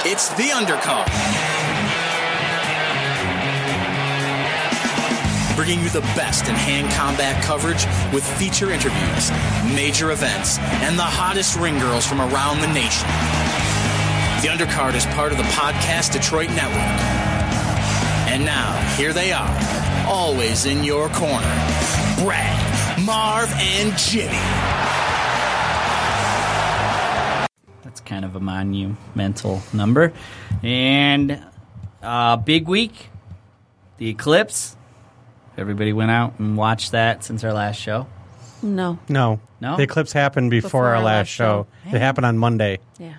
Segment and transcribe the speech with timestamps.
[0.04, 1.06] It's The Undercard.
[5.56, 7.84] Bringing you the best in hand combat coverage
[8.14, 9.32] with feature interviews,
[9.74, 13.08] major events, and the hottest ring girls from around the nation.
[14.42, 17.00] The Undercard is part of the Podcast Detroit Network.
[18.28, 21.46] And now, here they are, always in your corner
[22.24, 24.32] Brad, Marv, and Jimmy.
[27.84, 30.12] That's kind of a monumental number.
[30.62, 31.40] And
[32.02, 33.10] uh, big week,
[33.98, 34.76] the eclipse.
[35.56, 38.06] Everybody went out and watched that since our last show.
[38.62, 38.98] No.
[39.08, 39.40] No.
[39.60, 39.76] No?
[39.76, 41.66] The eclipse happened before, Before our, our last last show.
[41.84, 41.94] show.
[41.96, 43.14] It happened on Monday Yeah.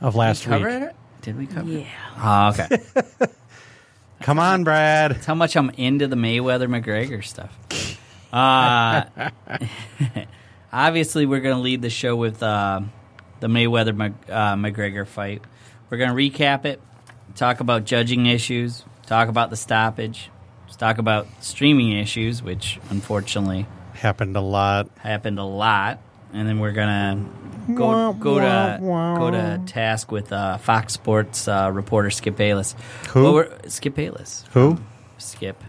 [0.00, 0.82] Of last Did we week.
[0.82, 0.96] it?
[1.22, 1.80] Did we cover it?
[1.80, 1.86] Yeah.
[2.18, 3.26] Oh, okay.
[4.22, 5.12] Come on, Brad.
[5.12, 7.56] That's how much I'm into the Mayweather McGregor stuff.
[8.32, 9.04] Uh,
[10.72, 12.80] obviously, we're going to lead the show with uh,
[13.40, 15.42] the Mayweather uh, McGregor fight.
[15.90, 16.80] We're going to recap it,
[17.34, 20.30] talk about judging issues, talk about the stoppage,
[20.78, 24.90] talk about streaming issues, which unfortunately Happened a lot.
[24.98, 26.00] happened a lot,
[26.32, 27.24] and then we're gonna
[27.74, 32.74] go go to go to task with uh, Fox Sports uh, reporter Skip Bayless.
[33.10, 33.22] Who?
[33.22, 34.44] Well, we're- Skip Bayless.
[34.52, 34.78] Who?
[35.18, 35.62] Skip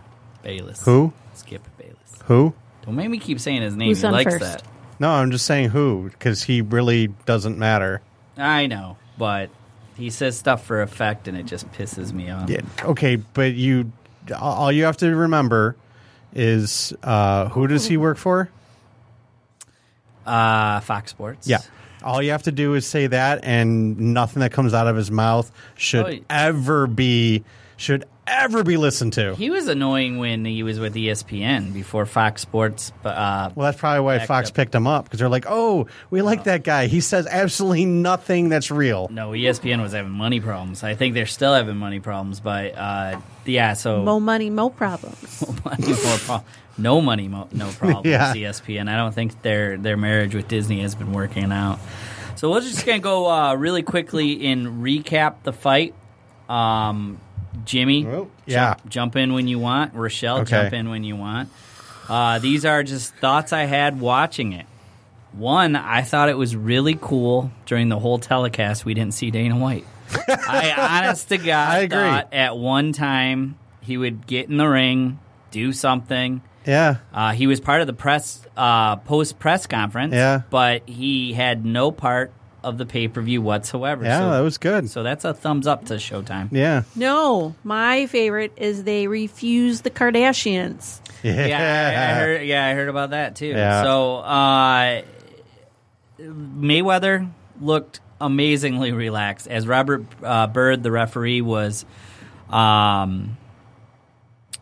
[0.44, 0.84] Bayless.
[0.86, 1.14] Who?
[1.34, 2.22] Skip Bayless.
[2.26, 2.54] Who?
[2.86, 3.90] Don't make me keep saying his name.
[3.90, 4.44] Who's he on likes first?
[4.44, 4.64] that.
[5.00, 8.02] No, I'm just saying who because he really doesn't matter.
[8.38, 9.50] I know, but
[9.96, 12.50] he says stuff for effect, and it just pisses me off.
[12.50, 12.62] Yeah.
[12.84, 13.92] Okay, but you,
[14.40, 15.76] all you have to remember
[16.34, 18.50] is uh, who does he work for?
[20.28, 21.48] Uh, Fox Sports.
[21.48, 21.60] Yeah.
[22.04, 25.10] All you have to do is say that, and nothing that comes out of his
[25.10, 27.44] mouth should Oh, y- ever be
[27.76, 29.34] should ever be listened to.
[29.36, 32.92] He was annoying when he was with ESPN before Fox Sports.
[33.06, 34.56] Uh, Well, that's probably why Fox up.
[34.56, 36.88] picked him up because they're like, "Oh, we like that guy.
[36.88, 40.84] He says absolutely nothing that's real." no, ESPN was having money problems.
[40.84, 43.74] I think they're still having money problems, but uh, yeah.
[43.74, 45.44] So Mo money, mo problems.
[45.66, 46.44] money, more pro-
[46.78, 48.06] no money, mo- no problem.
[48.06, 48.34] Yeah.
[48.34, 48.90] ESPN.
[48.90, 51.80] I don't think their their marriage with Disney has been working out.
[52.36, 55.94] So we're just gonna go uh, really quickly and recap the fight.
[56.50, 57.20] Um,
[57.66, 58.76] Jimmy, Well, yeah.
[58.76, 59.94] jump, jump in when you want.
[59.96, 60.52] Rochelle, Okay.
[60.52, 61.50] jump in when you want.
[62.08, 64.66] Uh, these are just thoughts I had watching it.
[65.34, 68.86] One, I thought it was really cool during the whole telecast.
[68.86, 69.86] We didn't see Dana White.
[70.30, 70.74] I
[71.04, 71.98] honest to God I agree.
[71.98, 75.20] thought at one time he would get in the ring,
[75.52, 76.42] do something.
[76.68, 80.42] Yeah, Uh, he was part of the press uh, post press conference, Yeah.
[80.50, 82.32] but he had no part
[82.64, 84.04] of the pay per view whatsoever.
[84.04, 84.90] yeah, so, that was good.
[84.90, 86.50] so that's a thumbs up to Showtime.
[86.52, 91.00] yeah, No, my favorite is they refuse the Kardashians.
[91.24, 92.46] yeah, Yeah, I, I heard.
[92.48, 93.48] Yeah, I heard about that too.
[93.48, 93.84] Yeah.
[93.84, 95.02] So uh,
[96.20, 97.30] Mayweather
[97.62, 101.86] looked amazingly relaxed as Robert uh, Byrd, the referee, was
[102.50, 103.38] um,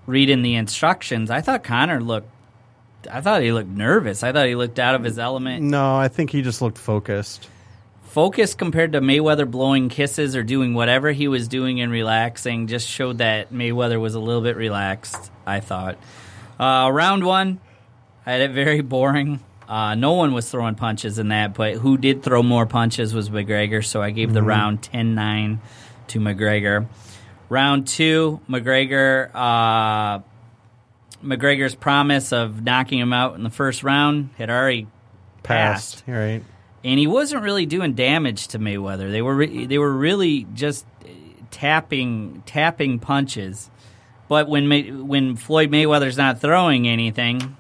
[0.06, 1.30] reading the instructions.
[1.30, 2.30] I thought Conor looked.
[3.12, 4.24] I thought he looked nervous.
[4.24, 5.64] I thought he looked out of his element.
[5.64, 7.48] No, I think he just looked focused.
[8.06, 12.88] Focus compared to Mayweather blowing kisses or doing whatever he was doing and relaxing just
[12.88, 15.98] showed that Mayweather was a little bit relaxed, I thought.
[16.58, 17.60] Uh, round one,
[18.26, 19.42] I had it very boring.
[19.68, 23.30] Uh, no one was throwing punches in that, but who did throw more punches was
[23.30, 25.60] McGregor, so I gave the round 10 9
[26.08, 26.86] to McGregor.
[27.50, 29.30] Round two, McGregor.
[29.34, 30.20] Uh,
[31.24, 34.88] McGregor's promise of knocking him out in the first round had already
[35.44, 36.44] Passed, passed right?
[36.84, 39.12] and he wasn't really doing damage to Mayweather.
[39.12, 40.86] They were re- they were really just
[41.52, 43.70] tapping tapping punches.
[44.28, 47.56] But when May- when Floyd Mayweather's not throwing anything,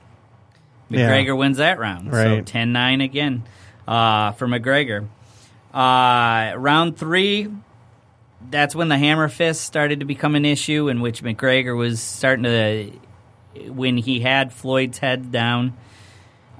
[0.90, 1.09] Yeah.
[1.09, 2.12] McGregor wins that round.
[2.12, 2.46] So Right.
[2.46, 3.44] 10-9 again
[3.88, 5.06] uh, for McGregor.
[5.73, 7.50] Uh, round three,
[8.50, 12.44] that's when the hammer fist started to become an issue, in which McGregor was starting
[12.44, 12.92] to,
[13.70, 15.78] when he had Floyd's head down,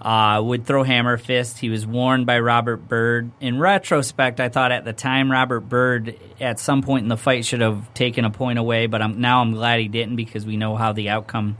[0.02, 1.60] uh, would throw hammer fist.
[1.60, 3.32] He was warned by Robert Byrd.
[3.40, 7.46] In retrospect, I thought at the time Robert Byrd at some point in the fight
[7.46, 10.58] should have taken a point away, but I'm, now I'm glad he didn't because we
[10.58, 11.58] know how the outcome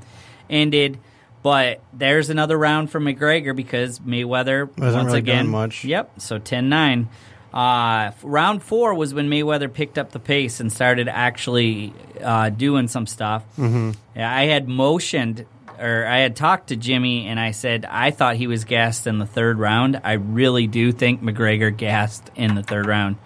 [0.50, 1.00] ended.
[1.42, 5.86] But there's another round for McGregor because Mayweather Wasn't once really again doing much.
[5.86, 6.20] Yep.
[6.20, 7.08] So 10-9.
[7.56, 12.90] Uh, round four was when Mayweather picked up the pace and started actually uh, doing
[12.90, 13.44] some stuff.
[13.58, 13.92] Mm-hmm.
[14.16, 15.46] Yeah, I had motioned
[15.80, 19.20] or I had talked to Jimmy and I said I thought he was gassed in
[19.20, 20.02] the third round.
[20.04, 23.18] I really do think McGregor gassed in the third round.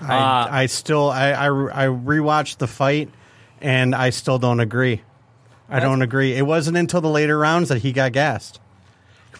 [0.00, 3.08] Uh, I, I still I, I I rewatched the fight,
[3.60, 5.02] and I still don't agree.
[5.68, 6.34] I don't agree.
[6.34, 8.60] It wasn't until the later rounds that he got gassed.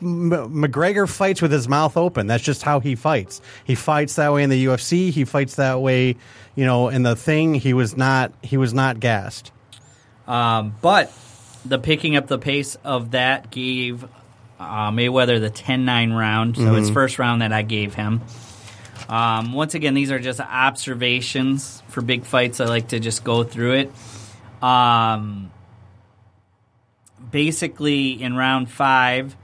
[0.02, 2.26] M- McGregor fights with his mouth open.
[2.26, 3.40] That's just how he fights.
[3.64, 5.10] He fights that way in the UFC.
[5.10, 6.16] He fights that way,
[6.54, 7.54] you know, in the thing.
[7.54, 8.32] He was not.
[8.42, 9.52] He was not gassed.
[10.26, 11.12] Um, but
[11.64, 14.04] the picking up the pace of that gave
[14.58, 16.56] uh, Mayweather the 10-9 round.
[16.56, 18.22] So his first round that I gave him.
[19.08, 22.60] Um, once again, these are just observations for big fights.
[22.60, 23.92] I like to just go through it.
[24.64, 25.52] Um,
[27.30, 29.36] basically, in round five,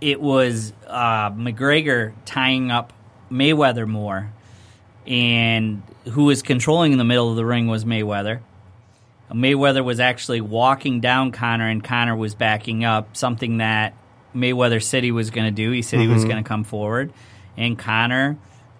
[0.00, 2.92] it was uh, McGregor tying up
[3.30, 4.30] Mayweather more,
[5.06, 8.40] and who was controlling in the middle of the ring was Mayweather.
[9.30, 13.94] Mayweather was actually walking down Conor, and Conor was backing up, something that
[14.34, 15.70] Mayweather said he was going to do.
[15.70, 17.12] He said he was going to come forward,
[17.56, 18.38] and Conor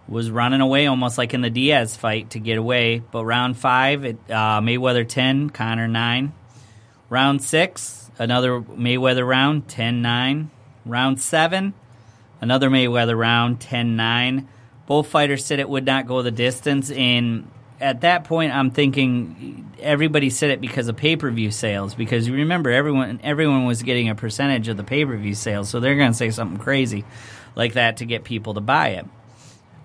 [0.09, 3.01] was running away almost like in the Diaz fight to get away.
[3.01, 6.33] But round five, it, uh, Mayweather 10, Conor 9.
[7.11, 10.51] Round six, another Mayweather round, 10 9.
[10.89, 11.75] Round seven,
[12.41, 14.49] another Mayweather round, 10 9.
[14.87, 16.91] Both fighters said it would not go the distance.
[16.91, 17.51] And
[17.81, 21.95] at that point, I'm thinking everybody said it because of pay per view sales.
[21.95, 25.69] Because you remember, everyone everyone was getting a percentage of the pay per view sales.
[25.69, 27.05] So they're going to say something crazy
[27.55, 29.07] like that to get people to buy it.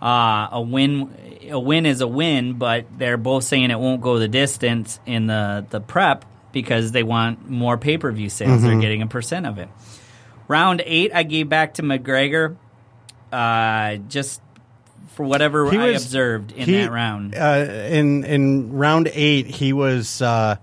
[0.02, 4.20] Uh, a win, a win is a win, but they're both saying it won't go
[4.20, 8.62] the distance in the the prep because they want more pay per view sales.
[8.62, 9.70] They're getting a percent of it.
[10.48, 12.56] Round eight, I gave back to McGregor,
[13.32, 14.42] uh, just
[15.16, 17.36] for whatever He I was- observed in he- that round.
[17.36, 20.56] Uh, in in round eight, he was uh,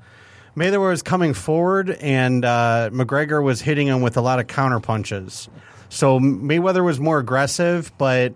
[0.57, 4.81] Mayweather was coming forward, and uh, McGregor was hitting him with a lot of counter
[4.81, 5.49] punches.
[5.89, 8.35] So Mayweather was more aggressive, but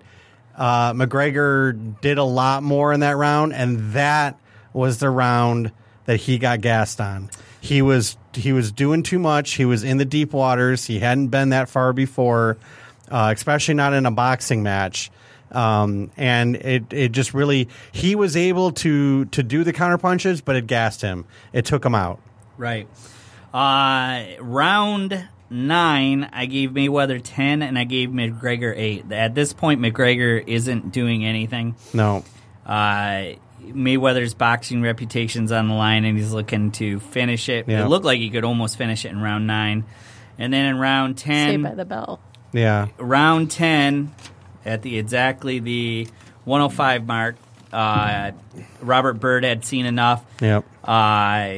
[0.57, 4.39] uh, McGregor did a lot more in that round, and that
[4.73, 5.73] was the round
[6.07, 7.31] that he got gassed on.
[7.65, 9.55] He was he was doing too much.
[9.55, 10.85] He was in the deep waters.
[10.85, 12.59] He hadn't been that far before,
[13.11, 15.11] uh, especially not in a boxing match.
[15.51, 20.43] Um, and it, it just really he was able to to do the counter punches,
[20.43, 21.25] but it gassed him.
[21.55, 22.21] It took him out.
[22.59, 22.87] Right.
[23.55, 29.11] Uh, round nine, I gave Mayweather 10 and I gave McGregor 8.
[29.13, 31.77] At this point, McGregor isn't doing anything.
[31.95, 32.25] No,
[32.67, 33.37] Uh,
[33.73, 37.69] Mayweather's boxing reputation's on the line and he's looking to finish it.
[37.69, 37.85] Yeah.
[37.85, 39.85] It looked like he could almost finish it in round nine.
[40.39, 42.21] And then in round 10, Saved by the bell.
[42.53, 44.15] yeah, round 10
[44.65, 46.09] at the exactly the
[46.45, 47.37] 105 mark
[47.73, 48.33] uh,
[48.81, 51.57] robert byrd had seen enough yep, uh,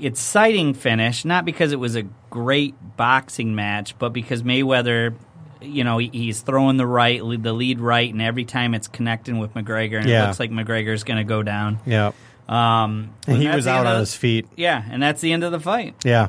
[0.00, 5.14] exciting finish not because it was a great boxing match but because mayweather
[5.64, 9.54] you know he's throwing the right the lead right and every time it's connecting with
[9.54, 12.12] mcgregor and it looks like mcgregor's going to go down Yeah.
[12.48, 14.46] um, And he was out on of- his feet.
[14.56, 16.28] yeah and that's the end of the fight Yeah,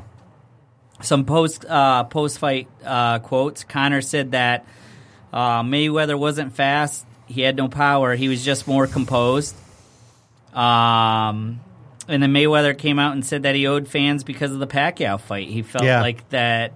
[1.02, 3.64] some post uh, post fight uh, quotes.
[3.64, 4.64] Conor said that
[5.32, 7.04] uh, Mayweather wasn't fast.
[7.26, 8.14] He had no power.
[8.14, 9.54] He was just more composed.
[10.54, 11.60] Um,
[12.08, 15.20] and then Mayweather came out and said that he owed fans because of the Pacquiao
[15.20, 15.48] fight.
[15.48, 16.00] He felt Yeah.
[16.00, 16.72] like that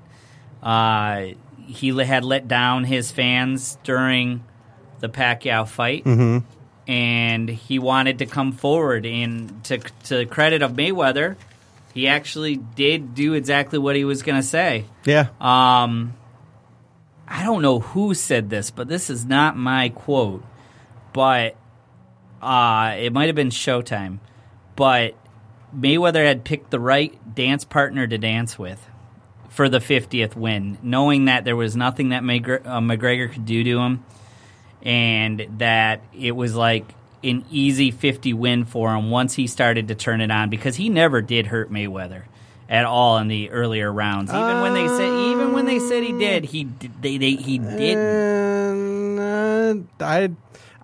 [0.62, 1.28] uh,
[1.70, 4.44] he had let down his fans during
[4.98, 6.04] the Pacquiao fight.
[6.86, 9.06] And he wanted to come forward.
[9.06, 11.36] And to, to the credit of Mayweather,
[11.94, 14.84] he actually did do exactly what he was going to say.
[15.04, 15.28] yeah.
[15.40, 16.14] Um,
[17.28, 20.42] I don't know who said this, but this is not my quote.
[21.12, 21.56] But
[22.42, 24.18] uh, it might have been Showtime.
[24.74, 25.14] But
[25.76, 28.84] Mayweather had picked the right dance partner to dance with
[29.50, 33.62] for the 50th win, knowing that there was nothing that McGregor, uh, McGregor could do
[33.64, 34.04] to him,
[34.82, 39.94] and that it was like an easy 50 win for him once he started to
[39.94, 42.22] turn it on because he never did hurt Mayweather
[42.68, 44.30] at all in the earlier rounds.
[44.30, 46.64] Even when they said even when they said he did, he
[47.00, 49.18] they, they he didn't.
[49.18, 50.30] Uh, I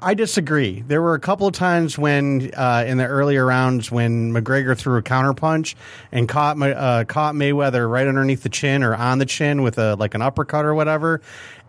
[0.07, 0.85] I disagree.
[0.87, 4.99] There were a couple of times when uh, in the earlier rounds when McGregor threw
[4.99, 5.75] a counterpunch
[6.13, 9.97] and caught uh, caught Mayweather right underneath the chin or on the chin with a
[9.97, 11.23] like an uppercut or whatever,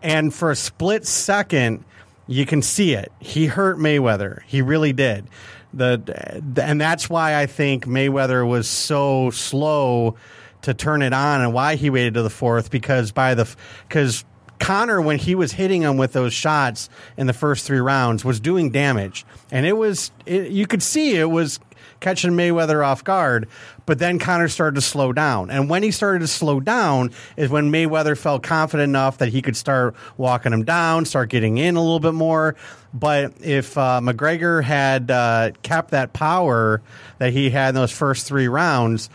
[0.04, 1.84] and for a split second
[2.28, 3.10] you can see it.
[3.18, 4.42] He hurt Mayweather.
[4.46, 5.26] He really did.
[5.74, 10.14] The, the and that's why I think Mayweather was so slow
[10.62, 13.52] to turn it on and why he waited to the fourth because by the
[13.88, 14.24] because
[14.58, 18.40] Conor, when he was hitting him with those shots in the first three rounds, was
[18.40, 21.60] doing damage, and it was it, you could see it was
[22.00, 23.48] catching Mayweather off guard.
[23.86, 27.50] But then Conor started to slow down, and when he started to slow down is
[27.50, 31.76] when Mayweather felt confident enough that he could start walking him down, start getting in
[31.76, 32.54] a little bit more.
[32.92, 36.82] But if uh, McGregor had uh, kept that power
[37.18, 39.10] that he had in those first three rounds,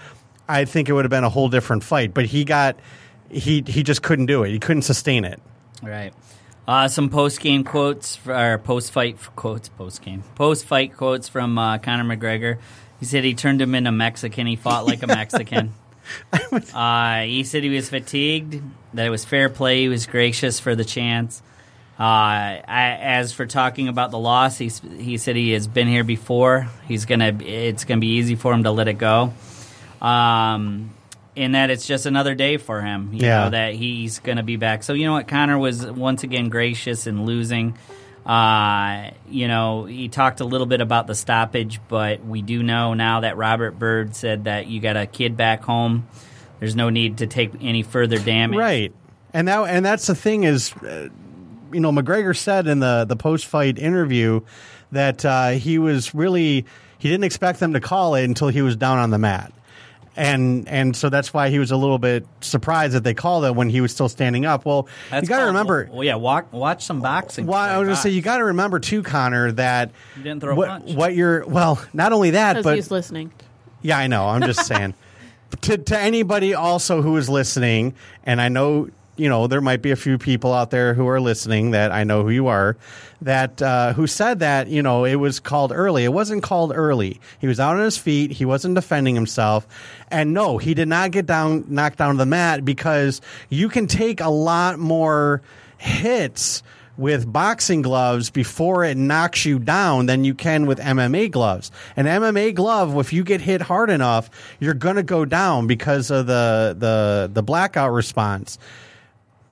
[0.47, 2.13] I think it would have been a whole different fight.
[2.13, 2.77] But he got
[3.33, 4.51] he he just couldn't do it.
[4.51, 5.39] He couldn't sustain it.
[5.81, 6.13] Right.
[6.65, 11.57] Uh, some post game quotes or post fight quotes, post game, post fight quotes from
[11.57, 12.57] uh, Conor McGregor.
[12.99, 14.47] He said he turned him into Mexican.
[14.47, 15.73] He fought like a Mexican.
[16.73, 18.61] uh, he said he was fatigued,
[18.93, 19.81] that it was fair play.
[19.81, 21.41] He was gracious for the chance.
[21.99, 26.03] Uh, I, as for talking about the loss, he, he said he has been here
[26.03, 26.69] before.
[26.87, 27.37] He's gonna.
[27.41, 29.33] It's gonna be easy for him to let it go.
[30.01, 30.91] Um,
[31.35, 33.09] in that it's just another day for him.
[33.13, 33.43] You Yeah.
[33.45, 34.83] know that he's going to be back.
[34.83, 37.77] So you know what, Conor was once again gracious in losing.
[38.25, 42.93] Uh, you know, he talked a little bit about the stoppage, but we do know
[42.93, 46.07] now that Robert Byrd said that you got a kid back home.
[46.59, 48.57] There's no need to take any further damage.
[48.57, 48.93] Right,
[49.33, 51.09] and that and that's the thing is, uh,
[51.73, 54.39] you know, McGregor said in the the post fight interview
[54.93, 56.65] that uh, he was really
[56.99, 59.51] he didn't expect them to call it until he was down on the mat.
[60.15, 63.55] And and so that's why he was a little bit surprised that they called it
[63.55, 64.63] when he was still standing up.
[64.65, 65.89] Well, That's you got to remember.
[65.91, 67.47] Well, yeah, walk, watch some boxing.
[67.47, 70.41] Well, I was going to say you got to remember too, Conor, that You didn't
[70.41, 70.93] throw a what, punch.
[70.93, 73.31] what you're well, not only that, but he's listening.
[73.81, 74.27] yeah, I know.
[74.27, 74.93] I'm just saying.
[75.61, 79.91] to, to anybody also who is listening, and I know, you know, there might be
[79.91, 82.75] a few people out there who are listening that I know who you are,
[83.21, 86.03] that uh, who said that, you know, it was called early.
[86.03, 87.19] It wasn't called early.
[87.39, 88.31] He was out on his feet.
[88.31, 89.67] He wasn't defending himself.
[90.09, 93.85] And no, he did not get down, knocked down to the mat because you can
[93.87, 95.41] take a lot more
[95.77, 96.63] hits
[96.97, 101.71] with boxing gloves before it knocks you down than you can with MMA gloves.
[101.95, 104.29] An MMA glove, if you get hit hard enough,
[104.59, 108.57] you're going to go down because of the, the, the blackout response.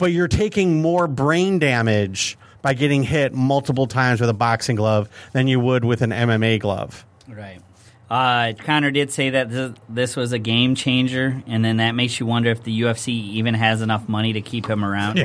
[0.01, 5.07] But you're taking more brain damage by getting hit multiple times with a boxing glove
[5.31, 7.05] than you would with an MMA glove.
[7.27, 7.61] Right.
[8.09, 12.19] Uh, Conor did say that th- this was a game changer, and then that makes
[12.19, 15.15] you wonder if the UFC even has enough money to keep him around.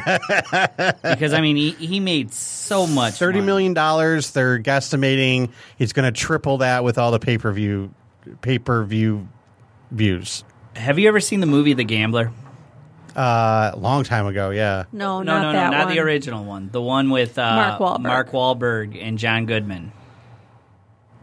[1.03, 3.15] because I mean, he, he made so much.
[3.15, 3.47] Thirty money.
[3.47, 4.33] million dollars.
[4.33, 7.95] They're guesstimating he's going to triple that with all the pay per view
[8.43, 9.27] pay per view
[9.91, 10.45] views.
[10.75, 12.31] Have you ever seen the movie The Gambler?
[13.17, 14.85] Uh, a long time ago, yeah.
[14.93, 15.95] No, no, not no, that no, not one.
[15.95, 16.69] the original one.
[16.71, 18.03] The one with uh, Mark Wahlberg.
[18.03, 19.93] Mark Wahlberg and John Goodman.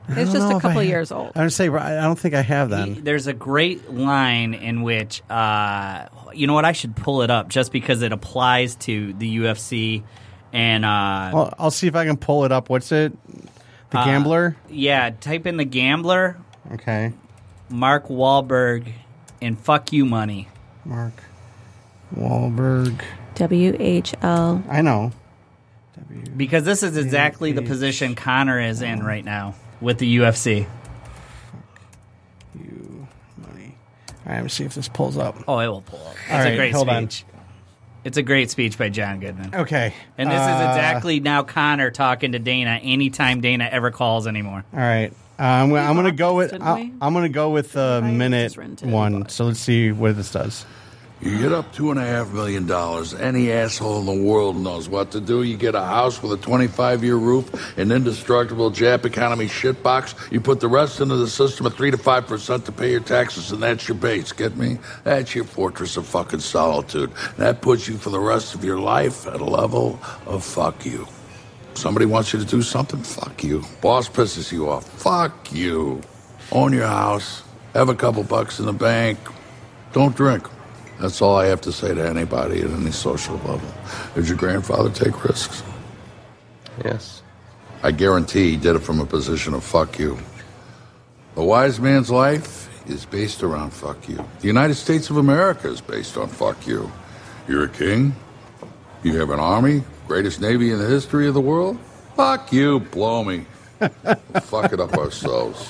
[0.10, 1.32] It's just a if I couple years old.
[1.36, 3.06] I would say I don't think I have that.
[3.06, 6.66] there's a great line in which, uh, you know what?
[6.66, 10.04] I should pull it up just because it applies to the UFC.
[10.52, 12.70] And uh, Well, I'll see if I can pull it up.
[12.70, 13.14] What's it?
[13.92, 14.58] The Uh, Gambler.
[14.70, 16.38] yeah, type in The Gambler,
[16.74, 17.14] Okay,
[17.70, 18.92] Mark Wahlberg,
[19.42, 20.50] and fuck you money.
[20.84, 21.14] Mark
[22.16, 23.02] Wahlberg.
[23.36, 24.64] W H L.
[24.70, 25.12] I know.
[26.36, 30.68] Because this is exactly the position Conor is in right now with the UFC.
[32.56, 33.76] You money.
[34.10, 35.44] All right, let me see if this pulls up.
[35.48, 36.16] Oh, it will pull up.
[36.26, 37.10] It's All a right, great hold on.
[37.10, 37.26] speech.
[38.04, 39.56] It's a great speech by John Goodman.
[39.56, 44.28] Okay, And this is Uh, exactly now Conor talking to Dana anytime Dana ever calls
[44.28, 44.66] anymore.
[44.74, 45.14] All right.
[45.40, 46.52] Uh, I'm, gonna- I'm going to go with.
[46.52, 46.94] Didn't I, we?
[47.02, 48.92] I'm going to go with the Right, minute it's rented.
[48.92, 49.30] one.
[49.30, 50.66] So let's see what this does.
[51.24, 53.14] You get up two and a half million dollars.
[53.14, 55.44] Any asshole in the world knows what to do.
[55.44, 60.34] You get a house with a 25 year roof, an indestructible Jap economy shitbox.
[60.34, 63.54] You put the rest into the system at 3 to 5% to pay your taxes,
[63.54, 64.34] and that's your base.
[64.34, 64.80] Get me?
[65.06, 67.10] That's your fortress of fucking solitude.
[67.38, 71.08] That puts you for the rest of your life at a level of fuck you.
[71.74, 73.02] Somebody wants you to do something?
[73.02, 73.64] Fuck you.
[73.80, 74.90] Boss pisses you off?
[74.90, 76.02] Fuck you.
[76.52, 77.44] Own your house.
[77.74, 79.18] Have a couple bucks in the bank.
[79.94, 80.50] Don't drink.
[81.00, 83.70] That's all I have to say to anybody at any social level.
[84.16, 85.64] Did your grandfather take risks?
[86.84, 87.22] Yes.
[87.82, 90.18] I guarantee he did it from a position of fuck you.
[91.36, 94.24] A wise man's life is based around fuck you.
[94.40, 96.92] The United States of America is based on fuck you.
[97.48, 98.16] You're a king.
[99.04, 101.78] You have an army, greatest navy in the history of the world.
[102.16, 103.46] Fuck you, blow me.
[103.80, 105.70] We'll fuck it up ourselves,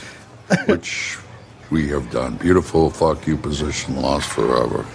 [0.67, 1.17] which
[1.71, 2.35] we have done.
[2.35, 4.85] Beautiful fuck you position, lost forever.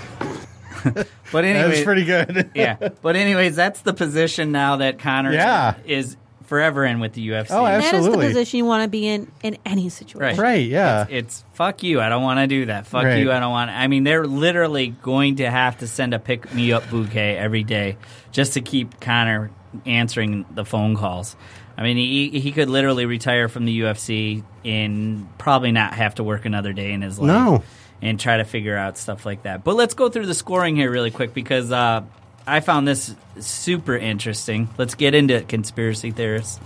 [1.30, 2.50] But That anyway, was pretty good.
[2.54, 2.76] yeah.
[3.02, 5.74] But anyways, that's the position now that Conor Yeah.
[5.84, 6.16] is
[6.46, 7.48] forever in with the UFC.
[7.50, 7.90] Oh, absolutely.
[7.90, 10.40] That is the position you want to be in in any situation.
[10.40, 11.02] Right, yeah.
[11.02, 12.00] It's, it's fuck you.
[12.00, 12.86] I don't want to do that.
[12.86, 13.18] Fuck Right.
[13.18, 13.30] you.
[13.30, 13.70] I don't want.
[13.70, 17.64] I mean, they're literally going to have to send a pick me up bouquet every
[17.64, 17.98] day
[18.32, 19.50] just to keep Conor
[19.84, 21.36] answering the phone calls.
[21.76, 26.24] I mean, he he could literally retire from the UFC and probably not have to
[26.24, 27.26] work another day in his life.
[27.28, 27.62] No.
[28.02, 29.64] And try to figure out stuff like that.
[29.64, 32.02] But let's go through the scoring here really quick because uh,
[32.46, 34.68] I found this super interesting.
[34.78, 36.60] Let's get into it, conspiracy theorists.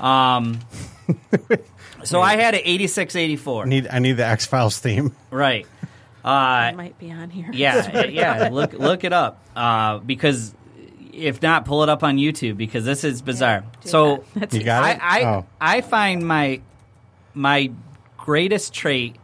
[0.00, 0.60] Um,
[2.04, 3.62] so I had an 86 84.
[3.64, 5.14] I need I need the X Files theme.
[5.30, 5.66] Right.
[6.22, 7.48] Uh, It might be on here.
[7.50, 8.50] yeah, yeah.
[8.52, 10.54] Look, look it up uh, because
[11.14, 13.64] if not, pull it up on YouTube because this is bizarre.
[13.80, 14.52] do so that.
[14.52, 14.98] You got I, it?
[15.00, 15.46] I, oh.
[15.58, 16.60] I find my
[17.32, 17.70] my
[18.18, 19.16] greatest trait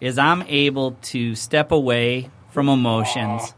[0.00, 3.54] is I'm able to step away from emotions.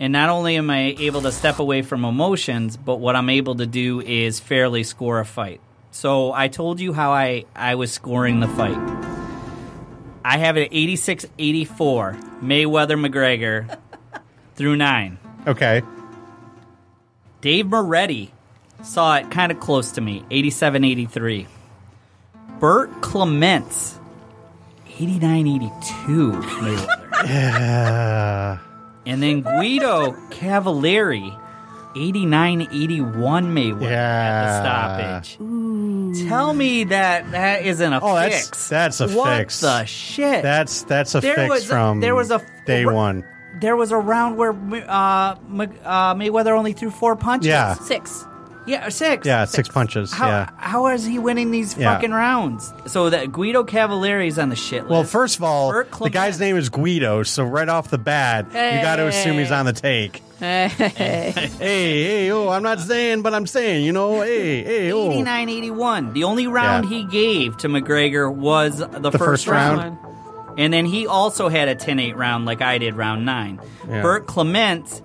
[0.00, 3.54] And not only am I able to step away from emotions, but what I'm able
[3.56, 5.60] to do is fairly score a fight.
[5.92, 8.76] So I told you how I, I was scoring the fight.
[10.24, 13.78] I have it 86 84, Mayweather McGregor
[14.56, 15.18] through nine.
[15.46, 15.82] Okay.
[17.40, 18.32] Dave Moretti
[18.82, 21.46] saw it kind of close to me, 87 83.
[22.58, 23.98] Burt Clements,
[25.00, 26.32] 89 82.
[26.32, 26.88] Mayweather.
[27.24, 28.58] Uh,
[29.06, 31.32] and then Guido Cavalieri,
[31.96, 33.90] 89 81 Mayweather Yeah.
[33.90, 36.28] at the stoppage.
[36.28, 38.68] Tell me that that isn't a Oh, that's- fix.
[38.68, 39.60] that's a what fix.
[39.60, 40.42] the shit?
[40.42, 43.24] that's that's a There fix was from there was a- day one.
[43.60, 47.48] there was a round where uh, Mc- uh, Mayweather only threw four punches.
[47.48, 47.74] Yeah.
[47.74, 48.24] Six.
[48.66, 49.26] Yeah, six.
[49.26, 50.12] Yeah, six, punches.
[50.12, 50.50] How, yeah.
[50.56, 51.94] how is he winning these Yeah.
[51.94, 52.72] fucking rounds?
[52.86, 54.90] So that Guido Cavalieri's on the shit list.
[54.90, 58.82] Well, first of all, the guy's name is Guido, so right off the bat, you
[58.82, 60.22] got to assume he's on the take.
[60.40, 60.68] Hey.
[60.68, 65.10] Hey, hey, oh, I'm not saying, but I'm saying, you know, hey, hey, oh.
[65.10, 66.12] 89 81.
[66.12, 66.98] The only round Yeah.
[66.98, 69.78] he gave to McGregor was the, The first round.
[69.78, 69.98] One.
[70.58, 73.60] And then he also had a 10 8 round like I did, round 9.
[73.88, 74.02] Yeah.
[74.02, 75.02] Burt Clement,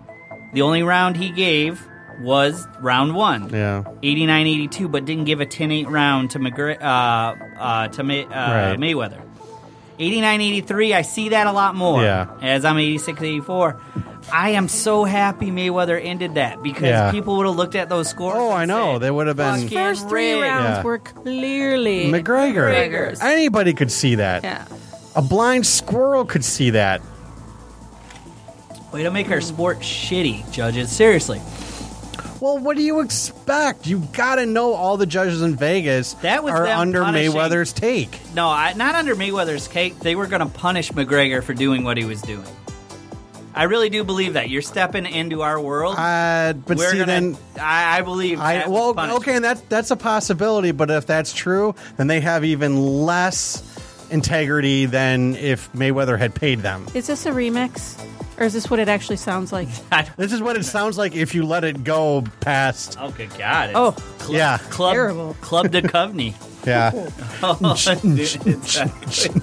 [0.54, 1.86] the only round he gave
[2.22, 3.50] was round 1.
[3.50, 3.84] Yeah.
[4.04, 8.26] 89 82, but didn't give a 10 8 round to, McGre- uh, uh, to May-
[8.26, 8.78] uh, Right.
[8.80, 9.22] Mayweather.
[10.02, 12.02] 89 83, I see that a lot more.
[12.02, 12.28] Yeah.
[12.42, 13.80] As I'm 86 84.
[14.32, 17.12] I am so happy Mayweather ended that because Yeah.
[17.12, 18.36] people would have looked at those scores.
[18.38, 18.94] Oh, and I know.
[18.94, 20.84] said, They would have been "Fucking First three rigged." rounds Yeah.
[20.84, 22.70] were clearly McGregor.
[22.72, 23.22] McGregor's.
[23.22, 24.44] Anybody could see that.
[24.44, 24.66] Yeah.
[25.16, 27.02] A blind squirrel could see that.
[28.94, 30.92] Way to make our sport shitty, judges.
[30.92, 31.42] Seriously.
[32.40, 33.86] Well, what do you expect?
[33.86, 37.74] You got to know all the judges in Vegas That was are under punishing- Mayweather's
[37.74, 38.18] take.
[38.34, 40.00] No, I, not under Mayweather's take.
[40.00, 42.46] They were going to punish McGregor for doing what he was doing.
[43.54, 44.50] I really do believe that.
[44.50, 45.96] You're stepping into our world.
[45.98, 48.40] Uh, but we're see, gonna, then I, I believe.
[48.40, 50.72] I that well, was okay, and that's that's a possibility.
[50.72, 53.64] But if that's true, then they have even less
[54.12, 56.88] integrity than if Mayweather had paid them.
[56.94, 58.00] Is this a remix?
[58.40, 59.68] Or is this what it actually sounds like?
[60.18, 62.98] This is what it sounds like if you let it go past.
[63.00, 63.70] oh, good God.
[63.70, 64.58] It's Oh, Club, Yeah.
[64.70, 65.34] Club, Terrible.
[65.42, 66.34] Club de Coveney.
[66.66, 66.92] Yeah,
[67.42, 67.56] Oh,
[68.02, 69.42] dude, exactly.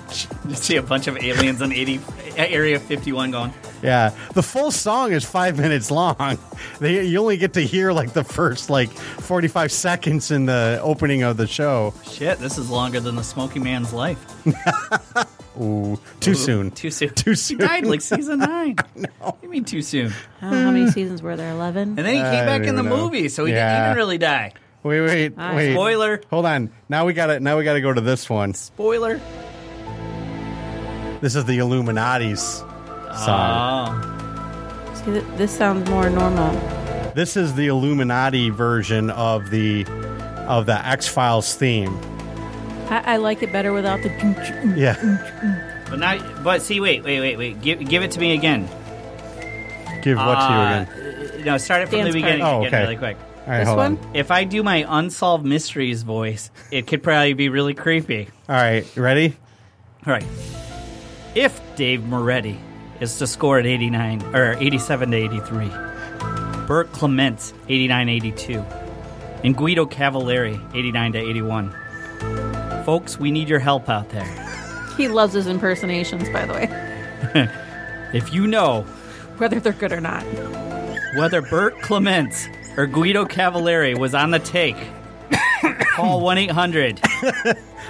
[0.51, 1.99] Just see a bunch of aliens on 80,
[2.37, 4.11] Area 51 going, yeah.
[4.35, 6.39] The full song is five minutes long.
[6.79, 11.23] They, you only get to hear like the first like forty-five seconds in the opening
[11.23, 11.95] of the show.
[12.05, 14.19] shit, this is longer than the Smoky Man's life.
[15.61, 16.71] Ooh, too soon.
[16.71, 17.09] Too soon.
[17.15, 17.59] Too soon.
[17.59, 17.69] He soon.
[17.69, 18.77] died like season nine.
[19.21, 20.13] What do you mean too soon?
[20.43, 21.51] I don't know how many seasons were there?
[21.53, 21.91] 11?
[21.91, 23.05] And then he I came back don't in the even know.
[23.05, 23.71] movie, so he Yeah.
[23.73, 24.53] didn't even really die.
[24.83, 25.73] Wait, wait, Ah, wait.
[25.73, 26.21] Spoiler.
[26.31, 26.71] Hold on.
[26.89, 28.55] Now we got to Now we got to go to this one.
[28.55, 29.21] Spoiler.
[31.21, 34.03] This is the Illuminati's song.
[34.05, 34.93] Oh.
[34.95, 36.53] See, th- this sounds more normal.
[37.15, 39.87] This is the Illuminati version of the
[40.47, 41.99] of the X Files theme.
[42.91, 44.09] I-, I like it better without the.
[44.11, 47.61] Mm, mm, mm, yeah, But now, but see, wait, wait, wait, wait.
[47.63, 48.69] Give, give it to me again.
[50.03, 51.45] give what to you Uh, again?
[51.45, 52.55] No, start it from Dance the beginning part.
[52.55, 52.83] Oh, again, okay.
[52.83, 53.17] really quick.
[53.47, 53.99] All right, This hold one?
[53.99, 54.17] on.
[54.17, 58.29] If I do my unsolved mysteries voice, it could probably be really creepy.
[58.49, 59.37] All right, ready?
[60.07, 60.25] All right.
[61.35, 62.59] If Dave Moretti
[63.01, 65.69] is to score at 89 or 87 to 83,
[66.67, 68.65] Burt Clements 89 82,
[69.45, 71.75] and Guido Cavalieri 89 to 81.
[72.87, 74.25] Folks, we need your help out there.
[74.97, 77.51] He loves his impersonations, by the way,
[78.17, 78.83] If you know
[79.39, 80.23] whether they're good or not.
[81.19, 82.47] whether Burt Clements
[82.77, 84.77] or Guido Cavalieri was on the take,
[85.95, 87.01] call 1 800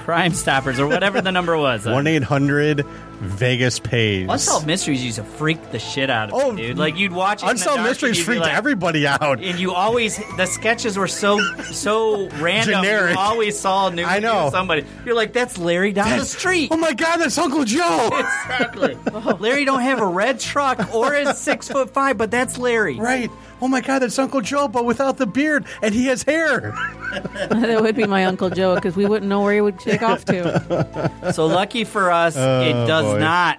[0.04, 1.86] Crime Stoppers or whatever the number was.
[1.86, 2.86] Uh, one eight hundred
[3.20, 4.28] Vegas pays.
[4.28, 6.78] Unsolved Mysteries used to freak the shit out of Oh, me, dude.
[6.78, 9.40] Like you'd watch it in the Unsolved dark Mysteries and freaked like- everybody out.
[9.42, 11.38] And you always the sketches were so
[11.72, 12.82] so random.
[12.82, 13.14] Generic.
[13.14, 14.50] You always saw new I know.
[14.50, 14.84] somebody.
[15.04, 16.68] You're like, that's Larry down the street.
[16.72, 18.10] Oh my God, that's Uncle Joe!
[18.12, 18.96] exactly.
[19.38, 22.96] Larry don't have a red truck or is six foot five, but that's Larry.
[22.98, 23.30] right.
[23.62, 26.72] Oh my God, that's Uncle Joe, but without the beard, and he has hair.
[27.50, 30.24] that would be my Uncle Joe because we wouldn't know where he would take off
[30.26, 31.32] to.
[31.32, 32.38] So lucky for us, it
[32.86, 33.18] does Oh, boy.
[33.20, 33.58] not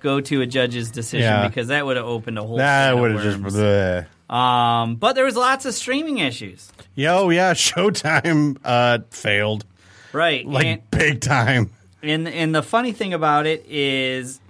[0.00, 1.48] go to a judge's decision Yeah.
[1.48, 2.58] because that would have opened a whole.
[2.58, 3.38] That would have just.
[3.40, 4.06] bleh.
[4.32, 9.64] Um, but there was lots of streaming issues, Yo, yeah, Showtime uh, failed.
[10.12, 10.46] right?
[10.46, 11.70] Like, and, big time.
[12.02, 14.40] and and the funny thing about it is,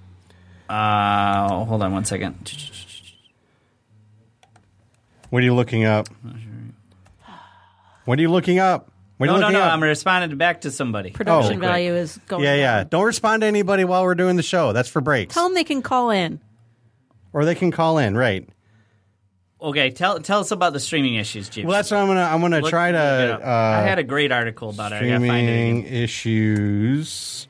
[0.68, 2.34] uh, hold on one second.
[5.30, 6.08] What are you looking up?
[8.04, 8.90] What are you looking up?
[9.18, 9.66] What are No, you no, looking no.
[9.66, 9.72] up?
[9.72, 11.10] I'm responding back to somebody.
[11.10, 11.60] Production Oh.
[11.60, 12.44] value is going.
[12.44, 12.84] yeah, yeah.
[12.84, 14.72] Don't respond to anybody while we're doing the show.
[14.72, 15.34] That's for breaks.
[15.34, 16.40] Tell them they can call in.
[17.34, 18.48] or they can call in, right?
[19.60, 21.66] Okay, tell tell us about the streaming issues, Jim.
[21.66, 22.22] Well, that's what I'm gonna.
[22.22, 22.98] I'm gonna Look- try to.
[22.98, 25.02] Uh, I had a great article about it.
[25.02, 25.52] I gotta find it.
[25.52, 25.92] streaming again.
[25.94, 27.48] issues.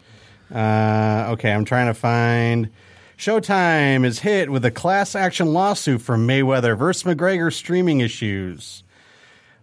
[0.53, 2.71] Uh, okay, I'm trying to find.
[3.19, 8.85] Showtime is hit with a class action lawsuit from Mayweather versus McGregor streaming issues.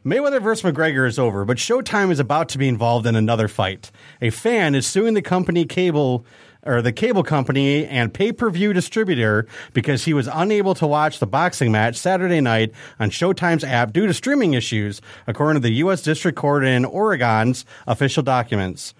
[0.06, 3.92] Mayweather versus McGregor is over, but Showtime is about to be involved in another fight.
[4.22, 6.26] A fan is suing the company cable
[6.66, 11.72] or the cable company and pay-per-view distributor because he was unable to watch the boxing
[11.72, 16.02] match Saturday night on Showtime's app due to streaming issues, according to the U.S.
[16.02, 18.94] District Court in Oregon's official documents.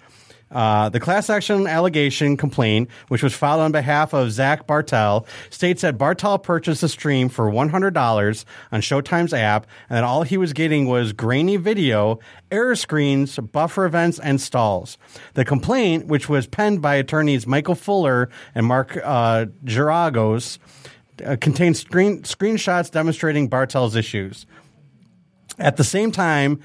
[0.50, 5.82] Uh, the class action allegation complaint, which was filed on behalf of Zach Bartel, states
[5.82, 10.52] that Bartel purchased the stream for $100 on Showtime's app and that all he was
[10.52, 14.98] getting was grainy video, error screens, buffer events, and stalls.
[15.34, 20.58] The complaint, which was penned by attorneys Michael Fuller and Mark uh, Geragos,
[21.24, 24.46] uh, contains screen- screenshots demonstrating Bartel's issues.
[25.58, 26.60] At the same time,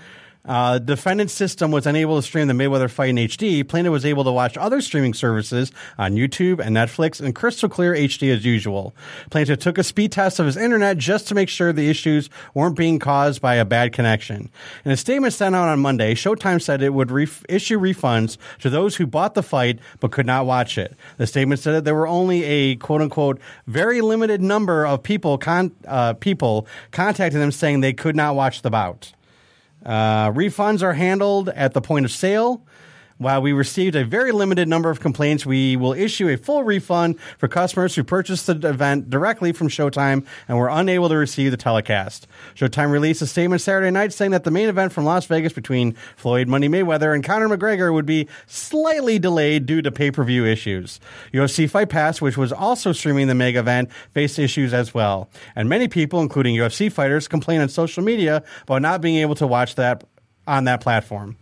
[0.45, 3.67] uh, defendant's system was unable to stream the Mayweather fight in HD.
[3.67, 7.93] Plaintiff was able to watch other streaming services on YouTube and Netflix in crystal clear
[7.93, 8.95] HD as usual.
[9.29, 12.75] Plaintiff took a speed test of his internet just to make sure the issues weren't
[12.75, 14.49] being caused by a bad connection.
[14.83, 18.69] In a statement sent out on Monday, Showtime said it would ref- issue refunds to
[18.69, 20.95] those who bought the fight but could not watch it.
[21.17, 25.37] The statement said that there were only a quote unquote very limited number of people
[25.37, 29.13] con- uh, people contacting them saying they could not watch the bout.
[29.85, 32.63] Uh, refunds are handled at the point of sale.
[33.21, 37.19] While we received a very limited number of complaints, we will issue a full refund
[37.37, 41.57] for customers who purchased the event directly from Showtime and were unable to receive the
[41.57, 42.25] telecast.
[42.55, 45.91] Showtime released a statement Saturday night saying that the main event from Las Vegas between
[46.15, 50.99] Floyd Money Mayweather and Conor McGregor would be slightly delayed due to pay-per-view issues.
[51.31, 55.29] UFC Fight Pass, which was also streaming the mega event, faced issues as well.
[55.55, 59.45] And many people, including UFC fighters, complain on social media about not being able to
[59.45, 60.05] watch that
[60.47, 61.37] on that platform.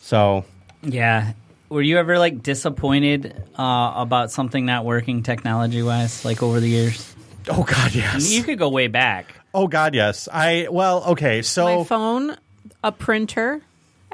[0.00, 0.46] So
[0.82, 1.32] Yeah.
[1.68, 6.68] Were you ever like disappointed uh, about something not working technology wise, like over the
[6.68, 7.14] years?
[7.48, 8.30] Oh God, yes.
[8.30, 9.34] You could go way back.
[9.54, 10.28] oh God, yes.
[10.32, 11.42] I well, okay.
[11.42, 12.36] So my phone,
[12.84, 13.60] a printer.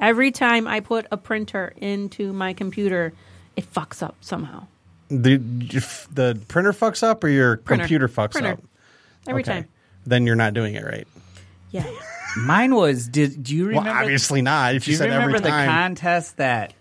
[0.01, 3.13] Every time I put a printer into my computer,
[3.57, 4.67] it fucks up somehow.
[5.09, 5.39] the
[6.13, 7.83] the printer fucks up or your Printer.
[7.85, 8.53] computer fucks Printer.
[8.53, 8.63] up.
[9.27, 9.53] Every Okay.
[9.53, 9.69] time.
[10.07, 11.07] Then you're not doing it right.
[11.73, 11.85] Yeah.
[12.37, 13.09] Mine was.
[13.09, 13.91] Did do you remember?
[13.91, 14.75] well, obviously not.
[14.75, 15.69] If Do you, you said remember every the time.
[15.69, 16.75] contest that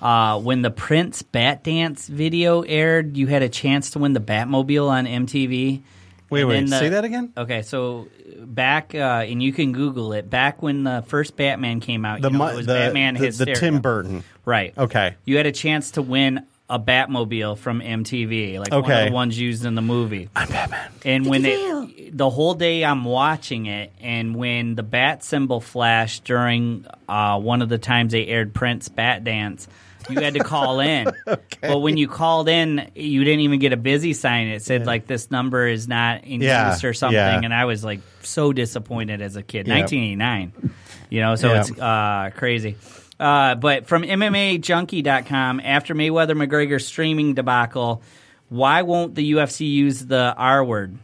[0.00, 4.20] uh, when the Prince Bat Dance video aired, you had a chance to win the
[4.20, 5.82] Batmobile on MTV?
[6.30, 6.68] wait, And wait.
[6.70, 7.32] the- say that again.
[7.36, 8.08] Okay, so
[8.40, 10.28] back, uh, and you can Google it.
[10.28, 13.30] Back when the first Batman came out, The you know, it was the, Batman the,
[13.30, 14.24] the Tim Burton.
[14.44, 14.76] Right.
[14.76, 15.14] Okay.
[15.24, 19.02] You had a chance to win a Batmobile from MTV, like one Okay.
[19.04, 20.28] of the ones used in the movie.
[20.34, 20.90] I'm Batman.
[21.04, 21.88] And when Deal.
[21.96, 27.38] it, the whole day I'm watching it, and when the bat symbol flashed during uh,
[27.38, 29.68] one of the times they aired Prince Bat Dance,
[30.10, 31.06] you had to call in.
[31.60, 34.46] But when you called in, you didn't even get a busy sign.
[34.48, 37.40] It said like this number is not in Yeah, use or something, yeah.
[37.42, 39.66] and I was like so disappointed as a kid.
[39.66, 39.76] Yep.
[39.90, 40.52] 1989,
[41.10, 41.60] you know, so Yep.
[41.70, 42.76] it's uh, crazy.
[43.18, 48.02] Uh, but from MMAJunkie.com, after Mayweather McGregor streaming debacle,
[48.48, 50.98] why won't the UFC use the R word?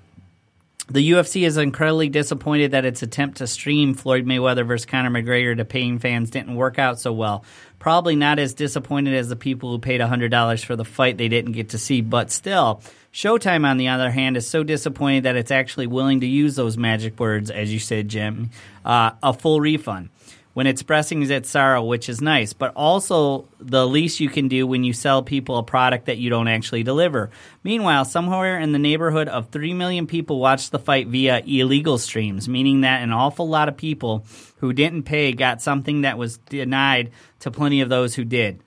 [0.91, 5.57] The UFC is incredibly disappointed that its attempt to stream Floyd Mayweather versus Conor McGregor
[5.57, 7.45] to paying fans didn't work out so well.
[7.79, 11.53] Probably not as disappointed as the people who paid $100 for the fight they didn't
[11.53, 12.83] get to see, but still.
[13.13, 16.77] Showtime, on the other hand, is so disappointed that it's actually willing to use those
[16.77, 18.51] magic words, as you said, Jim,
[18.85, 20.11] uh, a full refund.
[20.55, 24.85] When expressing its sorrow, which is nice, but also the least you can do when
[24.85, 27.31] you sell people a product that you don't actually deliver.
[27.65, 32.49] Meanwhile, somewhere in the neighborhood of 3 million people watched the fight via illegal streams,
[32.49, 34.27] meaning that an awful lot of people
[34.59, 37.11] who didn't pay got something that was denied
[37.41, 38.63] to plenty of those who did.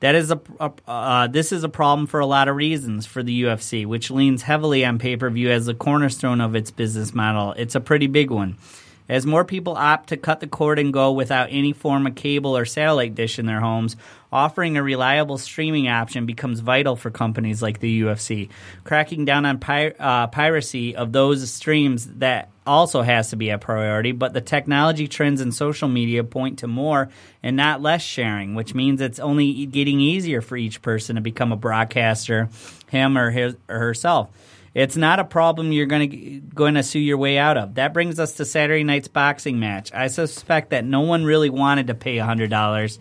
[0.00, 3.22] That is a, a uh, this is a problem for a lot of reasons for
[3.22, 7.14] the UFC, which leans heavily on pay per view as the cornerstone of its business
[7.14, 7.52] model.
[7.56, 8.58] It's a pretty big one.
[9.08, 12.56] As more people opt to cut the cord and go without any form of cable
[12.56, 13.96] or satellite dish in their homes,
[14.32, 18.48] offering a reliable streaming option becomes vital for companies like the UFC.
[18.84, 19.60] Cracking down on
[19.98, 25.06] uh, piracy of those streams that also has to be a priority, but the technology
[25.06, 27.08] trends in social media point to more
[27.42, 31.52] and not less sharing, which means it's only getting easier for each person to become
[31.52, 32.48] a broadcaster,
[32.88, 34.30] him or, his, or herself.
[34.76, 37.76] It's not a problem you're going to going to sue your way out of.
[37.76, 39.90] That brings us to Saturday night's boxing match.
[39.94, 42.98] I suspect that no one really wanted to pay hundred dollars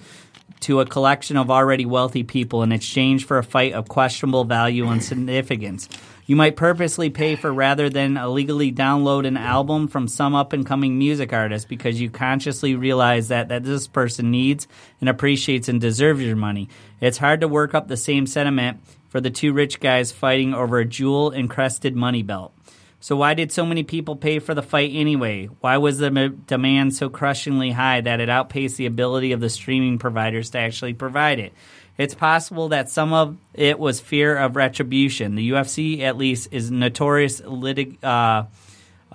[0.61, 4.87] to a collection of already wealthy people in exchange for a fight of questionable value
[4.87, 5.87] and significance.
[6.25, 10.65] You might purposely pay for rather than illegally download an album from some up and
[10.65, 14.67] coming music artist because you consciously realize that, that this person needs
[14.99, 16.67] and appreciates and deserves your money.
[16.99, 18.79] It's hard to work up the same sentiment
[19.09, 22.54] for the two rich guys fighting over a jewel encrusted money belt.
[22.99, 25.47] So, why did so many people pay for the fight anyway?
[25.61, 29.49] Why was the m- demand so crushingly high that it outpaced the ability of the
[29.49, 31.53] streaming providers to actually provide it?
[31.97, 35.35] It's possible that some of it was fear of retribution.
[35.35, 38.45] The UFC, at least, is notorious litig- uh,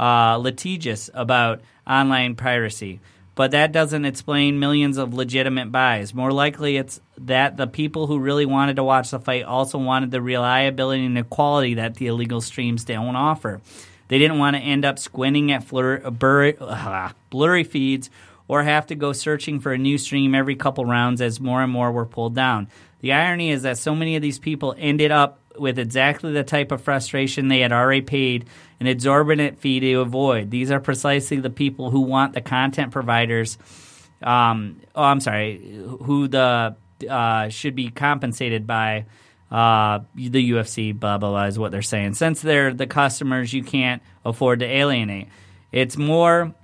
[0.00, 3.00] uh, litigious about online piracy
[3.40, 6.12] but that doesn't explain millions of legitimate buys.
[6.12, 10.10] More likely, it's that the people who really wanted to watch the fight also wanted
[10.10, 13.60] the reliability and the quality that the illegal streams don't offer.
[14.08, 18.10] They didn't want to end up squinting at flur- blurry, uh, blurry feeds
[18.48, 21.70] or have to go searching for a new stream every couple rounds as more and
[21.70, 22.68] more were pulled down.
[23.00, 26.72] The irony is that so many of these people ended up with exactly the type
[26.72, 28.46] of frustration they had already paid
[28.80, 30.50] an exorbitant fee to avoid.
[30.50, 33.58] These are precisely the people who want the content providers.
[34.22, 35.58] Um, oh, I'm sorry,
[36.02, 39.06] who the uh, should be compensated by
[39.50, 40.98] uh, the UFC.
[40.98, 42.14] Blah blah blah is what they're saying.
[42.14, 45.28] Since they're the customers, you can't afford to alienate.
[45.72, 46.54] It's more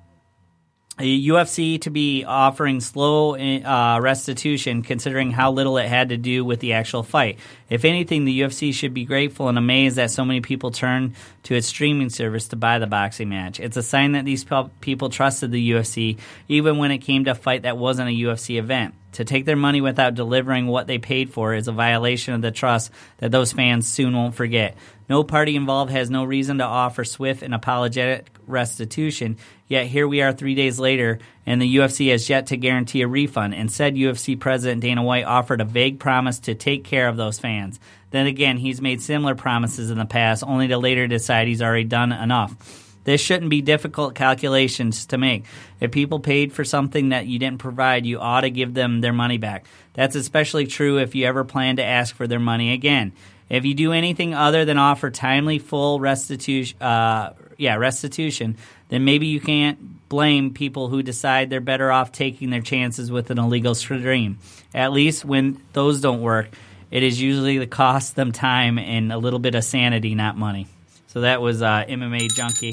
[0.98, 6.60] UFC to be offering slow uh, restitution, considering how little it had to do with
[6.60, 7.38] the actual fight.
[7.68, 11.54] If anything, the UFC should be grateful and amazed that so many people turned to
[11.54, 13.60] its streaming service to buy the boxing match.
[13.60, 14.46] It's a sign that these
[14.80, 16.18] people trusted the UFC,
[16.48, 18.94] even when it came to a fight that wasn't a UFC event.
[19.16, 22.50] To take their money without delivering what they paid for is a violation of the
[22.50, 24.76] trust that those fans soon won't forget.
[25.08, 30.20] No party involved has no reason to offer swift and apologetic restitution, yet here we
[30.20, 33.54] are three days later, and the UFC has yet to guarantee a refund.
[33.54, 37.80] Instead, UFC President Dana White offered a vague promise to take care of those fans.
[38.10, 41.84] Then again, he's made similar promises in the past, only to later decide he's already
[41.84, 42.85] done enough.
[43.06, 45.44] This shouldn't be difficult calculations to make.
[45.78, 49.12] If people paid for something that you didn't provide, you ought to give them their
[49.12, 49.64] money back.
[49.94, 53.12] That's especially true if you ever plan to ask for their money again.
[53.48, 58.56] If you do anything other than offer timely full restitution, uh, yeah, restitution,
[58.88, 63.30] then maybe you can't blame people who decide they're better off taking their chances with
[63.30, 64.38] an illegal stream.
[64.74, 66.48] At least when those don't work,
[66.90, 70.66] it is usually the cost them time and a little bit of sanity, not money.
[71.06, 72.72] So that was uh, MMA Junkie.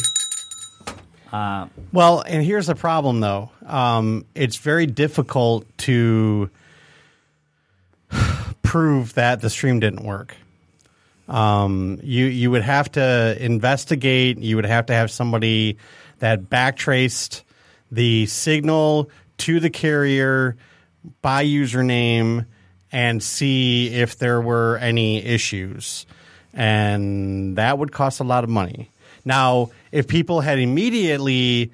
[1.33, 3.49] Uh, well, and here's the problem, though.
[3.65, 6.51] Um, it's very difficult to
[8.61, 10.35] prove that the stream didn't work.
[11.27, 14.37] Um, you you would have to investigate.
[14.37, 15.77] You would have to have somebody
[16.19, 17.41] that backtraced
[17.91, 20.55] the signal to the carrier
[21.23, 22.45] by username
[22.91, 26.05] and see if there were any issues,
[26.53, 28.91] and that would cost a lot of money.
[29.25, 31.71] Now, if people had immediately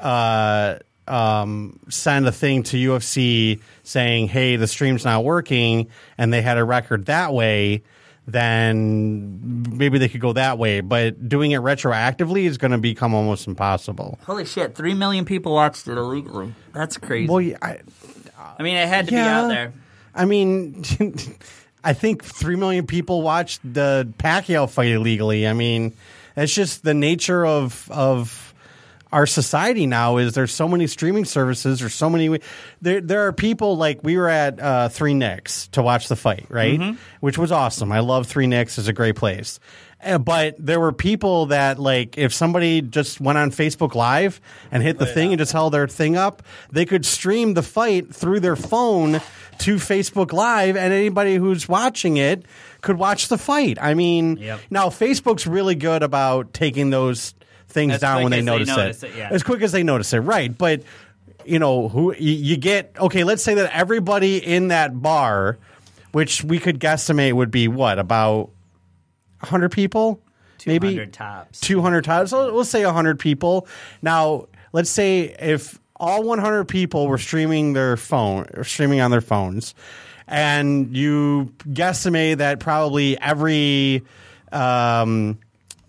[0.00, 0.76] uh,
[1.06, 6.56] um, send a thing to UFC saying, "Hey, the stream's not working," and they had
[6.56, 7.82] a record that way
[8.26, 10.80] then maybe they could go that way.
[10.80, 14.18] But doing it retroactively is going to become almost impossible.
[14.24, 14.74] Holy shit!
[14.74, 16.54] Three million people watched it illegally.
[16.72, 17.28] That's crazy.
[17.28, 17.80] Well, I,
[18.58, 19.72] I mean, it had to yeah, be out there.
[20.14, 20.84] I mean,
[21.84, 25.46] I think three million people watched the Pacquiao fight illegally.
[25.46, 25.92] I mean,
[26.36, 28.54] it's just the nature of of
[29.12, 32.40] our society now is there's so many streaming services there's so many
[32.82, 36.46] there there are people like we were at uh, Three Nicks to watch the fight
[36.48, 36.78] right?
[36.78, 36.96] Mm-hmm.
[37.20, 37.92] which was awesome.
[37.92, 38.78] I love Three Nicks.
[38.78, 39.60] Is a great place.
[40.02, 44.82] Uh, but there were people that like if somebody just went on Facebook Live and
[44.82, 48.40] hit the thing and just held their thing up they could stream the fight through
[48.40, 49.20] their phone
[49.58, 52.44] to Facebook Live and anybody who's watching it
[52.86, 54.60] could watch the fight I mean Yep.
[54.70, 57.34] now Facebook's really good about taking those
[57.68, 59.10] things As down when they as they notice, notice it.
[59.10, 59.28] it, yeah.
[59.30, 60.56] As quick as they notice it, right?
[60.56, 60.82] But
[61.44, 62.92] you know, who you, get?
[62.98, 65.58] Okay, let's say that everybody in that bar,
[66.12, 68.50] which we could guesstimate would be what about
[69.42, 70.20] hundred people,
[70.66, 71.60] maybe 200 tops.
[71.60, 72.30] 200 times.
[72.30, 73.68] So we'll say 100 people.
[74.02, 79.20] Now, let's say if all 100 people were streaming their phone, or streaming on their
[79.20, 79.74] phones,
[80.26, 84.04] and you guesstimate that probably every
[84.52, 85.38] um,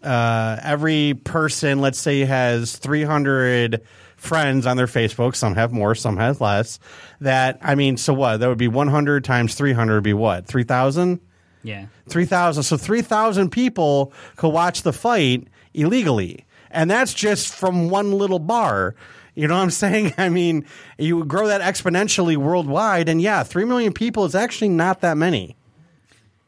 [0.03, 3.81] uh, every person, let's say, has 300
[4.15, 5.35] friends on their Facebook.
[5.35, 6.79] Some have more, some have less.
[7.21, 8.37] That I mean, so what?
[8.37, 10.45] That would be 100 times 300 would be what?
[10.45, 11.19] 3,000.
[11.63, 11.87] Yeah.
[12.09, 12.63] 3,000.
[12.63, 16.45] So 3,000 people could watch the fight illegally.
[16.71, 18.95] And that's just from one little bar.
[19.37, 20.15] You know what I'm saying?
[20.17, 20.65] I mean,
[20.97, 25.55] you grow that exponentially worldwide, and yeah, 3 million people is actually not that many.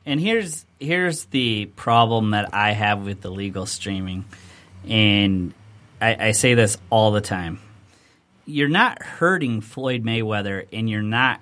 [0.07, 4.25] And here's here's the problem that I have with illegal streaming,
[4.87, 5.53] and
[6.01, 7.59] I, I say this all the time.
[8.47, 11.41] You're not hurting Floyd Mayweather, and you're not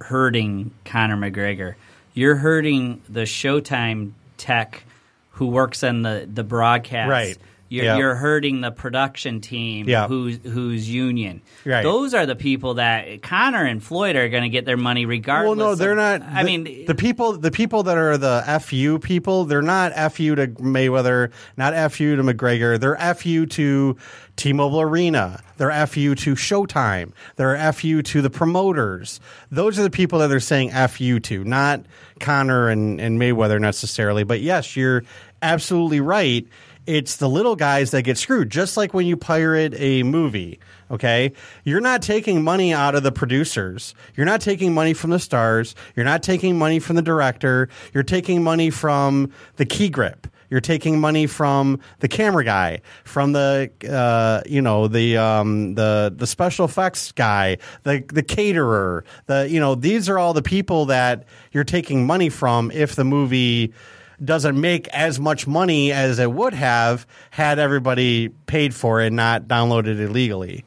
[0.00, 1.74] hurting Conor McGregor.
[2.12, 4.84] You're hurting the Showtime tech
[5.30, 7.10] who works on the the broadcast.
[7.10, 7.38] Right.
[7.74, 7.96] You're, Yeah.
[7.98, 10.06] you're hurting the production team Yeah.
[10.06, 11.42] who's who's union.
[11.66, 11.82] Right.
[11.82, 15.56] Those are the people that Conor and Floyd are going to get their money regardless.
[15.58, 16.22] Well, no, they're of- not.
[16.22, 20.34] I the- mean, the people, the people that are the fu people, they're not fu
[20.36, 22.78] to Mayweather, not fu to McGregor.
[22.78, 23.96] They're fu to
[24.36, 25.40] T-Mobile Arena.
[25.56, 27.12] They're fu to Showtime.
[27.36, 29.20] They're fu to the promoters.
[29.50, 31.80] Those are the people that they're saying fu to, not
[32.20, 34.22] Conor and, and Mayweather necessarily.
[34.24, 35.02] But yes, you're
[35.42, 36.46] absolutely right.
[36.86, 40.60] It's the little guys that get screwed, just like when you pirate a movie.
[40.90, 41.32] Okay,
[41.64, 43.94] you're not taking money out of the producers.
[44.16, 45.74] You're not taking money from the stars.
[45.96, 47.68] You're not taking money from the director.
[47.94, 50.26] You're taking money from the key grip.
[50.50, 56.14] You're taking money from the camera guy, from the uh, you know the um, the
[56.14, 59.04] the special effects guy, the the caterer.
[59.26, 63.04] The you know these are all the people that you're taking money from if the
[63.04, 63.72] movie
[64.22, 69.16] doesn't make as much money as it would have had everybody paid for it and
[69.16, 70.64] not downloaded illegally.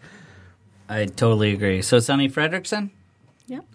[0.89, 1.81] I totally agree.
[1.81, 2.91] So, Sonny Fredrickson?
[3.47, 3.65] Yep.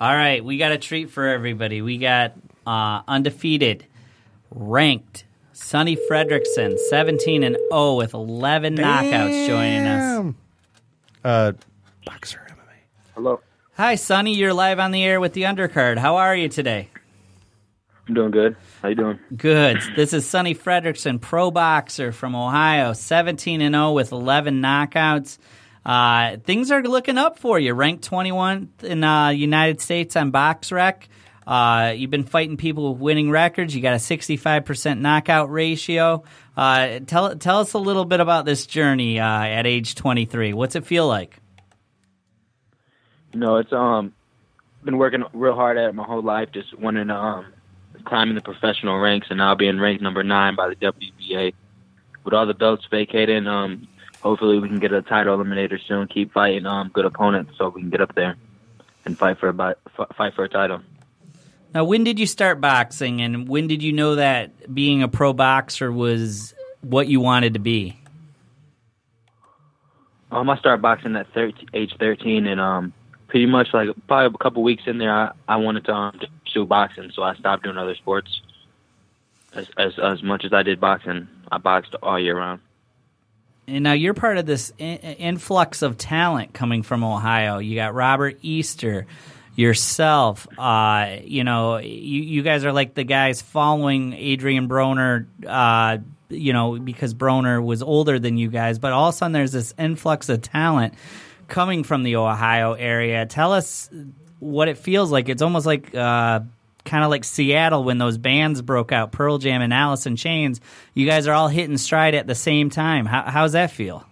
[0.00, 1.82] All right, we got a treat for everybody.
[1.82, 2.34] We got
[2.66, 3.86] uh, undefeated,
[4.50, 10.34] ranked Sonny Fredrickson, 17 and 0 with 11 knockouts joining us.
[11.22, 11.52] Uh,
[12.06, 13.14] boxer MMA.
[13.14, 13.40] Hello.
[13.74, 14.34] Hi, Sonny.
[14.34, 15.98] You're live on the air with the undercard.
[15.98, 16.88] How are you today?
[18.08, 18.56] I'm doing good.
[18.82, 19.18] How you doing?
[19.36, 19.82] Good.
[19.94, 25.36] This is Sonny Fredrickson, pro boxer from Ohio, 17 and 0 with 11 knockouts.
[25.84, 27.74] Uh, things are looking up for you.
[27.74, 31.02] Ranked 21 in uh, United States on BoxRec.
[31.46, 33.74] Uh, you've been fighting people with winning records.
[33.74, 36.22] You got a 65% knockout ratio.
[36.56, 40.54] Uh, tell tell us a little bit about this journey uh, at age 23.
[40.54, 41.36] What's it feel like?
[43.34, 44.14] Know, it's um
[44.84, 47.46] been working real hard at it my whole life, just wanting to um
[48.04, 51.54] climb in the professional ranks and now being ranked number nine by the WBA.
[52.24, 53.88] With all the belts vacated, um
[54.20, 57.80] hopefully we can get a title eliminator soon, keep fighting um good opponents so we
[57.82, 58.36] can get up there
[59.04, 59.76] and fight for a
[60.14, 60.80] fight for a title.
[61.72, 65.32] Now, when did you start boxing, and when did you know that being a pro
[65.32, 67.96] boxer was what you wanted to be?
[70.32, 72.92] Um, I started boxing at 13, age 13, and um,
[73.28, 76.66] pretty much like probably a couple weeks in there, I, I wanted to um, pursue
[76.66, 78.40] boxing, so I stopped doing other sports.
[79.52, 82.60] As, as as much as I did boxing, I boxed all year round.
[83.66, 87.58] And now you're part of this in- influx of talent coming from Ohio.
[87.58, 89.06] You got Robert Easter,
[89.56, 90.46] yourself.
[90.56, 95.26] Uh, you know, you, you guys are like the guys following Adrian Broner.
[95.46, 99.32] Uh, you know, because Broner was older than you guys, but all of a sudden
[99.32, 100.94] there's this influx of talent
[101.48, 103.26] coming from the Ohio area.
[103.26, 103.90] Tell us
[104.40, 105.28] what it feels like.
[105.28, 105.94] It's almost like.
[105.94, 106.40] Uh,
[106.82, 110.62] Kind of like Seattle when those bands broke out, Pearl Jam and Alice in Chains.
[110.94, 113.04] You guys are all hitting stride at the same time.
[113.04, 114.06] How, how's that feel?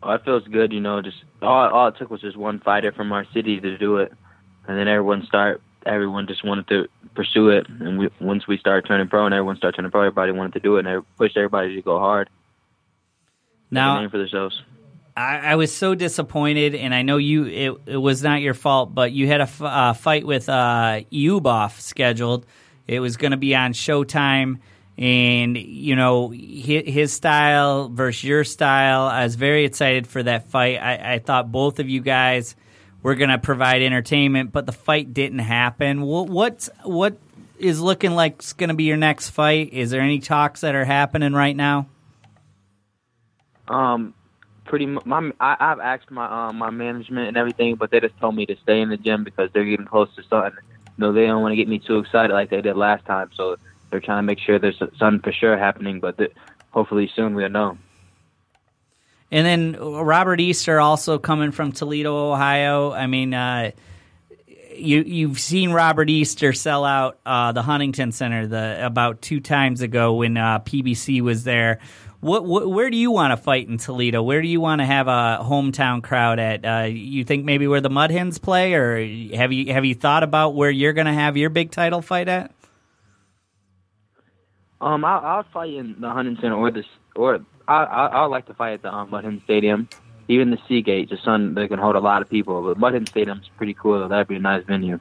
[0.00, 1.02] Oh, it feels good, you know.
[1.02, 4.12] Just all all it took was just one fighter from our city to do it,
[4.68, 5.60] and then everyone start.
[5.84, 6.86] Everyone just wanted to
[7.16, 10.30] pursue it, and we, once we started turning pro, and everyone started turning pro, everybody
[10.30, 12.30] wanted to do it, and they pushed everybody to go hard.
[13.72, 14.62] Now- for the shows.
[15.18, 17.46] I, I was so disappointed, and I know you.
[17.46, 21.00] It, it was not your fault, but you had a f- uh, fight with uh,
[21.12, 22.46] Uboff scheduled.
[22.86, 24.60] It was going to be on Showtime,
[24.96, 29.02] and you know his, his style versus your style.
[29.02, 30.76] I was very excited for that fight.
[30.76, 32.54] I, I thought both of you guys
[33.02, 36.02] were going to provide entertainment, but the fight didn't happen.
[36.02, 37.18] What what's, what
[37.58, 39.72] is looking like it's going to be your next fight?
[39.72, 41.88] Is there any talks that are happening right now?
[43.66, 44.14] Um,
[44.68, 48.16] pretty mu my I, I've asked my um my management and everything, but they just
[48.18, 50.52] told me to stay in the gym because they're getting close to something.
[50.96, 53.30] You know, they don't want to get me too excited like they did last time,
[53.34, 53.56] so
[53.90, 56.00] they're trying to make sure there's something for sure happening.
[56.00, 56.32] But th-
[56.70, 57.78] hopefully soon we'll know.
[59.30, 62.92] And then Robert Easter also coming from Toledo, Ohio.
[62.92, 63.72] I mean, uh,
[64.74, 69.82] you you've seen Robert Easter sell out uh, the Huntington Center the about two times
[69.82, 71.80] ago when uh, PBC was there.
[72.20, 74.22] What, what where do you want to fight in Toledo?
[74.22, 76.64] Where do you want to have a hometown crowd at?
[76.64, 78.96] Uh, you think maybe where the Mud Hens play, or
[79.36, 82.28] have you have you thought about where you're going to have your big title fight
[82.28, 82.52] at?
[84.80, 86.82] Um, I I'll fight in the Huntington or the
[87.14, 87.38] or
[87.68, 89.88] I I like to fight at the um, Mudhen Stadium,
[90.26, 92.62] even the Seagate, just something that can hold a lot of people.
[92.62, 94.08] But Mudhen Stadium's pretty cool.
[94.08, 94.98] That'd be a nice venue.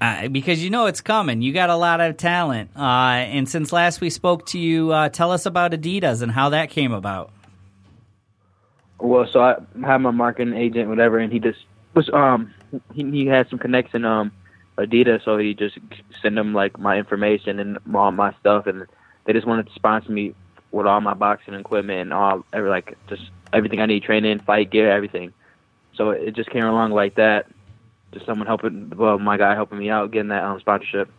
[0.00, 1.42] Uh, because you know it's coming.
[1.42, 2.70] You got a lot of talent.
[2.74, 6.48] Uh, and since last we spoke to you, uh, tell us about Adidas and how
[6.50, 7.30] that came about.
[8.98, 11.58] Well, so I had my marketing agent, whatever, and he just
[11.94, 12.54] was um
[12.94, 14.32] he he had some connects in um
[14.78, 15.78] Adidas, so he just
[16.22, 18.86] sent them like my information and all my stuff, and
[19.24, 20.34] they just wanted to sponsor me
[20.70, 23.22] with all my boxing equipment and all every like just
[23.52, 25.32] everything I need, training, fight gear, everything.
[25.94, 27.46] So it just came along like that.
[28.12, 31.10] Just someone helping, well, my guy helping me out getting that um, sponsorship.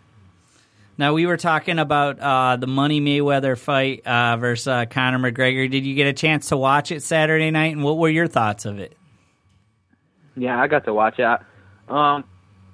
[0.98, 5.70] Now we were talking about uh, the Money Mayweather fight uh, versus uh, Conor McGregor.
[5.70, 8.66] Did you get a chance to watch it Saturday night, and what were your thoughts
[8.66, 8.96] of it?
[10.36, 11.24] Yeah, I got to watch it.
[11.24, 11.36] I,
[11.88, 12.24] um,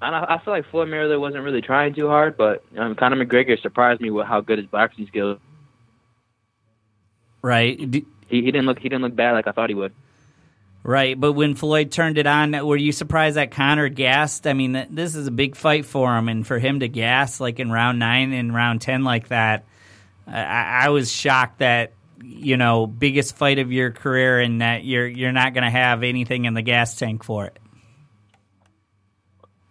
[0.02, 3.60] I, I feel like Floyd Mayweather wasn't really trying too hard, but um, Conor McGregor
[3.60, 5.38] surprised me with how good his boxing skills.
[7.40, 9.92] Right, He, he didn't look he didn't look bad like I thought he would.
[10.82, 11.18] Right.
[11.18, 14.46] But when Floyd turned it on, were you surprised that Conor gassed?
[14.46, 17.60] I mean, this is a big fight for him, and for him to gas like
[17.60, 19.64] in round nine and round ten like that,
[20.26, 25.06] I, I was shocked that you know biggest fight of your career, and that you're
[25.06, 27.58] you're not going to have anything in the gas tank for it.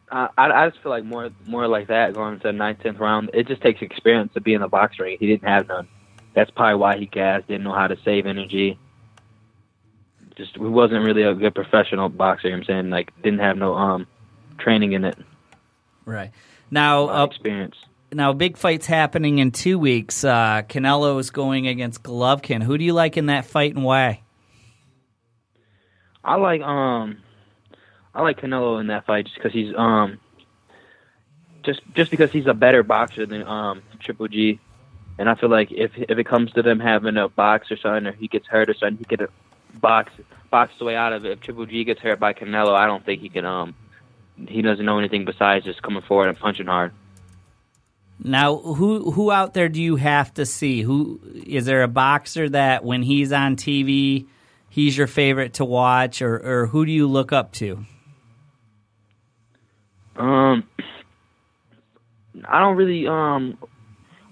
[0.09, 2.99] I, I I just feel like more more like that going into the ninth, tenth
[2.99, 3.31] round.
[3.33, 5.17] It just takes experience to be in the box ring.
[5.19, 5.87] He didn't have none.
[6.33, 7.47] That's probably why he gassed.
[7.47, 8.79] Didn't know how to save energy.
[10.37, 12.53] Just he wasn't really a good professional boxer.
[12.53, 14.07] I'm saying like didn't have no um
[14.59, 15.17] training in it.
[16.05, 16.31] Right
[16.69, 17.75] now, uh, experience.
[18.11, 20.23] now big fights happening in two weeks.
[20.23, 22.61] Uh, Canelo is going against Golovkin.
[22.61, 24.21] Who do you like in that fight, and why?
[26.23, 27.17] I like um
[28.13, 30.19] I like Canelo in that fight just because he's um
[31.63, 34.59] just just because he's a better boxer than um Triple G,
[35.17, 38.07] and I feel like if if it comes to them having a box or something,
[38.07, 39.29] or he gets hurt or something, he could
[39.81, 40.11] box
[40.49, 41.31] box his way out of it.
[41.33, 43.75] If Triple G gets hurt by Canelo, I don't think he can um
[44.47, 46.93] he doesn't know anything besides just coming forward and punching hard.
[48.19, 50.81] Now, who who out there do you have to see?
[50.81, 54.25] Who is there a boxer that when he's on TV,
[54.69, 57.85] he's your favorite to watch, or or who do you look up to?
[60.15, 60.63] Um,
[62.45, 63.57] I don't really um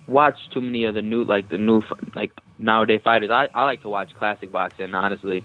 [0.07, 1.83] watch too many of the new like the new
[2.15, 3.29] like nowadays fighters.
[3.29, 5.43] I I like to watch classic boxing honestly.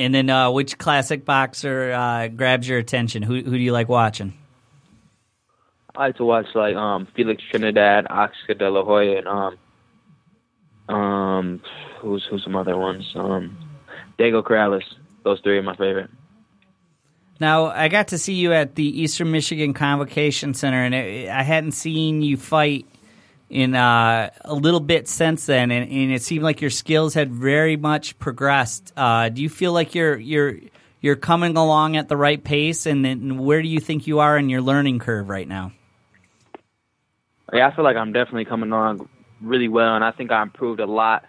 [0.00, 3.22] And then, uh, which classic boxer uh, grabs your attention?
[3.22, 4.32] Who who do you like watching?
[5.96, 9.58] I like to watch like um Felix Trinidad, Oscar De La Hoya, and um
[10.94, 11.62] um
[11.98, 13.58] who's who's some other ones um
[14.16, 14.84] Diego Corrales.
[15.24, 16.10] Those three are my favorite.
[17.40, 21.42] Now, I got to see you at the Eastern Michigan Convocation Center, and it, I
[21.42, 22.86] hadn't seen you fight
[23.50, 27.32] in uh, a little bit since then, and, and it seemed like your skills had
[27.32, 28.92] very much progressed.
[28.96, 30.58] Uh, do you feel like you're you're
[31.00, 34.36] you're coming along at the right pace, and then where do you think you are
[34.36, 35.72] in your learning curve right now?
[37.52, 39.08] Yeah, I feel like I'm definitely coming along
[39.40, 41.24] really well, and I think I improved a lot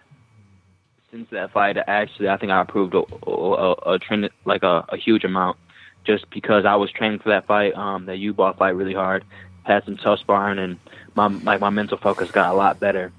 [1.10, 1.76] since that fight.
[1.86, 5.56] Actually, I think I improved a, a, a, trend like a, a huge amount,
[6.04, 9.24] just because I was training for that fight, um, that U ball fight really hard,
[9.62, 10.78] had some tough sparring, and
[11.14, 13.12] my like my mental focus got a lot better.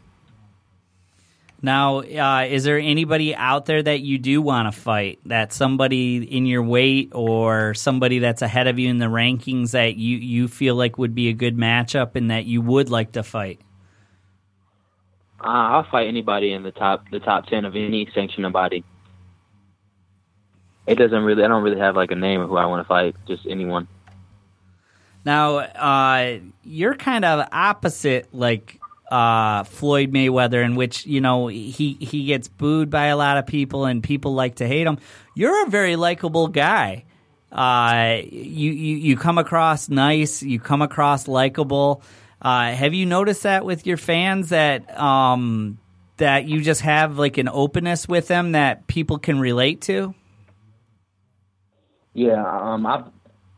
[1.63, 5.19] Now, uh, is there anybody out there that you do want to fight?
[5.25, 9.95] That somebody in your weight or somebody that's ahead of you in the rankings that
[9.95, 13.21] you, you feel like would be a good matchup and that you would like to
[13.21, 13.59] fight?
[15.39, 18.83] Uh, I'll fight anybody in the top the top ten of any sanctioned body.
[20.87, 21.43] It doesn't really.
[21.43, 23.15] I don't really have like a name of who I want to fight.
[23.27, 23.87] Just anyone.
[25.23, 28.79] Now, uh, you're kind of opposite, like
[29.11, 33.45] uh, Floyd Mayweather, in which you know he he gets booed by a lot of
[33.45, 34.97] people and people like to hate him.
[35.35, 37.05] You're a very likable guy.
[37.51, 40.41] Uh, you, you you come across nice.
[40.41, 42.01] You come across likable.
[42.41, 45.77] Uh, have you noticed that with your fans that um,
[46.17, 50.15] that you just have like an openness with them that people can relate to?
[52.13, 53.05] Yeah, um, I've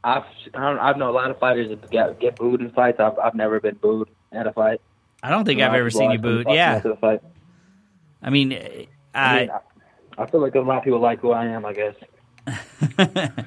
[0.03, 0.23] I've
[0.53, 2.99] I don't- I've known a lot of fighters that get get booed in fights.
[2.99, 4.81] I've I've never been booed at a fight.
[5.21, 6.47] I don't think I've lot of ever seen you booed.
[6.49, 6.81] Yeah.
[8.21, 9.59] I mean, I, I, mean, I,
[10.17, 11.65] I feel like a lot of people like who I am.
[11.65, 11.95] I guess.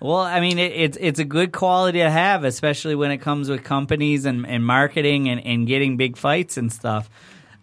[0.00, 3.50] Well, I mean, it, it's it's a good quality to have, especially when it comes
[3.50, 7.10] with companies and, and marketing and, and getting big fights and stuff.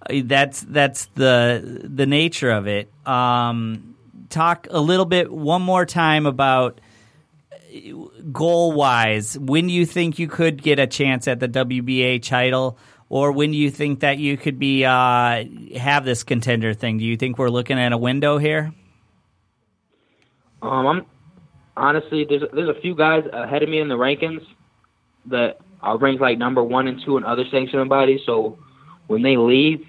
[0.08, 2.92] Uh, That's that's the the nature of it.
[3.08, 3.96] Um,
[4.30, 6.80] talk a little bit one more time about
[8.32, 9.38] goal wise.
[9.38, 12.78] When do you think you could get a chance at the WBA title,
[13.10, 15.44] or when do you think that you could be uh,
[15.76, 16.98] have this contender thing?
[16.98, 18.74] Do you think we're looking at a window here?
[20.62, 21.06] Um, I'm
[21.76, 24.46] honestly there's there's a few guys ahead of me in the rankings
[25.28, 28.22] that are ranked like number one and two in other sanctioning bodies.
[28.26, 28.58] So
[29.08, 29.86] when they leave,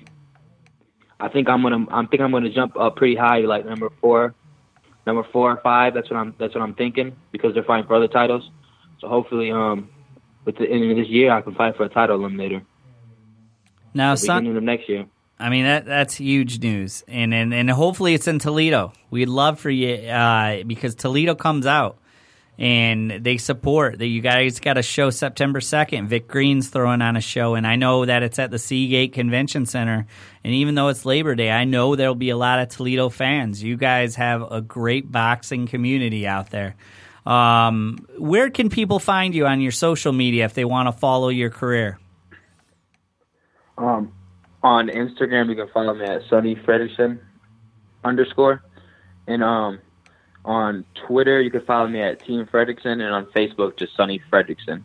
[1.18, 4.34] I think I'm gonna I think I'm gonna jump up pretty high, like number four,
[5.08, 5.94] number four or five.
[5.94, 8.48] That's what I'm that's what I'm thinking because they're fighting for other titles.
[9.00, 9.88] So hopefully, um,
[10.44, 12.62] with the end of this year, I can fight for a title eliminator.
[13.94, 15.06] Now, son, beginning of next year.
[15.40, 18.92] I mean that that's huge news, and and, and hopefully it's in Toledo.
[19.10, 21.98] We'd love for you uh, because Toledo comes out
[22.58, 24.06] and they support that.
[24.06, 26.08] You guys got a show September second.
[26.08, 29.64] Vic Green's throwing on a show, and I know that it's at the Seagate Convention
[29.64, 30.06] Center.
[30.42, 33.62] And even though it's Labor Day, I know there'll be a lot of Toledo fans.
[33.62, 36.74] You guys have a great boxing community out there.
[37.24, 41.28] Um, where can people find you on your social media if they want to follow
[41.28, 41.98] your career?
[43.76, 44.12] Um,
[44.62, 47.20] on Instagram, you can follow me at Sonny Fredrickson
[48.02, 48.62] underscore,
[49.28, 49.78] and um,
[50.48, 54.82] on Twitter, you can follow me at Team Fredrickson, and on Facebook, just Sonny Fredrickson.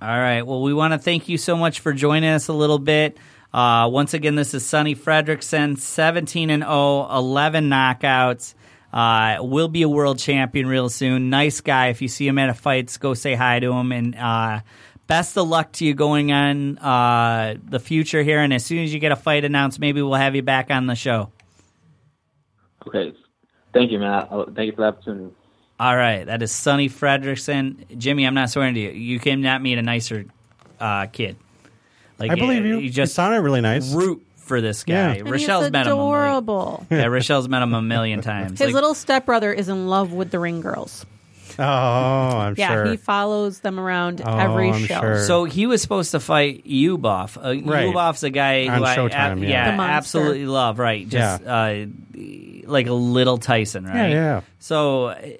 [0.00, 0.42] All right.
[0.42, 3.18] Well, we want to thank you so much for joining us a little bit.
[3.52, 8.54] Uh, once again, this is Sonny Fredrickson, 17 and 0, 11 knockouts.
[8.90, 11.28] Uh, will be a world champion real soon.
[11.28, 11.88] Nice guy.
[11.88, 13.92] If you see him at a fight, go say hi to him.
[13.92, 14.60] And uh,
[15.06, 18.40] best of luck to you going on uh, the future here.
[18.40, 20.86] And as soon as you get a fight announced, maybe we'll have you back on
[20.86, 21.30] the show.
[22.86, 23.12] Okay,
[23.72, 24.12] thank you, man.
[24.30, 25.34] I- Thank you for the opportunity.
[25.80, 27.96] All right, that is Sonny Fredrickson.
[27.98, 28.90] Jimmy, I'm not swearing to you.
[28.90, 30.24] You came cannot meet a nicer
[30.80, 31.36] uh, kid.
[32.18, 32.74] Like I believe uh, you.
[32.76, 33.92] You You just sounded really nice.
[33.92, 34.92] root for this guy.
[34.92, 35.12] Yeah.
[35.20, 35.92] And Rochelle's met him.
[35.92, 36.86] A million, adorable.
[36.90, 38.58] yeah, Rochelle's met him a million times.
[38.58, 41.06] His Like, little stepbrother is in love with the ring girls.
[41.60, 42.84] Oh, I'm Yeah, sure.
[42.86, 45.00] he follows them around Oh, every I'm show.
[45.00, 45.24] sure.
[45.24, 47.36] so he was supposed to fight Yuboff.
[47.36, 47.92] Uh, Right.
[47.92, 49.70] Yuboff's a guy who On I Showtime, ab- yeah.
[49.72, 49.92] The monster.
[49.96, 50.78] absolutely love.
[50.78, 51.86] Right, just uh,
[52.68, 54.10] like a little Tyson, right?
[54.10, 54.40] Yeah, yeah.
[54.58, 55.38] So I,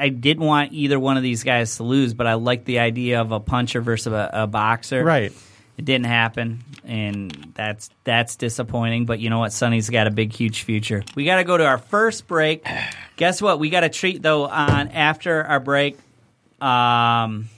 [0.00, 3.20] I didn't want either one of these guys to lose, but I liked the idea
[3.20, 5.04] of a puncher versus a, a boxer.
[5.04, 5.32] right.
[5.78, 9.04] It didn't happen, and that's that's disappointing.
[9.04, 9.52] But you know what?
[9.52, 11.04] Sonny's got a big, huge future.
[11.14, 12.66] We got to go to our first break.
[13.16, 13.58] Guess what?
[13.58, 14.46] We got a treat though.
[14.46, 15.98] On after our break,
[16.62, 17.50] um,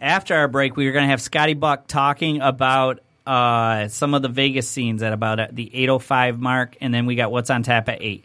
[0.00, 4.22] after our break, we were going to have Scotty Buck talking about uh, some of
[4.22, 7.50] the Vegas scenes at about the eight oh five mark, and then we got what's
[7.50, 8.24] on tap at eight.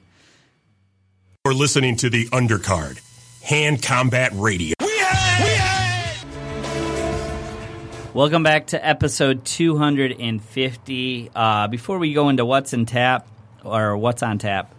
[1.46, 3.00] We're listening to the undercard,
[3.42, 4.76] Hand Combat Radio.
[8.14, 11.32] Welcome back to episode 250.
[11.34, 13.28] Uh, before we go into what's in tap
[13.64, 14.74] or what's on tap,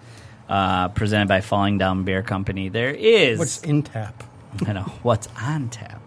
[0.48, 4.24] uh, presented by Falling Down Beer Company, there is What's in tap?
[4.66, 5.99] I know what's on tap.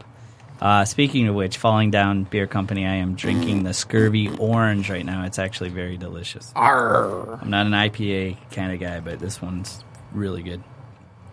[0.63, 5.05] Uh, speaking of which, Falling Down Beer Company, I am drinking the Scurvy Orange right
[5.05, 5.25] now.
[5.25, 6.53] It's actually very delicious.
[7.41, 9.83] I'm not an IPA kind of guy, but this one's
[10.13, 10.63] really good.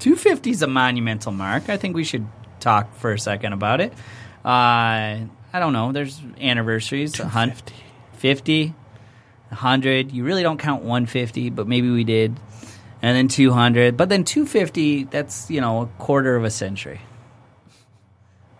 [0.01, 1.69] 250 is a monumental mark.
[1.69, 2.27] I think we should
[2.59, 3.93] talk for a second about it.
[4.45, 5.93] Uh, I don't know.
[5.93, 7.17] There's anniversaries.
[7.17, 7.73] 150.
[8.15, 8.75] 50,
[9.51, 10.11] 100.
[10.11, 12.37] You really don't count 150, but maybe we did.
[13.01, 13.97] And then 200.
[13.97, 17.01] But then 250, that's, you know, a quarter of a century.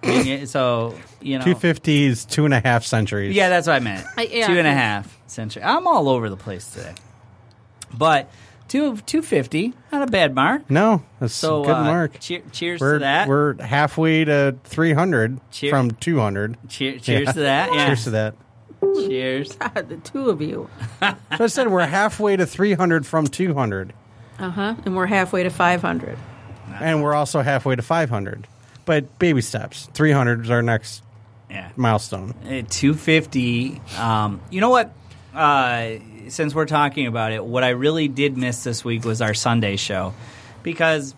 [0.03, 1.45] I mean, so, you know.
[1.45, 3.35] Two fifties, two and a half centuries.
[3.35, 4.07] Yeah, that's what I meant.
[4.17, 4.47] I- yeah.
[4.47, 5.63] Two and a half century.
[5.63, 6.95] I'm all over the place today.
[7.97, 8.31] But
[8.69, 10.71] two 250, not a bad mark.
[10.71, 12.21] No, that's So a good uh, mark.
[12.21, 13.29] cheer- cheers we're to that.
[13.29, 16.57] we're halfway to three hundred Cheer- from two hundred.
[16.69, 17.73] Cheer- cheers to that.
[17.75, 17.87] Yeah.
[17.87, 18.35] Cheers to that.
[18.95, 19.53] Cheers.
[19.57, 20.71] God, the two of you.
[21.37, 23.93] So I said we're halfway to 300 from 200,
[24.39, 24.75] Uh huh.
[24.85, 26.19] And we're halfway to 500.
[26.81, 28.47] and we're also halfway to 500.
[28.85, 29.89] But baby steps.
[29.95, 31.03] 300 is our next
[31.51, 31.69] Yeah.
[31.77, 32.35] milestone.
[32.49, 33.81] At 250.
[33.99, 34.93] Um, you know what?
[35.35, 35.93] Uh,
[36.29, 39.77] since we're talking about it, what I really did miss this week was our Sunday
[39.77, 40.13] show.
[40.63, 41.15] Because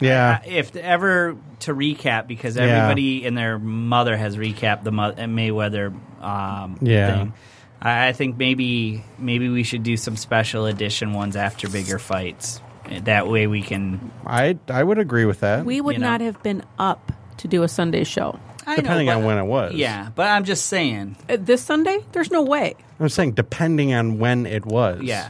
[0.00, 0.40] Yeah.
[0.42, 2.62] uh, if ever to recap, because Yeah.
[2.64, 5.92] everybody and their mother has recapped the Mo- Mayweather
[6.22, 7.14] um, Yeah.
[7.18, 7.32] thing.
[7.80, 12.60] I I think maybe maybe we should do some special edition ones after bigger fights.
[13.04, 14.10] That way we can.
[14.26, 15.64] I I would agree with that.
[15.64, 16.10] We would You know.
[16.10, 18.38] not have been up to do a Sunday show.
[18.66, 19.74] I know, Depending but- on when it was.
[19.74, 21.16] Yeah, but I'm just saying.
[21.28, 21.98] Uh, this Sunday?
[22.12, 22.74] There's no way.
[22.98, 25.02] I'm saying depending on when it was.
[25.02, 25.28] Yeah.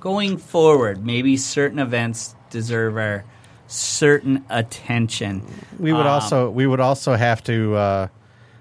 [0.00, 3.24] Going forward, maybe certain events deserve our
[3.66, 5.42] certain attention.
[5.78, 8.06] We would Um, also we would also have to uh,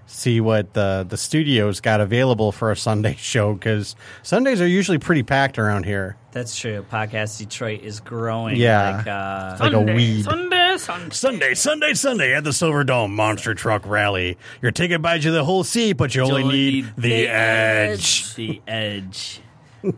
[0.08, 4.98] see what the the studios got available for a Sunday show because Sundays are usually
[4.98, 6.18] pretty packed around here.
[6.32, 6.86] That's true.
[6.92, 8.58] Podcast Detroit is growing.
[8.58, 8.98] Yeah.
[8.98, 10.24] Like, uh, Like a weed.
[10.24, 11.14] Sunday, Sunday.
[11.14, 14.38] Sunday, Sunday, Sunday at the Silver Dome Monster Truck Rally.
[14.62, 17.28] Your ticket buys you the whole seat, but you only only need need the, the
[17.28, 18.36] edge.
[18.36, 19.42] the edge.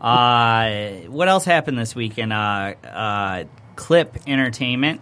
[0.00, 2.32] uh, what else happened this weekend?
[2.32, 3.44] Uh, uh,
[3.76, 5.00] Clip Entertainment,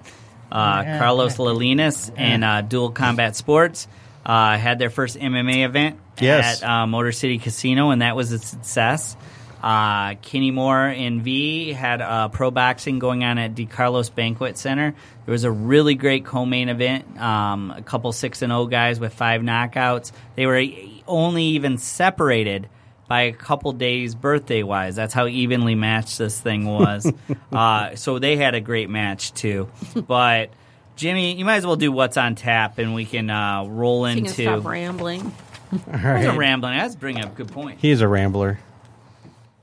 [0.51, 3.87] uh, Carlos Lalinas, and uh, Dual Combat Sports
[4.29, 6.62] uh, had their first MMA event Yes.
[6.62, 9.16] at uh, Motor City Casino, and that was a success.
[9.62, 14.95] Uh, Kenny Moore and V had uh, pro boxing going on at DeCarlo's Banquet Center.
[15.26, 17.20] There was a really great co-main event.
[17.20, 20.12] Um, a couple six and zero guys with five knockouts.
[20.37, 20.62] They were
[21.09, 22.68] only even separated
[23.09, 24.95] by a couple days birthday wise.
[24.95, 27.11] That's how evenly matched this thing was.
[27.53, 29.68] uh, so they had a great match too.
[30.07, 30.51] But
[30.99, 34.17] Jimmy, you might as well do what's on tap, and we can uh, roll You
[34.17, 34.43] can into.
[34.43, 35.33] stop rambling.
[35.73, 36.75] All I wasn't rambling.
[36.79, 37.79] I was bringing up a good point.
[37.81, 38.59] He's a rambler.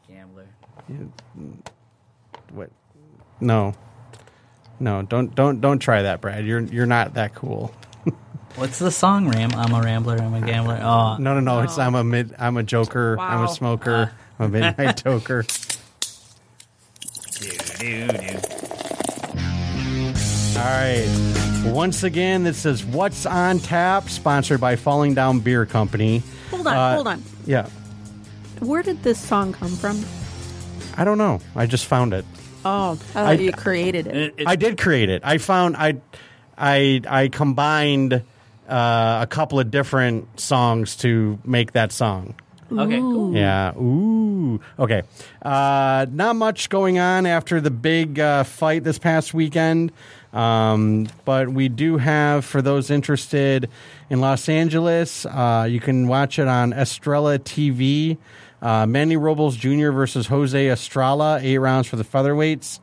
[0.08, 0.46] Gambler.
[2.54, 2.70] What?
[3.42, 3.74] No,
[4.80, 6.46] no, don't don't don't try that, Brad.
[6.46, 7.74] You're you're not that cool.
[8.56, 9.28] What's the song?
[9.28, 9.52] Ram.
[9.56, 10.18] I'm a rambler.
[10.18, 10.80] I'm a gambler.
[10.82, 11.60] Oh, No, no, no.
[11.62, 12.34] It's I'm a mid.
[12.40, 13.18] I'm a joker.
[13.20, 14.14] I'm a smoker.
[14.40, 15.44] I'm a midnight toker.
[17.40, 18.64] do, do, do.
[20.58, 21.62] All right.
[21.66, 26.24] Once again, this is What's on Tap, sponsored by Falling Down Beer Company.
[26.51, 27.24] Hold on, Uh, hold on.
[27.45, 27.68] Yeah.
[28.60, 30.03] Where did this song come from?
[30.97, 31.41] I don't know.
[31.56, 32.24] I just found it.
[32.64, 34.16] Oh, I thought I- you created it.
[34.16, 35.22] It- it's- I did create it.
[35.26, 35.95] I found I,
[36.58, 38.14] I, I combined
[38.68, 42.34] uh, a couple of different songs to make that song.
[42.72, 43.36] okay, cool.
[43.36, 43.74] Yeah.
[43.78, 44.60] Ooh.
[44.80, 45.03] Okay.
[45.41, 49.91] Uh, not much going on after the big uh, fight this past weekend.
[50.36, 53.70] Um, but we do have, for those interested
[54.10, 58.18] in Los Angeles, uh, you can watch it on Estrella TV.
[58.62, 59.92] Uh, Manny Robles Jr.
[59.92, 62.80] versus Jose Estrella, eight rounds for the featherweights.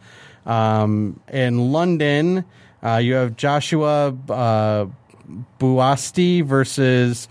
[0.46, 2.46] Um, in London,
[2.82, 4.86] uh, you have Joshua uh,
[5.60, 7.28] Buatsi versus.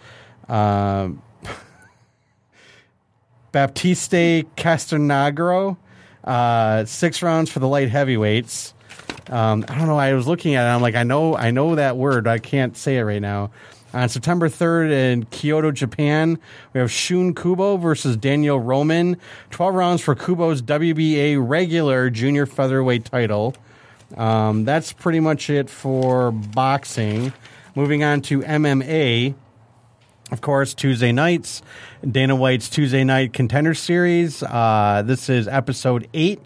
[0.48, 1.10] Uh,
[3.52, 5.78] Baptiste Castegnaro,
[6.24, 8.74] uh, six rounds for the light heavyweights.
[9.30, 9.98] Um, I don't know.
[9.98, 10.70] I was looking at it.
[10.70, 12.28] I'm like, I know, I know that word.
[12.28, 13.52] I can't say it right now.
[13.94, 16.40] On September 3rd in Kyoto, Japan,
[16.74, 19.18] we have Shun Kubo versus Daniel Roman.
[19.50, 23.54] 12 rounds for Kubo's WBA regular junior featherweight title.
[24.16, 27.34] Um, that's pretty much it for boxing.
[27.76, 29.36] Moving on to MMA.
[30.32, 31.62] Of course, Tuesday nights,
[32.10, 34.42] Dana White's Tuesday Night Contender Series.
[34.42, 36.40] Uh, this is episode eight.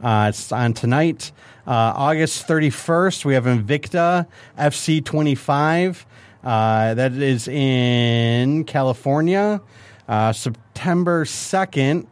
[0.00, 1.32] Uh, it's on tonight.
[1.64, 4.26] Uh, August 31st, we have Invicta
[4.58, 6.04] FC 25.
[6.42, 9.60] Uh, that is in California.
[10.08, 12.08] Uh, September 2nd,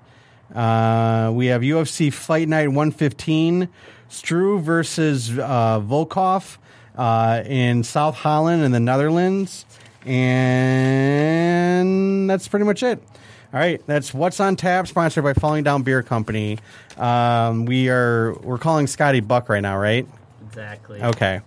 [0.55, 3.69] uh, we have UFC Fight Night 115.
[4.09, 6.59] Struve versus uh, Volkov
[6.97, 9.67] uh, in South Holland in the Netherlands.
[10.07, 10.31] And
[12.31, 13.03] that's pretty much it.
[13.53, 16.59] All right, that's what's on tap, sponsored by Falling Down Beer Company.
[16.97, 20.07] Um, we are we're calling Scotty Buck right now, right?
[20.47, 21.03] Exactly.
[21.03, 21.41] Okay.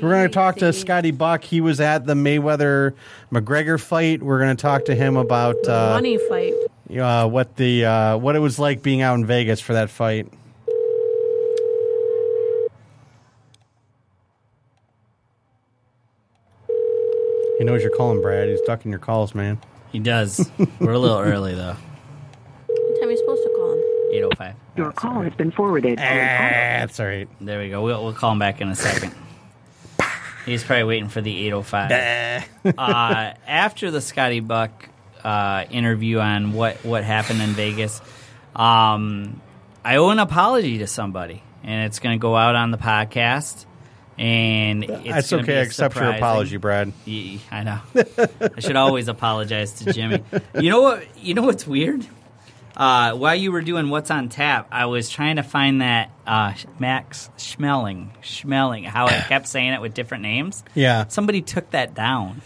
[0.00, 1.44] We're going to talk to Scotty Buck.
[1.44, 2.94] He was at the Mayweather
[3.30, 4.22] McGregor fight.
[4.22, 6.54] We're going to talk to him about uh, Money fight.
[6.98, 10.32] uh, what the uh, what it was like being out in Vegas for that fight.
[17.58, 18.48] He knows you're calling, Brad.
[18.48, 19.60] He's ducking your calls, man.
[19.92, 20.50] He does.
[20.78, 21.76] We're a little early though.
[22.66, 23.82] What time are you supposed to call him?
[24.12, 24.54] Eight oh five.
[24.76, 25.98] Your call has been forwarded.
[25.98, 27.28] Ah, that's all right.
[27.40, 27.82] There we go.
[27.82, 29.14] We'll, we'll call him back in a second.
[30.46, 32.46] He's probably waiting for the 805.
[32.78, 34.88] uh, after the Scotty Buck
[35.22, 38.00] uh, interview on what what happened in Vegas.
[38.56, 39.40] Um,
[39.84, 43.66] I owe an apology to somebody, and it's going to go out on the podcast.
[44.20, 45.62] And it's That's okay.
[45.62, 46.92] accept your apology, Brad.
[47.06, 47.80] I know.
[48.54, 50.22] I should always apologize to Jimmy.
[50.54, 51.18] You know what?
[51.18, 52.06] You know what's weird?
[52.76, 56.52] Uh, while you were doing what's on tap, I was trying to find that uh,
[56.78, 58.84] Max Schmeling, Schmeling.
[58.86, 60.64] How I kept saying it with different names.
[60.74, 61.06] Yeah.
[61.08, 62.42] Somebody took that down.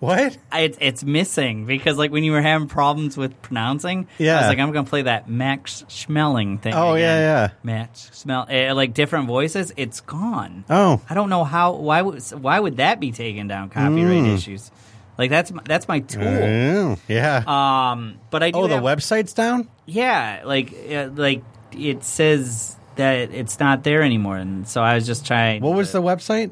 [0.00, 0.36] What?
[0.52, 4.36] It's, it's missing because like when you were having problems with pronouncing, yeah.
[4.36, 6.74] I was like, I'm going to play that Max Schmeling thing.
[6.74, 7.00] Oh, again.
[7.00, 7.50] yeah, yeah.
[7.62, 9.72] Max Smell, uh, like different voices.
[9.76, 10.64] It's gone.
[10.68, 11.00] Oh.
[11.08, 11.72] I don't know how.
[11.72, 13.70] Why would why would that be taken down?
[13.70, 14.34] Copyright Mm.
[14.34, 14.70] issues.
[15.18, 16.22] Like that's my, that's my tool.
[16.22, 17.42] Oh, yeah.
[17.46, 19.68] Um, but I do oh, the have- website's down?
[19.86, 21.42] Yeah, like uh, like
[21.72, 25.62] it says that it's not there anymore, and so I was just trying.
[25.62, 26.50] What was the website?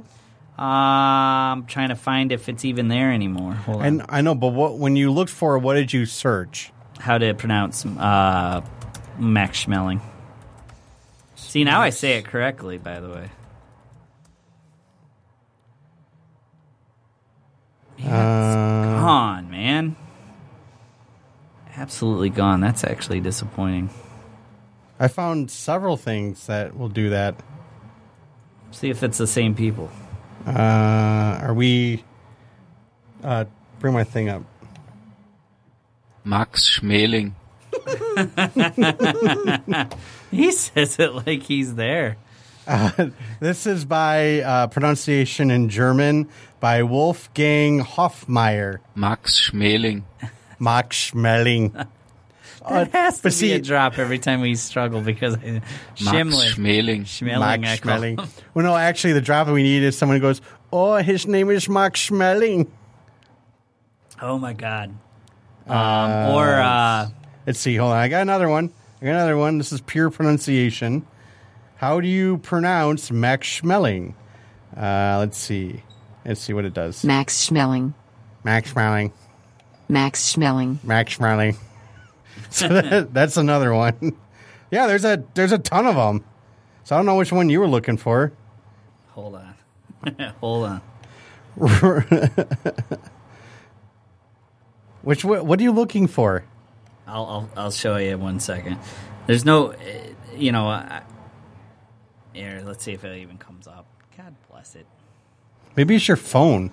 [0.56, 3.52] Um, trying to find if it's even there anymore.
[3.54, 3.86] Hold on.
[3.86, 6.72] And I know, but what when you looked for it, what did you search?
[7.00, 8.60] How to pronounce uh,
[9.18, 10.00] Max Schmeling?
[11.34, 12.78] See, now I say it correctly.
[12.78, 13.30] By the way.
[17.98, 19.96] It's Uh, gone, man.
[21.76, 22.60] Absolutely gone.
[22.60, 23.90] That's actually disappointing.
[25.00, 27.34] I found several things that will do that.
[28.70, 29.90] See if it's the same people.
[30.46, 32.04] Uh, are we?
[33.22, 33.44] Uh,
[33.80, 34.42] bring my thing up.
[36.24, 37.32] Max Schmeling.
[40.34, 42.16] He says it like he's there.
[43.38, 46.28] This is by uh, pronunciation in German
[46.58, 48.78] by Wolfgang Hofmeier.
[48.96, 50.02] Max Schmeling.
[50.58, 51.86] Max Schmeling.
[52.68, 55.60] That has to but be see- a drop every time we struggle because I-
[55.96, 56.50] Schimling.
[56.52, 57.00] Schmeling.
[57.02, 58.28] Schmeling, Max Schmeling.
[58.54, 60.40] Well, no, actually, the drop that we need is someone who goes,
[60.72, 62.68] "Oh, his name is Max Schmeling."
[64.22, 64.94] Oh my god.
[65.66, 67.08] Um, or uh,
[67.46, 67.76] Let's see.
[67.76, 67.98] Hold on.
[67.98, 68.72] I got another one.
[69.00, 69.58] I got another one.
[69.58, 71.06] This is pure pronunciation.
[71.76, 74.14] How do you pronounce Max Schmeling?
[74.76, 75.82] Uh, let's see.
[76.24, 77.04] Let's see what it does.
[77.04, 77.92] Max Schmeling.
[78.44, 79.12] Max Schmeling.
[79.88, 80.82] Max Schmeling.
[80.84, 81.56] Max Schmeling.
[82.58, 84.16] So that, that's another one.
[84.70, 86.24] Yeah, there's a there's a ton of them.
[86.82, 88.32] So I don't know which one you were looking for.
[89.10, 89.54] hold on,
[90.40, 90.82] hold on.
[95.02, 96.44] Which what, what are you looking for?
[97.06, 98.78] I'll, I'll I'll show you in one second.
[99.26, 99.76] There's no, uh,
[100.34, 101.02] you know, I,
[102.32, 102.62] here.
[102.64, 103.86] Let's see if it even comes up.
[104.16, 104.86] God bless it.
[105.76, 106.70] Maybe it's your phone.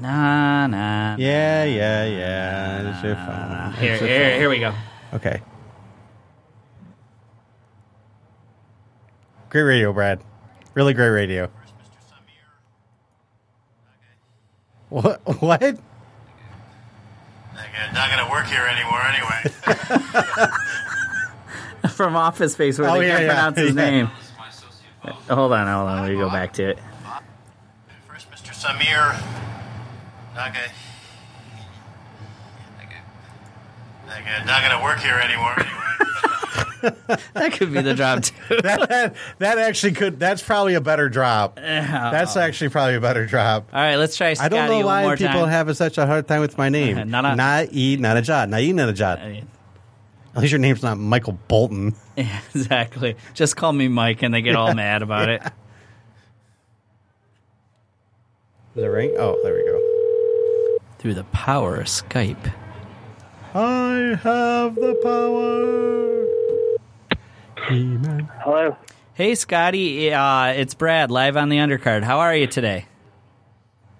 [0.00, 1.16] Nah, nah.
[1.16, 2.90] Yeah, yeah, yeah.
[2.94, 3.72] It's your phone.
[3.74, 4.38] Here, It's your here, phone.
[4.40, 4.74] here we go.
[5.14, 5.42] Okay.
[9.50, 10.20] Great radio, Brad.
[10.74, 11.50] Really great radio.
[14.90, 15.20] What?
[15.42, 15.60] What?
[17.94, 19.42] Not going to work here anymore anyway.
[21.90, 23.90] From Office Space, where Oh, they yeah, can't yeah, pronounce his yeah.
[23.90, 24.06] name.
[25.28, 26.02] Hold on, hold on.
[26.02, 26.78] Let me go back to it.
[28.06, 28.52] First, Mr.
[28.54, 29.14] Samir
[30.38, 30.60] Naga.
[34.46, 35.56] Not going to work here anymore.
[37.34, 38.34] That could be the drop too.
[38.62, 40.20] that, that that actually could.
[40.20, 41.56] That's probably a better drop.
[41.56, 43.68] That's actually probably a better drop.
[43.72, 45.48] All right, let's try I don't know why people time.
[45.48, 47.10] have such a hard time with my name.
[47.10, 48.48] Not a- Na e not a jot.
[48.54, 49.42] E not a.
[50.36, 51.96] At least your name's not Michael Bolton.
[52.16, 53.16] Yeah, exactly.
[53.34, 55.42] Just call me Mike, and they get all mad about it.
[58.76, 59.16] Does it ring?
[59.18, 59.77] Oh, there we go.
[60.98, 62.52] Through the power of Skype.
[63.54, 66.26] I have the power.
[67.68, 68.28] He-Man.
[68.40, 68.76] Hello.
[69.14, 70.12] Hey, Scotty.
[70.12, 72.02] Uh, it's Brad, live on the undercard.
[72.02, 72.86] How are you today?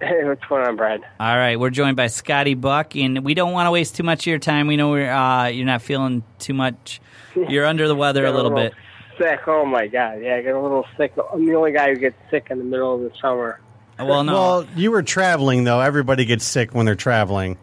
[0.00, 1.00] Hey, what's going on, Brad?
[1.18, 4.22] All right, we're joined by Scotty Buck, and we don't want to waste too much
[4.22, 4.66] of your time.
[4.68, 7.00] We know we're, uh, you're not feeling too much.
[7.34, 8.74] You're under the weather a Got little bit.
[9.18, 9.40] Sick.
[9.48, 10.20] Oh my god.
[10.22, 11.12] Yeah, I get a little sick.
[11.32, 13.60] I'm the only guy who gets sick in the middle of the summer.
[13.98, 14.32] Well, no.
[14.32, 15.80] Well, you were traveling though.
[15.80, 17.56] Everybody gets sick when they're traveling.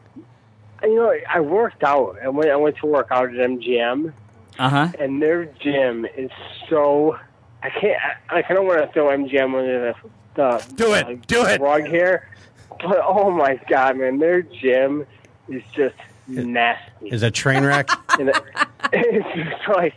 [0.82, 2.18] And, you know, I worked out.
[2.24, 2.52] I went.
[2.52, 4.14] I went to work out at MGM,
[4.60, 4.88] Uh huh.
[5.00, 6.30] and their gym is
[6.70, 7.18] so.
[7.64, 7.98] I can't.
[8.30, 9.96] I, like, I don't want to throw MGM under the
[10.36, 11.08] the Do it.
[11.08, 11.62] like, Do it.
[11.62, 12.28] rug here,
[12.70, 15.06] but oh my god, man, their gym
[15.48, 15.96] is just
[16.28, 17.08] nasty.
[17.10, 17.90] Is a train wreck?
[18.20, 18.36] It,
[18.94, 19.94] it's just like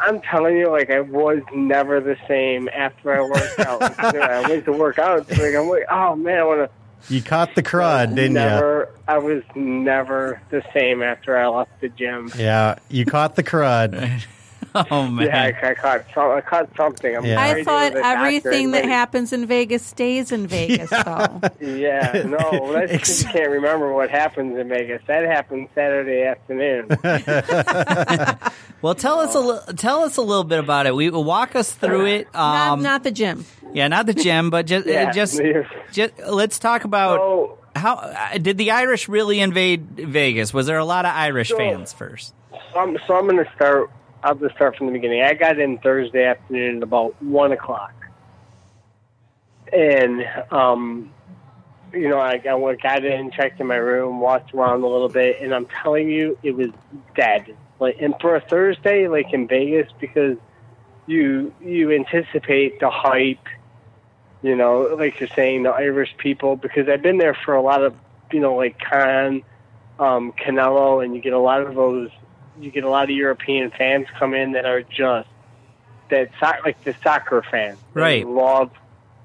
[0.00, 3.80] I'm telling you, like I was never the same after I worked out.
[4.04, 5.20] Like, I went to work out.
[5.30, 7.14] It's like I'm like, oh man, I want to.
[7.14, 8.86] you caught the crud, didn't you?
[9.06, 12.30] I was never the same after I left the gym.
[12.36, 14.24] Yeah, you caught the crud.
[14.90, 15.26] Oh man.
[15.26, 17.16] Yeah, I, I caught some, I caught something.
[17.16, 17.36] I'm Yeah.
[17.36, 21.40] sorry I to thought everything that happens in Vegas stays in Vegas, though.
[21.60, 25.00] Yeah, no, that's Ex- you can't remember what happens in Vegas.
[25.06, 26.88] That happened Saturday afternoon.
[28.82, 30.94] Well, tell us a li- tell us a little bit about it.
[30.94, 32.28] We walk us through it.
[32.34, 33.46] not, Um, not the gym.
[33.72, 35.40] yeah, not the gym, but just Yeah, just
[35.92, 40.52] just let's talk about So, how uh, did the Irish really invade Vegas?
[40.52, 42.34] Was there a lot of Irish So- fans first?
[42.72, 43.88] so I'm, so I'm going to start.
[44.24, 45.22] I'll just start from the beginning.
[45.22, 47.92] I got in Thursday afternoon at about one o'clock,
[49.72, 51.12] and um,
[51.92, 55.40] you know, I, I got in, checked in my room, walked around a little bit,
[55.40, 56.70] and I'm telling you, it was
[57.14, 57.56] dead.
[57.78, 60.38] Like, and for a Thursday, like in Vegas, because
[61.06, 63.46] you you anticipate the hype,
[64.42, 67.82] you know, like you're saying, the Irish people, because I've been there for a lot
[67.82, 67.94] of,
[68.32, 69.42] you know, like Con,
[69.98, 72.10] um, Canelo, and you get a lot of those,
[72.60, 75.28] you get a lot of European fans come in that are just
[76.10, 78.24] that so- like the soccer fans, Right.
[78.24, 78.70] They love,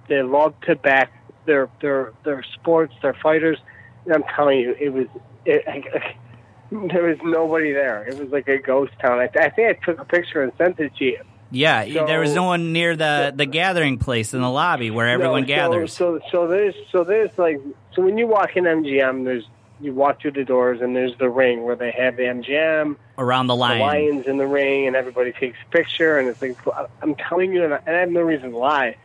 [0.08, 1.12] they love to back
[1.46, 3.58] their their their sports, their fighters.
[4.06, 5.08] And I'm telling you, it was
[5.46, 5.64] it,
[6.72, 8.04] there was nobody there.
[8.08, 9.20] It was like a ghost town.
[9.20, 11.20] I, I think I took a picture and sent it to you.
[11.52, 15.08] Yeah, So- there was no one near the the gathering place in the lobby where
[15.08, 15.94] everyone No, so- gathers.
[15.94, 17.60] So, so there's so there's like
[17.94, 19.46] so when you walk in MGM, there's
[19.82, 23.48] you walk through the doors and there's the ring where they have the MGM, around
[23.48, 26.18] the the lions in the ring, and everybody takes a picture.
[26.18, 26.58] And it's like
[27.02, 28.98] I'm telling you, and I, and I have no reason to lie.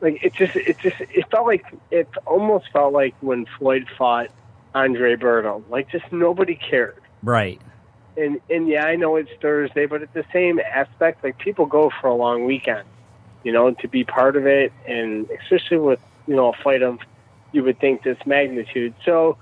[0.00, 4.30] Like it just it just it felt like it almost felt like when Floyd fought
[4.74, 5.62] Andre Berto.
[5.68, 7.00] Like just nobody cared.
[7.22, 7.60] Right.
[8.16, 11.90] and and yeah, I know it's Thursday, but at the same aspect, like people go
[12.00, 12.86] for a long weekend,
[13.44, 16.98] you know, to be part of it, and especially with you know a fight of
[17.52, 18.94] you would think this magnitude.
[19.04, 19.38] So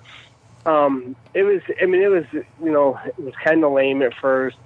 [0.66, 1.60] um, it was.
[1.80, 4.56] I mean, it was you know it was kind of lame at first,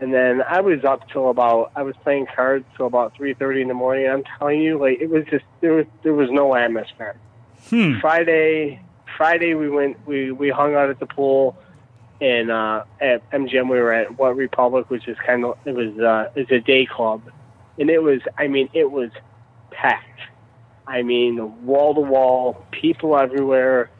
[0.00, 3.62] and then I was up till about I was playing cards till about three thirty
[3.62, 4.08] in the morning.
[4.08, 7.16] I'm telling you, like it was just there was there was no atmosphere.
[7.70, 7.98] Hmm.
[8.00, 8.80] Friday,
[9.16, 11.56] Friday we went we we hung out at the pool,
[12.20, 15.98] and uh, at MGM we were at Wet Republic, which is kind of it was
[15.98, 17.22] uh, it's a day club,
[17.78, 19.10] and it was I mean it was
[19.70, 20.20] packed.
[20.88, 23.90] I mean wall to wall, people everywhere.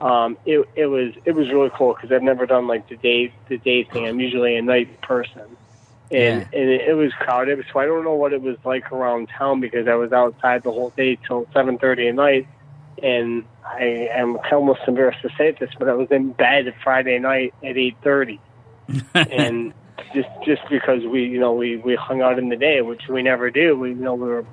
[0.00, 3.32] Um, it it was it was really cool because I've never done like the day
[3.48, 4.06] the day thing.
[4.06, 5.58] I'm usually a night person, and
[6.10, 6.44] Yeah.
[6.52, 7.62] and it, it was crowded.
[7.72, 10.70] So I don't know what it was like around town because I was outside the
[10.72, 12.46] whole day till seven thirty at night,
[13.02, 17.52] and I am almost embarrassed to say this, but I was in bed Friday night
[17.62, 18.40] at eight thirty,
[19.14, 19.74] and
[20.14, 23.22] just just because we you know we we hung out in the day, which we
[23.22, 23.78] never do.
[23.78, 24.46] We you know we were.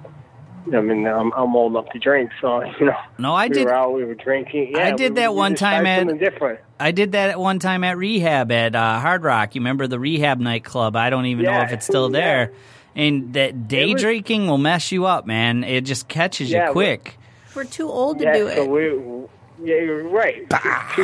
[0.74, 2.98] I mean, I'm, I'm old enough to drink, so you know.
[3.18, 3.66] No, I we did.
[3.66, 3.94] were out.
[3.94, 4.72] We were drinking.
[4.76, 6.60] Yeah, I did we- that we one time at- different.
[6.80, 9.56] I did that at one time at rehab at uh, Hard Rock.
[9.56, 10.96] You remember the rehab nightclub?
[10.96, 12.20] I don't even know if it's still yeah.
[12.20, 12.54] there.
[12.96, 15.64] And that day was- drinking will mess you up, man.
[15.64, 17.18] It just catches Yeah, you quick.
[17.56, 18.70] We're too old to yeah, do it.
[18.70, 20.46] we, yeah, you're right.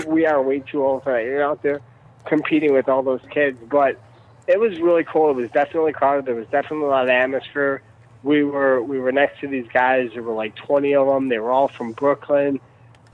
[0.06, 1.24] We are way too old for that.
[1.24, 1.82] You're out there
[2.26, 4.00] competing with all those kids, but
[4.48, 5.32] it was really cool.
[5.32, 6.26] It was definitely crowded.
[6.26, 7.82] There was definitely a lot of atmosphere.
[8.24, 10.12] We were we were next to these guys.
[10.14, 11.28] There were like 20 of them.
[11.30, 12.60] They were all from Brooklyn,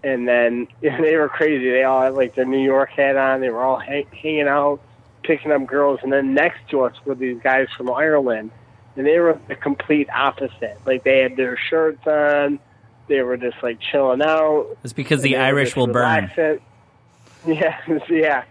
[0.04, 1.70] and then they were crazy.
[1.70, 3.42] They all had like their New York hat on.
[3.42, 4.80] They were all hang, hanging out,
[5.24, 6.00] picking up girls.
[6.04, 8.52] And then next to us were these guys from Ireland,
[8.96, 10.80] and they were the complete opposite.
[10.86, 12.60] Like they had their shirts on.
[13.08, 14.78] They were just like chilling out.
[14.84, 16.30] It's because the And they were Irish will burn.
[16.38, 16.60] relaxing.
[17.48, 17.80] Yeah,
[18.10, 18.44] yeah.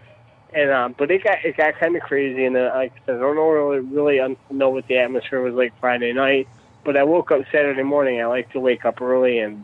[0.53, 3.15] And um, but it got it got kind of crazy, and uh, like I said,
[3.17, 6.47] I don't really really know what the atmosphere was like Friday night.
[6.83, 8.19] But I woke up Saturday morning.
[8.19, 9.63] I like to wake up early and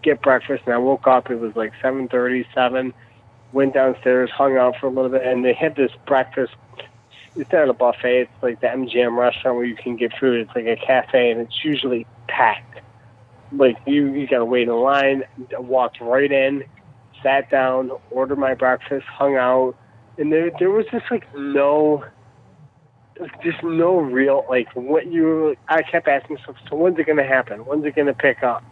[0.00, 0.62] get breakfast.
[0.64, 1.30] And I woke up.
[1.30, 2.94] It was like seven thirty, seven.
[3.52, 6.54] Went downstairs, hung out for a little bit, and they had this breakfast.
[7.36, 8.22] It's not a buffet.
[8.22, 10.40] It's like the MGM restaurant where you can get food.
[10.40, 12.80] It's like a cafe, and it's usually packed.
[13.54, 15.24] Like you, you got to wait in line.
[15.58, 16.64] Walked right in,
[17.22, 19.76] sat down, ordered my breakfast, hung out,
[20.18, 22.04] and there there was just like no,
[23.42, 25.56] just no real like what you.
[25.68, 27.64] I kept asking myself, so when's it gonna happen?
[27.64, 28.64] When's it gonna pick up?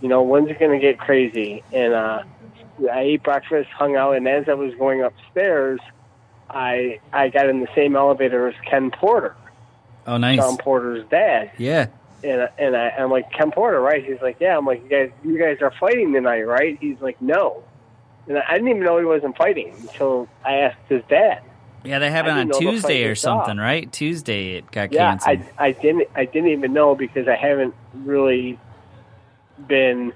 [0.00, 1.62] You know, when's it gonna get crazy?
[1.72, 2.22] And uh,
[2.92, 5.80] I ate breakfast, hung out, and as I was going upstairs,
[6.48, 9.34] I I got in the same elevator as Ken Porter,
[10.06, 10.38] Oh, nice.
[10.38, 11.86] Tom Porter's dad Yeah.
[12.24, 14.04] and and I, I'm like Ken Porter, right?
[14.04, 14.56] He's like, yeah.
[14.56, 16.78] I'm like, you guys, you guys are fighting tonight, right?
[16.80, 17.62] He's like, no.
[18.28, 21.42] And I didn't even know he wasn't fighting until I asked his dad.
[21.84, 23.64] Yeah, they have it on didn't know the Tuesday or something, off.
[23.64, 23.90] right?
[23.90, 25.40] Tuesday it got Yeah, canceled.
[25.58, 28.58] I I didn't I didn't even know because I haven't really
[29.66, 30.12] been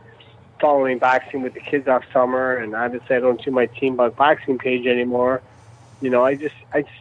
[0.61, 4.17] following boxing with the kids off summer, and obviously I don't do my Team Bug
[4.17, 5.41] boxing page anymore.
[6.01, 6.95] You know, I just I just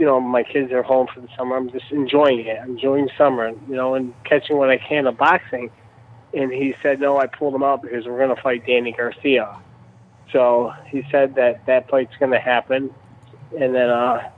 [0.00, 1.56] you know, my kids are home for the summer.
[1.56, 2.58] I'm just enjoying it.
[2.60, 5.70] I'm enjoying summer, you know, and catching what I can of boxing.
[6.32, 9.56] And he said, no, I pulled him out because we're going to fight Danny Garcia.
[10.32, 12.90] So he said that that fight's going to happen.
[13.58, 14.30] And then, uh,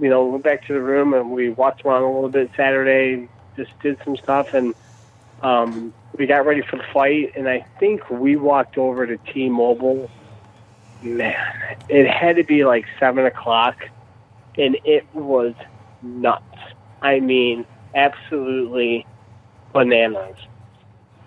[0.00, 3.28] you know, went back to the room and we walked around a little bit Saturday,
[3.56, 4.74] just did some stuff, and
[5.42, 7.32] um, we got ready for the fight.
[7.36, 10.10] And I think we walked over to T-Mobile.
[11.02, 11.34] Man,
[11.88, 13.76] it had to be like seven o'clock,
[14.56, 15.54] and it was
[16.02, 16.44] nuts.
[17.02, 17.64] I mean,
[17.94, 19.06] absolutely
[19.72, 20.36] bananas.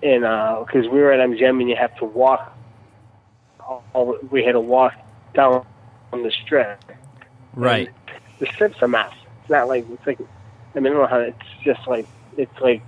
[0.03, 0.21] And
[0.65, 2.57] because we were at MGM, and you have to walk.
[3.93, 4.93] All, we had to walk
[5.33, 5.65] down
[6.11, 6.83] on the strip.
[7.53, 7.89] Right.
[8.39, 9.13] The strip's a mess.
[9.41, 10.19] It's not like it's like.
[10.73, 11.19] I mean, don't know how.
[11.19, 12.07] It's just like
[12.37, 12.81] it's like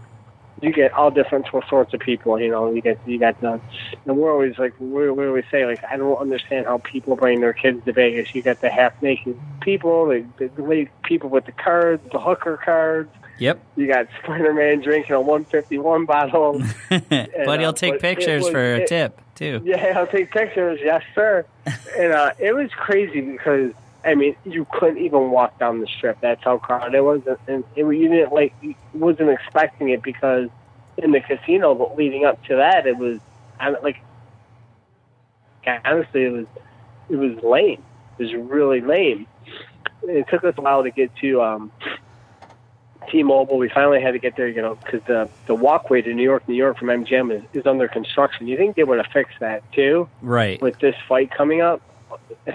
[0.62, 2.40] you get all different sorts of people.
[2.40, 3.60] You know, you get you got the,
[4.06, 7.42] and we're always like we we always say like I don't understand how people bring
[7.42, 8.34] their kids to Vegas.
[8.34, 13.12] You got the half naked people, the, the, people with the cards, the hooker cards.
[13.40, 13.62] Yep.
[13.76, 16.62] You got Spider Man drinking a 151 bottle.
[16.90, 19.62] but uh, he'll take but pictures was- for a it- tip too.
[19.64, 20.80] Yeah, I'll take pictures.
[20.84, 21.46] Yes, sir.
[21.98, 23.74] and uh, it was crazy because
[24.06, 26.20] I mean, you couldn't even walk down the strip.
[26.20, 30.50] That's how crowded it was, and it, you didn't like you wasn't expecting it because
[30.98, 33.20] in the casino, but leading up to that, it was
[33.60, 34.02] I mean, like
[35.86, 36.46] honestly, it was
[37.10, 37.84] it was lame.
[38.18, 39.28] It was really lame.
[40.04, 41.72] It took us a while to get to um,
[43.14, 43.60] T-Mobile.
[43.60, 46.50] We finally had to get there, you know, because the the walkway to New York,
[46.50, 48.48] New York from MGM is, is under construction.
[48.48, 50.10] You think they would have fixed that too?
[50.22, 50.60] Right.
[50.62, 51.82] with this fight coming up.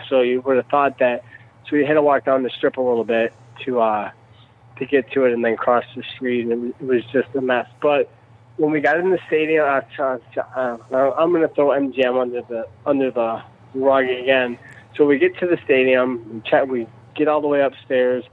[0.09, 1.25] So you would have thought that.
[1.69, 3.33] So we had to walk down the strip a little bit
[3.65, 4.11] to uh,
[4.79, 7.69] to get to it, and then cross the street, and it was, just a mess.
[7.81, 8.11] But
[8.57, 12.67] when we got in the stadium, uh, uh, I'm going to throw MGM under the
[12.85, 13.43] under the
[13.75, 14.59] rug again.
[14.97, 18.25] So we get to the stadium, we, check, we get all the way upstairs.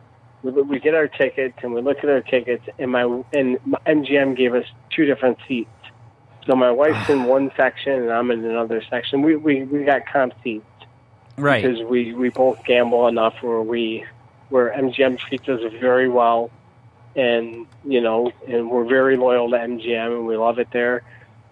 [0.46, 3.80] We, we get our tickets, and we look at our tickets, and my and my
[3.88, 5.70] MGM gave us two different seats.
[6.46, 9.22] So my wife's in one section, and I'm in another section.
[9.22, 10.66] We we, we got comp seats
[11.38, 11.64] Right.
[11.64, 14.06] because we we both gamble enough where we
[14.50, 16.52] where MGM treats us very well,
[17.16, 21.02] and you know, and we're very loyal to MGM, and we love it there.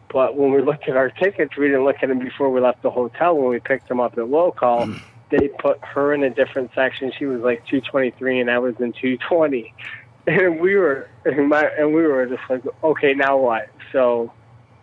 [0.09, 2.83] But when we looked at our tickets, we didn't look at them before we left
[2.83, 3.35] the hotel.
[3.35, 4.87] When we picked them up at roll call,
[5.33, 7.11] they put her in a different section.
[7.17, 9.73] She was like 223, and I was in 220.
[10.25, 13.67] And we were, and, my, and we were just like, okay, now what?
[13.91, 14.31] So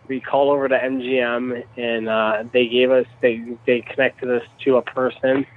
[0.07, 4.77] we called over to MGM, and uh, they gave us, they they connected us to
[4.77, 5.47] a person,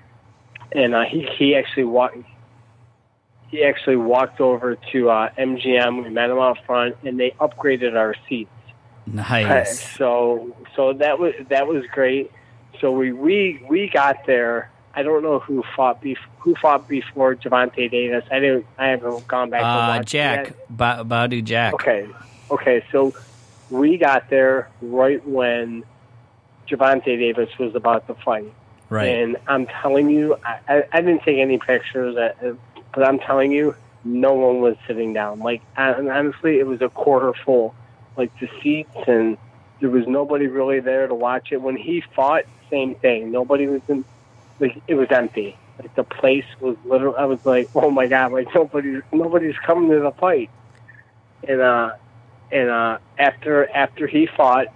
[0.72, 2.16] and uh, he he actually walked.
[3.48, 6.02] He actually walked over to uh, MGM.
[6.02, 8.48] We met him out front, and they upgraded our seats.
[9.06, 9.86] Nice.
[9.98, 12.32] So so that was that was great.
[12.80, 14.70] So we we we got there.
[14.96, 18.24] I don't know who fought bef- who fought before Gervonta Davis.
[18.30, 18.66] I didn't.
[18.78, 19.60] I haven't gone back.
[19.60, 21.74] to Uh, Jack, ba- Badou Jack.
[21.74, 22.08] Okay.
[22.50, 22.84] Okay.
[22.92, 23.14] So
[23.70, 25.84] we got there right when
[26.68, 28.52] Gervonta Davis was about to fight.
[28.90, 29.08] Right.
[29.08, 32.54] And I'm telling you, I, I, I didn't take any pictures, uh,
[32.94, 33.74] but I'm telling you,
[34.04, 35.40] no one was sitting down.
[35.40, 37.74] Like, and honestly, it was a quarter full.
[38.16, 39.36] Like the seats, and
[39.80, 41.60] there was nobody really there to watch it.
[41.60, 43.32] When he fought, same thing.
[43.32, 44.04] Nobody was in.
[44.60, 45.56] Like it was empty.
[45.78, 47.16] Like the place was literally.
[47.18, 48.32] I was like, oh my god!
[48.32, 50.50] Like nobody's nobody's coming to the fight.
[51.46, 51.92] And uh,
[52.52, 54.68] and uh, after after he fought,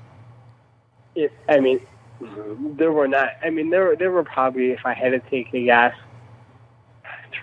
[1.14, 1.32] it.
[1.48, 1.80] I mean,
[2.76, 3.28] there were not.
[3.42, 5.94] I mean, there were there were probably, if I had to take a guess,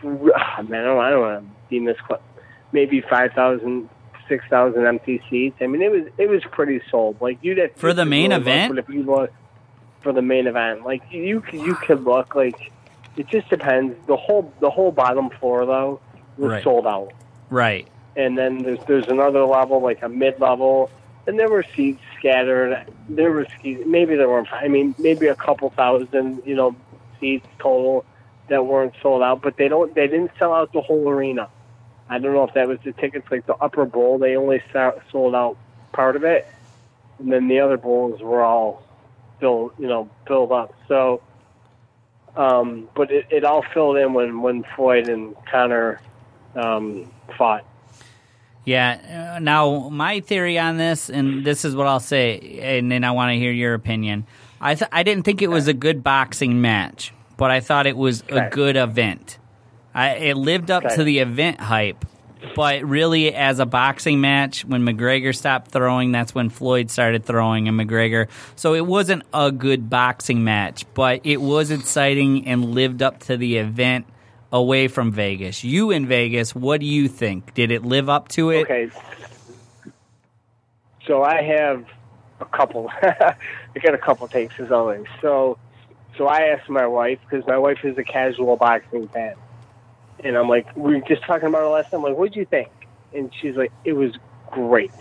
[0.04, 2.22] ah, man, I don't, I don't want to this cl-
[2.72, 3.90] maybe 5,000,
[4.28, 5.58] 6,000 empty seats.
[5.62, 7.22] I mean, it was it was pretty sold.
[7.22, 8.76] Like you'd have For the main look, event?
[8.76, 9.04] but if you
[10.06, 12.72] for the main event, like you could- you could look like
[13.18, 13.96] it just depends.
[14.06, 16.00] The whole the whole bottom floor though
[16.38, 16.64] was Right.
[16.64, 17.12] sold out
[17.50, 17.88] Right.
[18.16, 20.92] and then there's there's another level like a mid level,
[21.26, 22.78] and there were seats scattered.
[23.10, 24.48] There were seats, maybe there weren't.
[24.54, 26.76] I mean, maybe a couple thousand, you know,
[27.20, 28.06] seats total
[28.50, 31.48] that weren't sold out, but they don't they didn't sell out the whole arena.
[32.12, 34.20] I don't know if that was the tickets like the upper bowl.
[34.20, 34.62] They only
[35.12, 35.58] sold out
[35.94, 36.46] part of it,
[37.18, 38.84] and then the other bowls were all
[39.40, 40.74] filled, you know, filled up.
[40.88, 41.22] So,
[42.36, 46.02] um, but it, it all filled in when when Floyd and Conor
[46.56, 47.66] um, fought.
[48.66, 49.36] Yeah.
[49.36, 53.12] Uh, now, my theory on this, and this is what I'll say, and then I
[53.12, 54.26] want to hear your opinion.
[54.60, 57.96] I th- I didn't think it was a good boxing match, but I thought it
[57.98, 59.38] was a good event.
[59.94, 60.96] I, it lived up Okay.
[60.96, 62.04] to the event hype,
[62.56, 67.68] but really, as a boxing match, when McGregor stopped throwing, that's when Floyd started throwing,
[67.68, 68.28] and McGregor.
[68.56, 73.38] So it wasn't a good boxing match, but it was exciting and lived up to
[73.38, 74.06] the event
[74.52, 75.64] away from Vegas.
[75.64, 77.54] You in Vegas, what do you think?
[77.54, 78.62] Did it live up to it?
[78.62, 78.90] Okay.
[81.06, 81.86] So I have
[82.40, 82.90] a couple.
[83.02, 83.36] I
[83.82, 85.06] got a couple takes as always.
[85.22, 85.58] So,
[86.18, 89.36] so I asked my wife because my wife is a casual boxing fan,
[90.26, 92.00] and I'm like, we were just talking about it last time.
[92.00, 92.70] I'm like, what'd you think?
[93.14, 94.12] And she's like, it was
[94.52, 94.92] great,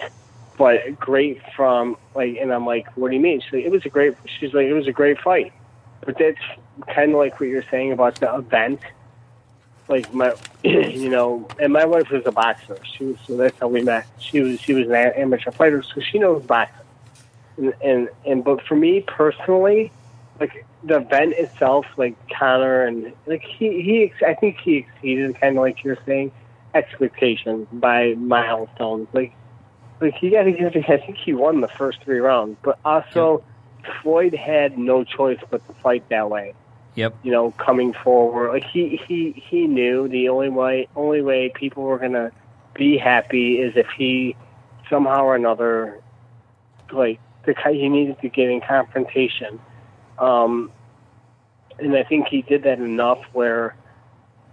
[0.56, 3.40] but great from like, and I'm like, what do you mean?
[3.40, 4.14] She's like, it was a great.
[4.38, 5.52] She's like, it was a great fight,
[6.04, 6.38] but that's
[6.94, 8.80] kind of like what you're saying about the event
[9.88, 13.68] like my you know and my wife was a boxer she was so that's how
[13.68, 16.86] we met she was she was an amateur fighter so she knows boxing
[17.58, 19.92] and and, and but for me personally
[20.40, 25.56] like the event itself like conor and like he he i think he exceeded kind
[25.56, 26.32] of like you're saying
[26.74, 29.32] expectations by milestones like
[30.00, 30.52] like he got i
[30.98, 33.44] think he won the first three rounds but also
[34.02, 36.54] floyd had no choice but to fight that way
[36.94, 37.16] Yep.
[37.24, 38.52] you know, coming forward.
[38.52, 42.30] Like he he he knew the only way only way people were gonna
[42.74, 44.36] be happy is if he
[44.88, 46.00] somehow or another
[46.92, 49.60] like the he needed to get in confrontation.
[50.18, 50.70] Um
[51.78, 53.74] and I think he did that enough where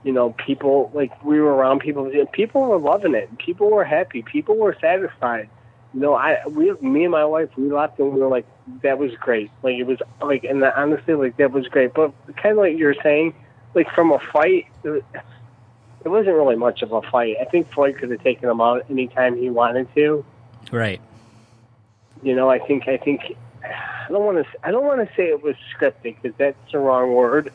[0.04, 3.38] you know, people like we were around people people were loving it.
[3.38, 4.24] People were happy.
[4.24, 5.50] People were satisfied.
[5.94, 8.46] You know, I we me and my wife we left and we were like,
[8.82, 9.52] that was great.
[9.62, 11.94] Like it was like, and honestly, like that was great.
[11.94, 13.36] But kind of like you're saying,
[13.76, 15.04] like from a fight, it,
[16.04, 17.36] it wasn't really much of a fight.
[17.40, 20.26] I think Floyd could have taken him out anytime he wanted to.
[20.72, 21.02] Right.
[22.24, 23.36] You know, I think I think
[24.08, 26.80] I don't want to I don't want to say it was scripted because that's the
[26.80, 27.52] wrong word,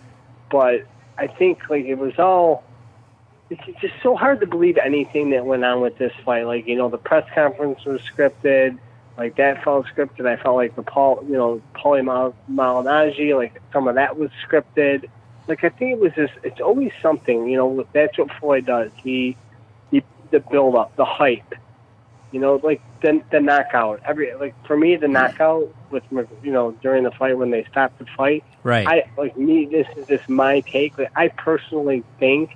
[0.51, 0.87] but
[1.19, 2.65] I think like it was all.
[3.49, 6.47] It's just so hard to believe anything that went on with this fight.
[6.47, 8.79] Like you know, the press conference was scripted.
[9.17, 10.27] Like that felt scripted.
[10.27, 14.31] I felt like the Paul, you know, Paulie Mal- Malignaggi, like some of that was
[14.49, 15.09] scripted.
[15.49, 16.33] Like I think it was just.
[16.43, 17.49] It's always something.
[17.49, 18.91] You know, that's what Floyd does.
[18.97, 19.37] He,
[19.91, 21.55] he the build up, the hype.
[22.33, 24.01] You know, like the the knockout.
[24.05, 27.99] Every like for me, the knockout with you know during the fight when they stopped
[27.99, 28.45] the fight.
[28.65, 28.87] Right.
[28.87, 29.67] I like me.
[29.67, 30.99] This is just my take.
[30.99, 32.51] Like, I personally think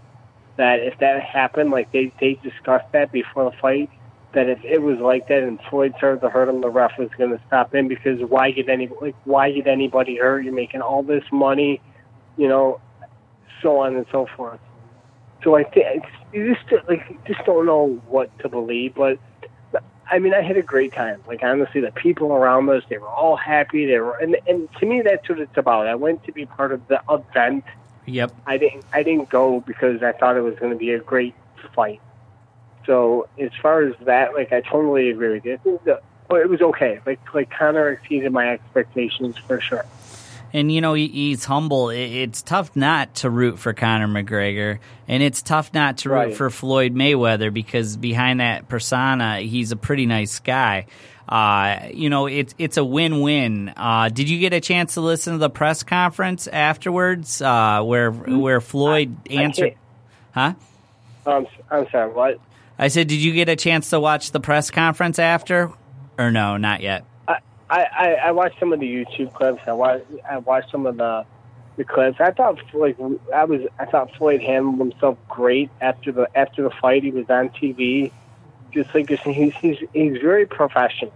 [0.56, 3.90] that if that happened, like they they discussed that before the fight,
[4.34, 7.08] that if it was like that and Floyd started to hurt him, the ref was
[7.16, 10.44] going to stop him because why get any like why get anybody hurt?
[10.44, 11.80] You're making all this money,
[12.36, 12.80] you know,
[13.62, 14.60] so on and so forth.
[15.44, 19.18] So I think you just like just don't know what to believe, but.
[20.10, 21.22] I mean, I had a great time.
[21.26, 23.86] Like honestly, the people around us, they were all happy.
[23.86, 25.86] They were, and and to me, that's what it's about.
[25.86, 27.64] I went to be part of the event.
[28.06, 28.32] Yep.
[28.46, 28.84] I didn't.
[28.92, 31.34] I didn't go because I thought it was going to be a great
[31.74, 32.00] fight.
[32.86, 35.54] So as far as that, like I totally agree with you.
[35.54, 37.00] I think the, well, it was okay.
[37.06, 39.84] Like like Conor exceeded my expectations for sure.
[40.52, 41.90] And you know he, he's humble.
[41.90, 46.14] It, it's tough not to root for Conor McGregor, and it's tough not to root
[46.16, 46.36] Right.
[46.36, 50.86] for Floyd Mayweather because behind that persona, he's a pretty nice guy.
[51.28, 53.72] Uh, you know, it's it's a win win.
[53.76, 58.10] Uh, did you get a chance to listen to the press conference afterwards, uh, where
[58.10, 59.38] where Floyd Mm-hmm.
[59.38, 59.74] I answered?
[60.34, 60.54] Huh?
[61.26, 62.10] Um, I'm sorry.
[62.12, 62.40] What?
[62.78, 65.70] I said, did you get a chance to watch the press conference after,
[66.18, 67.04] or no, not yet?
[67.70, 69.62] I, I, I watched some of the YouTube clips.
[69.66, 71.24] I watched I watched some of the
[71.76, 72.20] the clips.
[72.20, 72.98] I thought like
[73.34, 77.04] I was I thought Floyd handled himself great after the after the fight.
[77.04, 78.10] He was on TV,
[78.72, 81.14] just like he's he's he's very professional.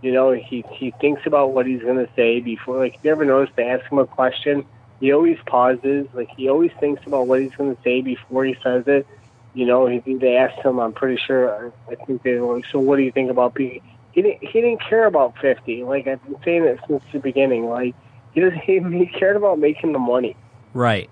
[0.00, 2.78] You know, he he thinks about what he's gonna say before.
[2.78, 4.64] Like, you ever notice they ask him a question,
[5.00, 6.06] he always pauses.
[6.14, 9.06] Like, he always thinks about what he's gonna say before he says it.
[9.52, 10.78] You know, he, they asked him.
[10.78, 11.72] I'm pretty sure.
[11.90, 13.82] I think they were like, "So, what do you think about being?"
[14.16, 14.42] He didn't.
[14.48, 15.84] He didn't care about fifty.
[15.84, 17.66] Like I've been saying it since the beginning.
[17.68, 17.94] Like
[18.32, 18.58] he doesn't.
[18.60, 20.34] He, he cared about making the money.
[20.72, 21.10] Right.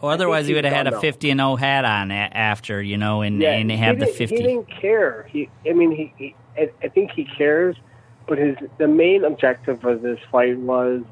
[0.00, 2.96] Or otherwise, he would have had a fifty and zero hat on a- after, you
[2.96, 4.36] know, and Yeah, and have the fifty.
[4.36, 5.28] He didn't care.
[5.30, 7.76] He, I mean, he, he I, I think he cares,
[8.26, 11.02] but his the main objective of this fight was,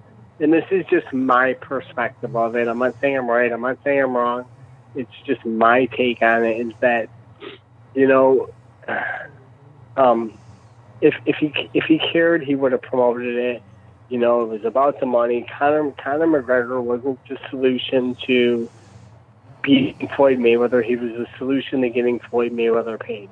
[0.40, 2.66] and this is just my perspective of it.
[2.66, 3.52] I'm not saying I'm right.
[3.52, 4.46] I'm not saying I'm wrong.
[4.94, 6.66] It's just my take on it.
[6.66, 7.10] Is that,
[7.94, 8.48] you know,
[9.98, 10.38] um,
[11.04, 13.62] if if he if he cared, he would have promoted it.
[14.08, 15.46] You know, it was about the money.
[15.58, 18.70] Conor Conor McGregor wasn't the solution to
[19.62, 20.82] beating Floyd Mayweather.
[20.82, 23.28] He was the solution to getting Floyd Mayweather paid.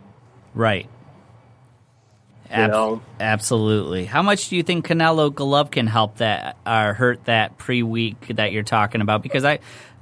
[0.54, 0.88] Right.
[2.50, 3.02] You know?
[3.18, 4.04] Absolutely.
[4.04, 8.52] How much do you think Canelo Golovkin helped that or hurt that pre week that
[8.52, 9.22] you're talking about?
[9.22, 9.60] Because I,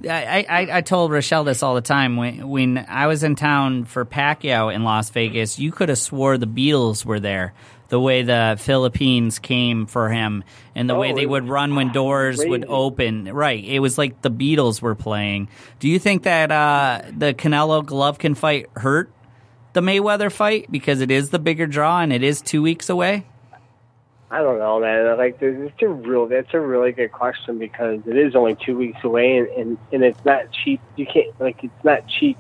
[0.09, 3.85] I, I, I told Rochelle this all the time when when I was in town
[3.85, 5.59] for Pacquiao in Las Vegas.
[5.59, 7.53] You could have swore the Beatles were there.
[7.89, 10.45] The way the Philippines came for him,
[10.77, 13.25] and the Oh, way they would run when doors would open.
[13.25, 15.49] Right, it was like the Beatles were playing.
[15.81, 19.11] Do you think that uh, the Canelo Golovkin fight hurt
[19.73, 23.27] the Mayweather fight because it is the bigger draw and it is two weeks away?
[24.33, 25.17] I don't know, man.
[25.19, 26.27] Like, it's a real.
[26.27, 30.05] That's a really good question because it is only two weeks away, and and, and
[30.05, 30.81] it's not cheap.
[30.97, 32.39] You can't like it's not cheap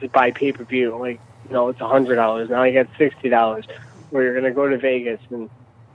[0.00, 0.96] to buy pay per view.
[0.96, 2.64] Like, you know, it's a hundred dollars now.
[2.64, 3.66] You got sixty dollars,
[4.10, 5.48] where you're to go to Vegas and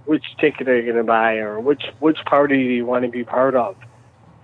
[0.05, 3.25] which ticket are you to buy, or which which party do you want to be
[3.25, 3.75] part of?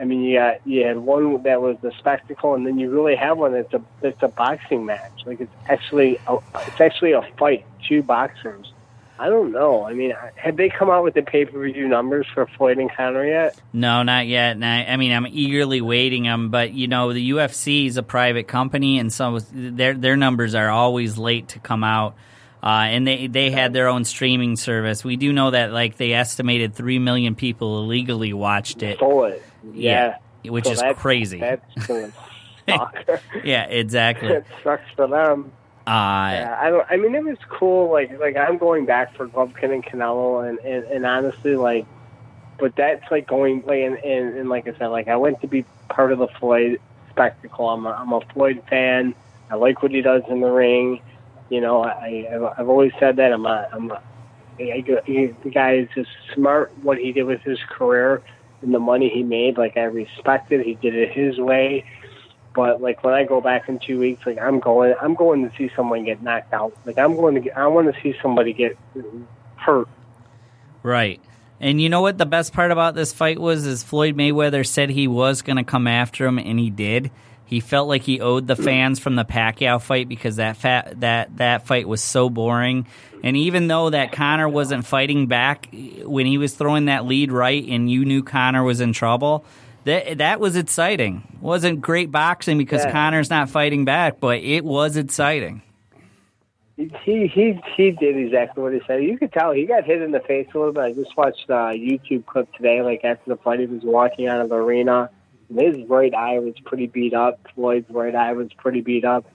[0.01, 3.15] I mean, you got you had one that was the spectacle, and then you really
[3.15, 5.22] have one that's a that's a boxing match.
[5.26, 8.72] Like it's actually a, it's actually a fight, two boxers.
[9.19, 9.85] I don't know.
[9.85, 12.91] I mean, have they come out with the pay per view numbers for Floyd and
[12.91, 13.60] Conor yet?
[13.72, 14.52] No, not yet.
[14.53, 18.03] And I, I mean, I'm eagerly waiting them, but you know, the UFC is a
[18.03, 22.15] private company, and so their their numbers are always late to come out.
[22.64, 25.03] Uh, and they they had their own streaming service.
[25.03, 28.98] We do know that like they estimated three million people illegally watched it.
[29.02, 29.44] It.
[29.73, 31.40] Yeah, which So is that's- crazy.
[31.40, 31.64] That's
[33.44, 34.30] yeah, exactly.
[34.34, 35.52] it sucks for them.
[35.85, 35.91] Uh,
[36.31, 36.55] Yeah,
[36.89, 36.93] I.
[36.93, 37.91] I mean, it was cool.
[37.91, 41.85] Like, like I'm going back for Golovkin and Canelo, and, and and honestly, like,
[42.57, 45.47] but that's like going like and, and and like I said, like I went to
[45.47, 46.80] be part of the Floyd
[47.10, 47.69] spectacle.
[47.69, 49.14] I'm a, I'm a Floyd fan.
[49.49, 51.01] I like what he does in the ring.
[51.49, 53.34] You know, I I've, I've always said that.
[53.34, 54.01] I'm a I'm a
[54.60, 56.72] I, he, the guy is just smart.
[56.81, 58.22] What he did with his career
[58.61, 60.65] and the money he made, like I respect it.
[60.65, 61.85] He did it his way.
[62.53, 65.55] But like when I go back in two weeks, like I'm going, I'm going to
[65.57, 66.73] see someone get knocked out.
[66.85, 68.77] Like I'm going to, get, I want to see somebody get
[69.55, 69.88] hurt.
[70.84, 71.19] Right.
[71.59, 74.89] And you know what the best part about this fight was is Floyd Mayweather said
[74.89, 77.09] he was going to come after him and he did.
[77.45, 81.38] He felt like he owed the fans from the Pacquiao fight because that fat, that
[81.38, 82.88] that fight was so boring.
[83.23, 85.69] And even though that Conor wasn't fighting back
[86.03, 89.45] when he was throwing that lead right and you knew Conor was in trouble,
[89.85, 91.38] that that was exciting.
[91.41, 92.91] wasn't great boxing because Yeah.
[92.91, 95.61] Conor's not fighting back, but it was exciting.
[96.76, 99.03] He he he did exactly what he said.
[99.03, 100.81] You could tell he got hit in the face a little bit.
[100.84, 102.81] I just watched a YouTube clip today.
[102.81, 105.10] Like after the fight, he was walking out of the arena.
[105.49, 107.39] And his right eye was pretty beat up.
[107.53, 109.26] Floyd's right eye was pretty beat up.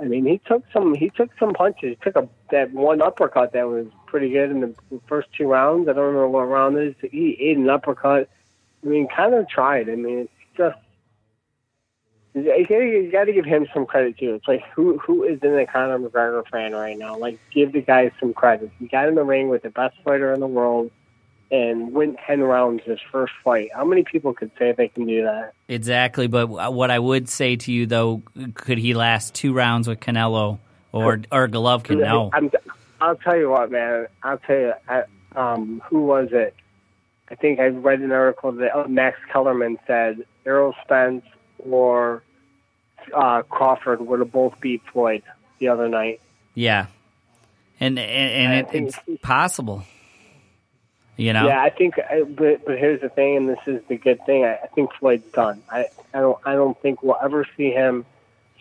[0.00, 1.90] I mean, he took some he took some punches.
[1.90, 4.74] He took a that one uppercut that was pretty good in the
[5.06, 5.88] first two rounds.
[5.88, 7.10] I don't remember what round it is.
[7.12, 8.28] He ate an uppercut.
[8.84, 9.88] I mean, kind of tried.
[9.88, 10.78] I mean, it's just
[12.34, 14.34] you gotta, gotta give him some credit too.
[14.34, 17.18] It's like who who isn't a Conor McGregor fan right now?
[17.18, 18.70] Like, give the guy some credit.
[18.78, 20.90] He got in the ring with the best fighter in the world
[21.50, 23.70] and went ten rounds his first fight.
[23.74, 25.54] How many people could say they can do that?
[25.68, 28.22] Exactly, but what I would say to you though,
[28.54, 30.60] could he last two rounds with Canelo
[30.92, 31.98] or or Golovkin?
[31.98, 32.30] No.
[32.32, 32.50] I'm,
[33.00, 34.06] I'll tell you what, man.
[34.22, 34.72] I'll tell you.
[34.88, 35.02] I,
[35.34, 36.54] um, who was it?
[37.30, 41.24] I think I read an article that Max Kellerman said Errol Spence
[41.58, 42.22] or
[43.14, 45.22] uh, Crawford would have both beat Floyd
[45.58, 46.20] the other night.
[46.54, 46.86] Yeah,
[47.78, 49.84] and and, and it, it's possible.
[51.16, 51.46] You know.
[51.46, 51.98] Yeah, I think.
[51.98, 54.44] I, but but here's the thing, and this is the good thing.
[54.44, 55.62] I, I think Floyd's done.
[55.70, 58.06] I I don't I don't think we'll ever see him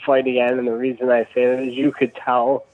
[0.06, 0.60] fight again.
[0.60, 2.66] And the reason I say that is you could tell.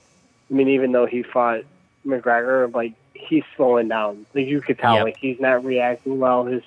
[0.50, 1.62] I mean, even though he fought
[2.04, 4.26] McGregor, like he's slowing down.
[4.34, 5.04] Like you could tell, Yep.
[5.04, 6.44] like he's not reacting well.
[6.44, 6.62] His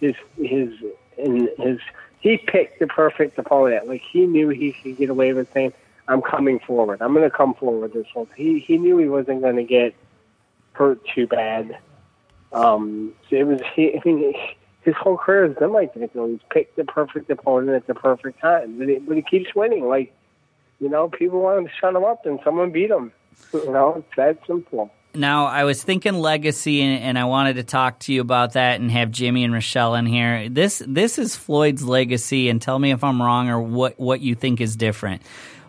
[0.00, 0.72] his his
[1.18, 1.78] and his
[2.20, 3.88] he picked the perfect opponent.
[3.88, 5.72] Like he knew he could get away with saying,
[6.08, 7.02] "I'm coming forward.
[7.02, 9.94] I'm going to come forward." This whole he he knew he wasn't going to get
[10.72, 11.78] hurt too bad.
[12.52, 13.94] Um, so it was he.
[13.94, 14.34] I mean,
[14.82, 16.10] his whole career has been like that.
[16.14, 19.22] You know, he's picked the perfect opponent at the perfect time, but he, but he
[19.22, 19.88] keeps winning.
[19.88, 20.12] Like
[20.80, 23.12] you know, people want to shut him up, and someone beat him.
[23.54, 24.90] You know, it's that simple.
[25.14, 28.80] Now, I was thinking legacy, and, and I wanted to talk to you about that
[28.80, 30.48] and have Jimmy and Rochelle in here.
[30.48, 34.34] This this is Floyd's legacy, and tell me if I'm wrong or what what you
[34.34, 35.22] think is different.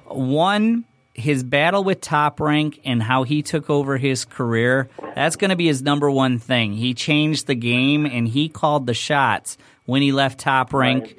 [0.06, 4.90] One, his battle with Top Rank and how he took over his career.
[5.14, 6.74] That's going to be his number one thing.
[6.74, 11.18] He changed the game, and he called the shots when he left Top Rank.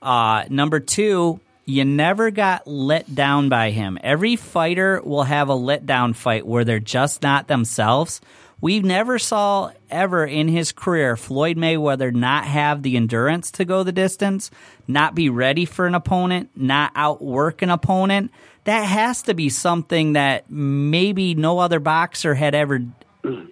[0.00, 3.98] Uh, number two, you never got let down by him.
[4.02, 8.20] Every fighter will have a letdown fight where they're just not themselves.
[8.60, 13.82] We never saw ever in his career Floyd Mayweather not have the endurance to go
[13.82, 14.50] the distance,
[14.88, 18.30] not be ready for an opponent, not outwork an opponent.
[18.64, 22.82] That has to be something that maybe no other boxer had ever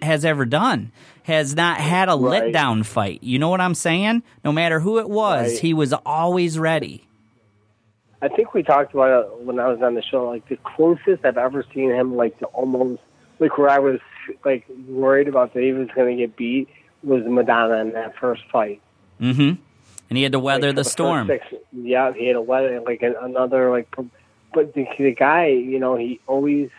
[0.01, 0.91] has ever done.
[1.23, 2.43] Has not had a Right.
[2.43, 3.19] letdown fight.
[3.23, 4.23] You know what I'm saying?
[4.43, 5.59] No matter who it was, Right.
[5.61, 7.03] he was always ready.
[8.23, 10.29] I think we talked about it when I was on the show.
[10.29, 13.01] Like the closest I've ever seen him, like to almost
[13.39, 13.99] like where I was
[14.45, 16.69] like worried about that he was going to get beat
[17.03, 18.81] was Maidana in that first fight.
[19.19, 19.61] Mm-hmm.
[20.09, 21.27] And he had to weather Like, the for storm.
[21.27, 23.93] six- yeah, he had to weather like another like,
[24.53, 26.69] but the, the guy, you know, he always,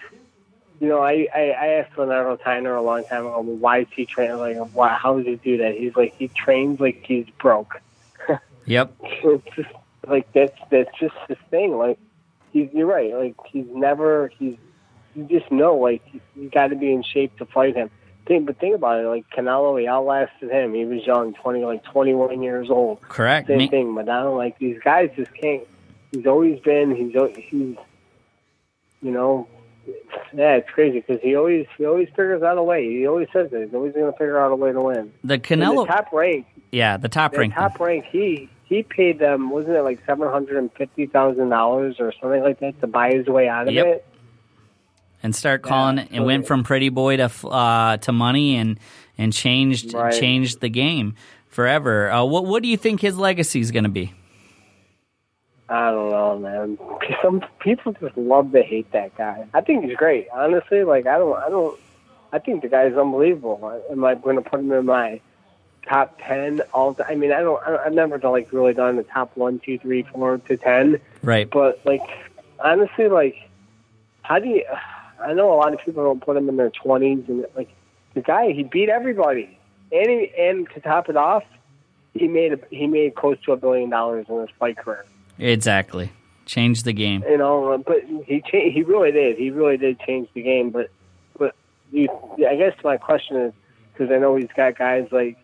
[0.80, 3.86] you know, I I, I asked Leonardo Tyner a long time ago, well, why is
[3.94, 4.38] he training?
[4.38, 5.74] like why how does he do that?
[5.74, 7.80] He's like he trains like he's broke.
[8.66, 8.94] Yep.
[9.02, 9.68] it's just
[10.08, 11.76] like that's that's just his thing.
[11.76, 11.98] Like
[12.52, 13.14] he's you're right.
[13.14, 14.56] Like he's never he's
[15.14, 16.02] you just know like
[16.34, 17.90] you, got to be in shape to fight him.
[18.26, 19.06] Think, but think about it.
[19.06, 20.74] Like Canelo, he outlasted him.
[20.74, 23.02] He was young, twenty like twenty one years old.
[23.02, 23.48] Correct.
[23.48, 23.88] Same Me- thing.
[23.88, 25.64] Maidana, like these guys just can't.
[26.10, 26.94] He's always been.
[26.94, 27.14] He's
[27.50, 27.76] he's
[29.02, 29.48] you know.
[30.32, 32.88] Yeah, it's crazy because he always he always figures out a way.
[32.88, 35.12] He always says that he's always going to figure out a way to win.
[35.22, 37.54] The Canelo, the top rank, yeah, the top rank.
[37.54, 41.96] top rank, he he paid them wasn't it like seven hundred and fifty thousand dollars
[41.98, 43.86] or something like that to buy his way out of Yep.
[43.86, 44.06] it.
[45.22, 48.78] and start calling it and went from pretty boy to uh, to money and
[49.18, 50.12] and changed Right.
[50.12, 51.14] changed the game
[51.48, 52.10] forever.
[52.10, 54.12] Uh, what what do you think his legacy is going to be?
[55.68, 56.78] I don't know, man.
[57.22, 59.46] Some people just love to hate that guy.
[59.54, 60.84] I think he's great, honestly.
[60.84, 61.78] Like I don't, I don't.
[62.32, 63.80] I think the guy is unbelievable.
[63.90, 65.20] Am I going to put him in my
[65.86, 66.96] top ten all?
[67.06, 67.62] I mean, I don't.
[67.66, 71.00] I've never done like really done the top one, two, three, four to ten.
[71.22, 71.48] Right.
[71.48, 72.02] But like,
[72.58, 73.36] honestly, like,
[74.22, 74.64] how do you?
[75.20, 77.70] I know a lot of people don't put him in their twenties, and like,
[78.14, 79.58] the guy he beat everybody,
[79.92, 81.44] and he, and to top it off,
[82.12, 85.04] he made a, he made close to a billion dollars in his fight career.
[85.38, 86.12] Exactly.
[86.46, 87.24] Changed the game.
[87.28, 89.38] You know, uh, but he cha- he really did.
[89.38, 90.70] He really did change the game.
[90.70, 90.90] But
[91.38, 91.54] but
[91.90, 92.08] you,
[92.46, 93.52] I guess my question is
[93.92, 95.38] because I know he's got guys like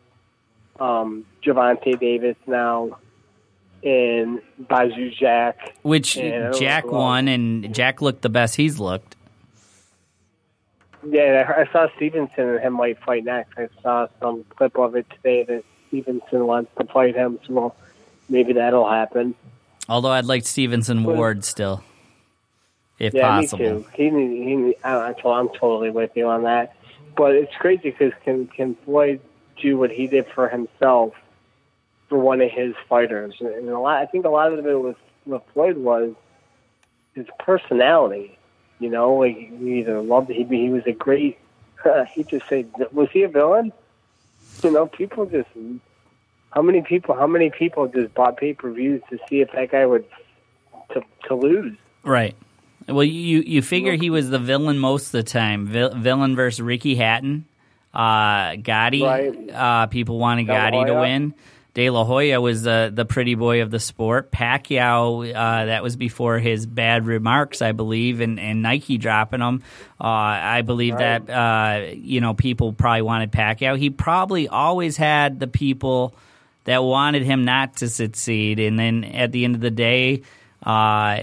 [0.80, 2.98] um, Gervonta Davis now
[3.82, 5.74] and Badou Jack.
[5.82, 9.16] Which and I don't know Jack won, and Jack looked the best he's looked.
[11.06, 13.56] Yeah, I I saw Stevenson and him might fight next.
[13.56, 17.74] I saw some clip of it today that Stevenson wants to fight him, so
[18.28, 19.34] maybe that'll happen.
[19.88, 21.82] Although I'd like Stevenson Ward still,
[22.98, 23.64] if yeah, possible.
[23.64, 23.86] me too.
[23.94, 26.76] He, he, I, I'm I'm totally with you on that.
[27.16, 29.20] But it's crazy because can can Floyd
[29.60, 31.14] do what he did for himself
[32.08, 33.34] for one of his fighters?
[33.40, 36.14] And a lot, I think a lot of it was what Floyd was
[37.14, 38.38] his personality.
[38.78, 41.38] You know, like he either loved he he was a great.
[42.14, 43.72] he just said, was he a villain?
[44.62, 45.48] You know, people just
[46.50, 49.70] how many people how many people just bought pay per views to see if that
[49.70, 50.04] guy would
[50.92, 51.76] to to lose.
[52.02, 52.36] Right.
[52.88, 55.66] Well, you you figure he was the villain most of the time.
[55.66, 57.46] Vi- villain versus Ricky Hatton,
[57.94, 59.02] uh, Gatti.
[59.02, 59.50] Right.
[59.50, 61.34] Uh, people wanted De Gatti to win.
[61.72, 64.32] De La Hoya was the the pretty boy of the sport.
[64.32, 69.62] Pacquiao, uh, that was before his bad remarks, I believe, and, and Nike dropping him.
[70.00, 71.24] Uh, I believe Right.
[71.24, 73.78] that uh, you know people probably wanted Pacquiao.
[73.78, 76.12] He probably always had the people
[76.64, 80.22] that wanted him not to succeed, and then at the end of the day,
[80.64, 81.20] uh,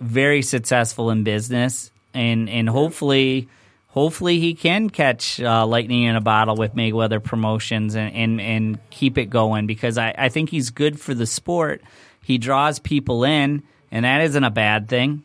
[0.00, 3.48] very successful in business, and and hopefully.
[3.90, 8.78] Hopefully he can catch uh, lightning in a bottle with Mayweather Promotions and, and, and
[8.90, 11.82] keep it going because I, I think he's good for the sport.
[12.22, 15.24] He draws people in, and that isn't a bad thing.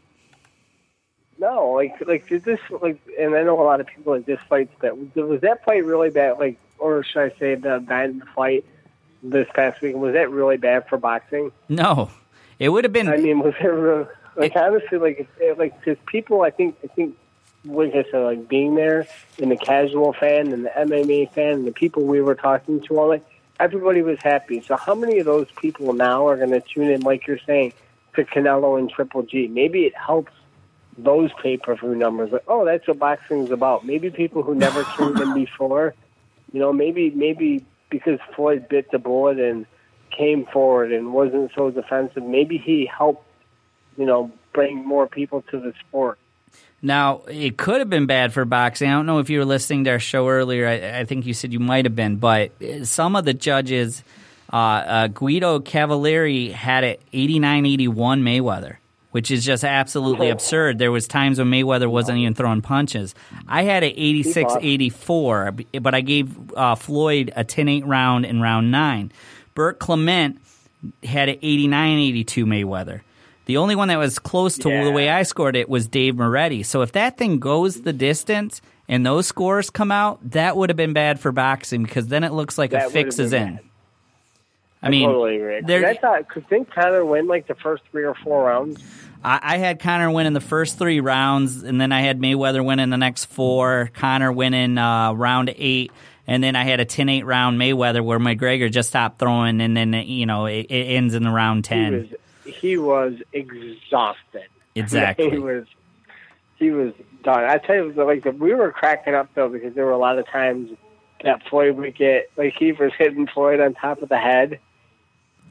[1.38, 4.40] No, like like did this like, and I know a lot of people that this
[4.50, 4.70] fight.
[4.80, 6.40] that was that fight really bad.
[6.40, 8.66] Like, or should I say the bad fight
[9.22, 11.52] this past week was that really bad for boxing?
[11.68, 12.10] No,
[12.58, 13.10] it would have been.
[13.10, 16.78] I mean, was it real, like honestly like it- it, like because people I think
[16.84, 17.16] I think
[17.66, 19.08] like I said like being there
[19.42, 23.00] and the casual fan and the MMA fan and the people we were talking to
[23.00, 23.26] all like
[23.60, 24.62] everybody was happy.
[24.62, 27.74] So how many of those people now are going to tune in like you're saying
[28.16, 29.48] to Canelo and Triple G?
[29.48, 30.32] Maybe it helps
[30.98, 32.32] those pay per view numbers.
[32.32, 33.86] Like, oh, that's what boxing's about.
[33.86, 35.94] Maybe people who never tuned in before,
[36.52, 39.66] you know, maybe maybe because Floyd bit the bullet and
[40.16, 43.26] came forward and wasn't so defensive, maybe he helped,
[43.98, 46.18] you know, bring more people to the sport.
[46.82, 48.90] Now, it could have been bad for boxing.
[48.90, 50.68] I don't know if you were listening to our show earlier.
[50.68, 52.52] I, I think you said you might have been, but
[52.84, 54.04] some of the judges,
[54.54, 58.78] uh, uh, Guido Cavalieri had it 89 81 Mayweather,
[59.12, 60.78] which is just absolutely absurd.
[60.78, 63.16] There was times when Mayweather wasn't even throwing punches.
[63.48, 68.42] I had it 86 84, but I gave uh, Floyd a 10 8 round in
[68.42, 69.12] round nine.
[69.56, 70.40] Burt Clement
[71.04, 73.02] had it 89 82 Mayweather.
[73.46, 76.64] The only one that was close to the way I scored it was Dave Moretti.
[76.64, 80.78] So if that thing goes the distance and those scores come out, that would have
[80.78, 83.56] been bad for boxing because then it looks like That a fix is in.
[83.56, 83.60] bad.
[84.82, 85.62] I mean, totally agree.
[85.62, 88.84] there- I thought, could think Conor win like the first three or four rounds?
[89.24, 92.64] I, I had Conor win in the first three rounds, and then I had Mayweather
[92.64, 93.90] win in the next four.
[93.96, 95.92] Conor winning uh, round eight.
[96.28, 99.94] And then I had a 10-8 round Mayweather where McGregor just stopped throwing, and then
[99.94, 102.10] you know it, it ends in the round ten.
[102.46, 104.48] He was exhausted.
[104.76, 105.30] Exactly.
[105.32, 105.66] he was
[106.58, 106.94] he was
[107.24, 107.44] done.
[107.44, 110.28] I tell you, like we were cracking up though because there were a lot of
[110.28, 110.72] times
[111.24, 114.60] that Floyd would get like he was hitting Floyd on top of the head.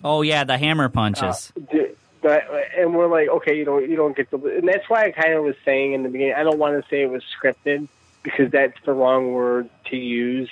[0.02, 1.52] Oh yeah, the hammer punches.
[1.56, 1.86] Uh, D-
[2.20, 2.44] But,
[2.78, 5.34] and we're like, okay, you don't, you don't get the, and that's why I kind
[5.34, 6.34] of was saying in the beginning.
[6.34, 7.86] I don't want to say it was scripted
[8.22, 10.48] because that's the wrong word to use.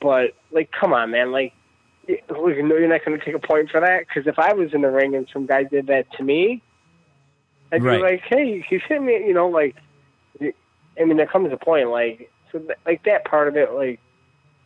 [0.00, 1.52] But like, come on, man, like,
[2.08, 4.74] you know, you're not going to take a point for that because if I was
[4.74, 6.62] in the ring and some guy did that to me,
[7.70, 7.96] I'd Right.
[7.98, 9.76] be like, hey, he's hitting me, you know, like,
[10.40, 13.98] I mean, there comes a point, like, so th- like that part of it, like,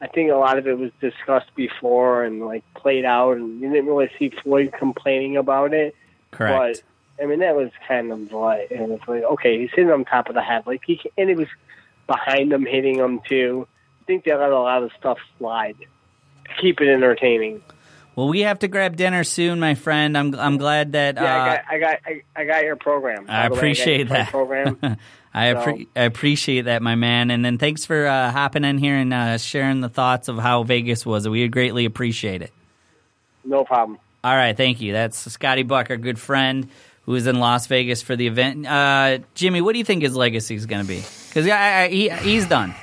[0.00, 3.70] I think a lot of it was discussed before and like played out, and you
[3.70, 5.94] didn't really see Floyd complaining about it.
[6.32, 6.82] Correct.
[7.16, 10.04] But I mean, that was kind of like, and it's like, okay, he's hitting on
[10.04, 11.48] top of the head, like he, can- and it was
[12.06, 13.66] behind him hitting him too.
[14.02, 15.76] I think they let a lot of stuff slide
[16.60, 17.62] keep it entertaining.
[18.14, 20.16] Well, we have to grab dinner soon, my friend.
[20.16, 21.16] I'm I'm glad that.
[21.16, 23.26] Yeah, uh, I got, I got, I, I got your program.
[23.28, 24.30] I By the way, got appreciate that.
[24.30, 24.78] program.
[25.34, 27.30] I, So- appre- I appreciate that, my man.
[27.30, 30.62] And then thanks for uh, hopping in here and uh, sharing the thoughts of how
[30.62, 31.28] Vegas was.
[31.28, 32.52] We greatly appreciate it.
[33.44, 33.98] no problem.
[34.24, 34.94] All right, thank you.
[34.94, 36.68] That's Scotty Buck, our good friend,
[37.02, 38.66] who is in Las Vegas for the event.
[38.66, 41.04] Uh, Jimmy, what do you think his legacy is going to be?
[41.28, 42.74] Because I, I, he, he's done.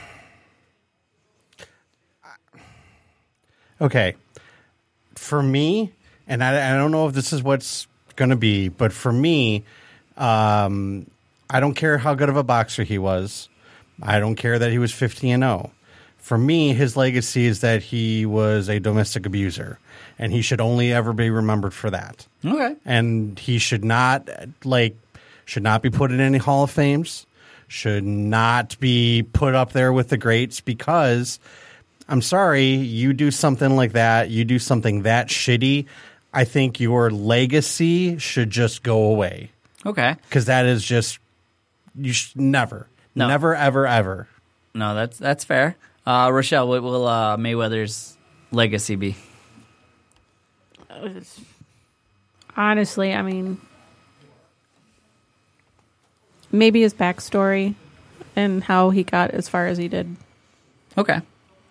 [3.81, 4.15] Okay.
[5.15, 5.91] For me,
[6.27, 9.63] and I, I don't know if this is what's going to be, but for me,
[10.17, 11.09] um,
[11.49, 13.49] I don't care how good of a boxer he was.
[14.01, 15.71] I don't care that he was 50 and 0.
[16.17, 19.77] For me, his legacy is that he was a domestic abuser,
[20.17, 22.25] and he should only ever be remembered for that.
[22.45, 22.75] Okay.
[22.85, 24.29] And he should not
[24.63, 24.95] like
[25.45, 27.25] should not be put in any Hall of Fames.
[27.67, 31.39] Should not be put up there with the greats because
[32.07, 35.85] I'm sorry, you do something like that, you do something that shitty,
[36.33, 39.51] I think your legacy should just go away.
[39.85, 40.15] Okay.
[40.23, 41.19] Because that is just
[41.95, 43.27] you should never, No.
[43.27, 44.27] never, ever, ever.
[44.73, 45.75] No, that's that's fair.
[46.05, 48.17] Uh, Rochelle, what will uh, Mayweather's
[48.51, 49.15] legacy be?
[52.55, 53.59] Honestly, I mean,
[56.51, 57.75] maybe his backstory
[58.35, 60.15] and how he got as far as he did.
[60.97, 61.21] Okay.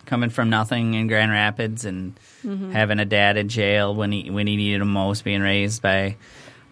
[0.05, 2.13] Coming from nothing in Grand Rapids and
[2.45, 2.71] Mhm.
[2.73, 6.15] having a dad in jail when he when he needed him most, being raised by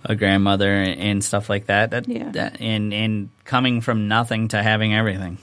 [0.04, 1.92] a grandmother and stuff like that.
[1.92, 2.30] That, Yeah.
[2.32, 5.38] that and and coming from nothing to having everything.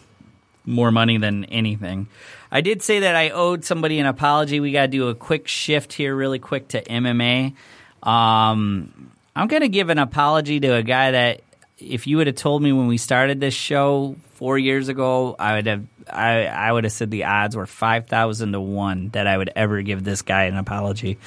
[0.66, 2.09] More money than anything.
[2.52, 4.60] I did say that I owed somebody an apology.
[4.60, 7.55] We got to do a quick shift here, really quick to MMA.
[8.02, 11.40] Um, I'm going to give an apology to a guy that,
[11.78, 15.55] if you would have told me when we started this show four years ago, I
[15.55, 19.26] would have I, I would have said the odds were five thousand to one that
[19.26, 21.18] I would ever give this guy an apology.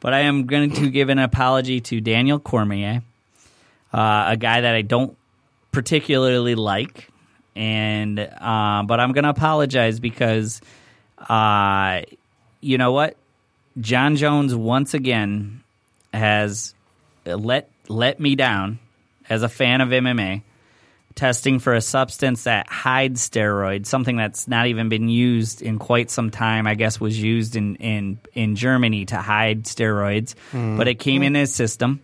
[0.00, 3.02] But I am going to give an apology to Daniel Cormier,
[3.92, 5.16] uh, a guy that I don't
[5.72, 7.08] particularly like,
[7.54, 10.60] and uh, but I'm going to apologize because,
[11.18, 12.02] uh,
[12.60, 13.16] you know what,
[13.80, 15.62] Jon Jones once again
[16.12, 16.74] has
[17.24, 18.78] let let me down
[19.28, 20.42] as a fan of MMA.
[21.14, 26.10] Testing for a substance that hides steroids, something that's not even been used in quite
[26.10, 26.66] some time.
[26.66, 30.76] I guess was used in in in Germany to hide steroids, Mm.
[30.76, 32.00] but it came in his system.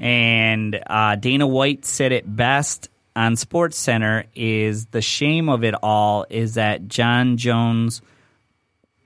[0.00, 5.74] And uh, Dana White said it best on Sports Center: "Is the shame of it
[5.80, 8.02] all is that Jon Jones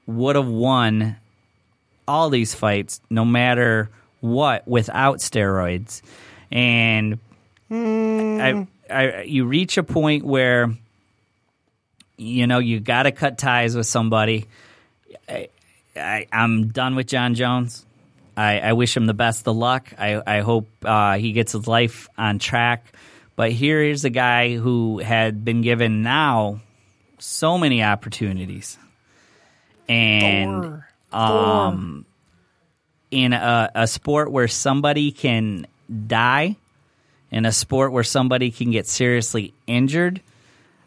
[0.06, 1.16] would have won
[2.06, 3.90] all these fights, no matter
[4.20, 6.01] what, without steroids."
[6.51, 7.19] And
[7.70, 10.74] I, I, you reach a point where
[12.16, 14.47] you know you got to cut ties with somebody.
[15.28, 15.49] I,
[15.97, 17.85] I, I'm done with Jon Jones.
[18.36, 19.93] I, I wish him the best of luck.
[19.99, 22.86] I, I hope uh, he gets his life on track.
[23.35, 26.61] But here is a guy who had been given now
[27.19, 28.78] so many opportunities,
[29.89, 30.82] and
[31.12, 32.05] um,
[33.11, 35.66] in a, a sport where somebody can
[36.07, 36.57] die,
[37.31, 40.21] in a sport where somebody can get seriously injured,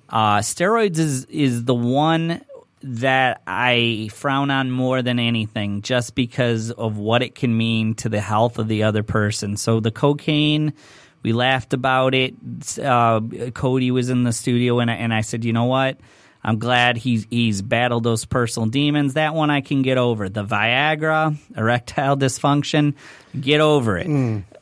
[0.10, 2.42] uh, steroids is is the one
[2.84, 8.10] that I frown on more than anything, just because of what it can mean to
[8.10, 9.56] the health of the other person.
[9.56, 10.74] So the cocaine,
[11.22, 12.34] we laughed about it.
[12.80, 13.22] Uh,
[13.54, 15.98] Cody was in the studio, and I, and I said, you know what?
[16.44, 19.14] I'm glad he's he's battled those personal demons.
[19.14, 20.28] That one I can get over.
[20.28, 22.96] The Viagra, erectile dysfunction,
[23.40, 24.08] get over it.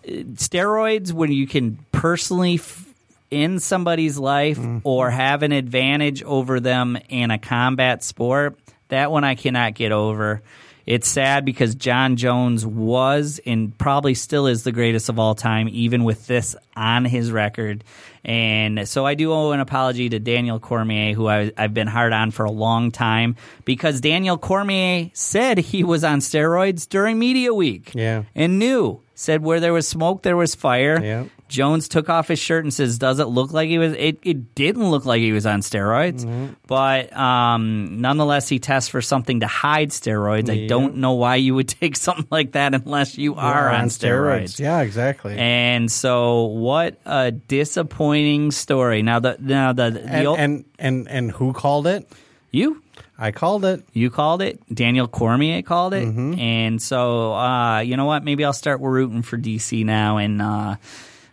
[0.03, 2.85] Steroids when you can personally f-
[3.31, 4.79] in somebody's life Mm-hmm.
[4.83, 8.57] or have an advantage over them in a combat sport,
[8.87, 10.41] that one I cannot get over.
[10.89, 15.69] It's sad because Jon Jones was and probably still is the greatest of all time,
[15.71, 17.83] even with this on his record.
[18.25, 22.11] And so I do owe an apology to Daniel Cormier, who I, I've been hard
[22.11, 23.35] on for a long time,
[23.65, 28.23] because Daniel Cormier said he was on steroids during media week Yeah.
[28.33, 29.01] and knew.
[29.13, 30.99] Said where there was smoke, there was fire.
[31.03, 31.25] Yeah.
[31.49, 34.55] Jones took off his shirt and says, "Does it look like he was?" It, it
[34.55, 36.53] didn't look like he was on steroids, Mm-hmm.
[36.67, 40.49] but um, nonetheless, he tests for something to hide steroids.
[40.49, 43.85] I don't know why you would take something like that unless you are We're on,
[43.89, 44.59] steroids.
[44.59, 45.35] Yeah, exactly.
[45.37, 49.01] And so, what a disappointing story.
[49.01, 52.07] Now the now the, the and, old- and and and who called it?
[52.51, 52.81] you
[53.17, 53.83] I called it.
[53.93, 54.59] you called it.
[54.73, 56.07] Daniel Cormier called it.
[56.07, 56.39] Mm-hmm.
[56.39, 58.23] And so, uh, you know what?
[58.23, 60.17] Maybe I'll start rooting for DC now.
[60.17, 60.77] And uh,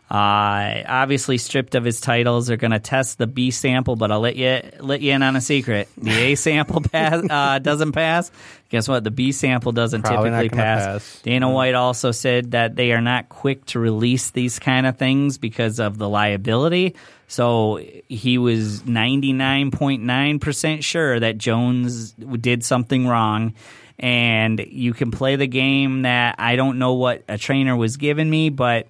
[0.08, 3.96] uh, obviously, stripped of his titles, they're going to test the B sample.
[3.96, 5.88] But I'll let you let you in on a secret.
[5.96, 8.30] The A sample pass uh, doesn't pass.
[8.68, 9.04] Guess what?
[9.04, 10.84] The B sample doesn't Probably typically pass.
[10.84, 11.20] pass.
[11.22, 15.38] Dana White also said that they are not quick to release these kind of things
[15.38, 16.94] because of the liability.
[17.28, 23.54] So he was 99.9% sure that Jones did something wrong.
[23.98, 28.28] And you can play the game that I don't know what a trainer was giving
[28.28, 28.88] me, but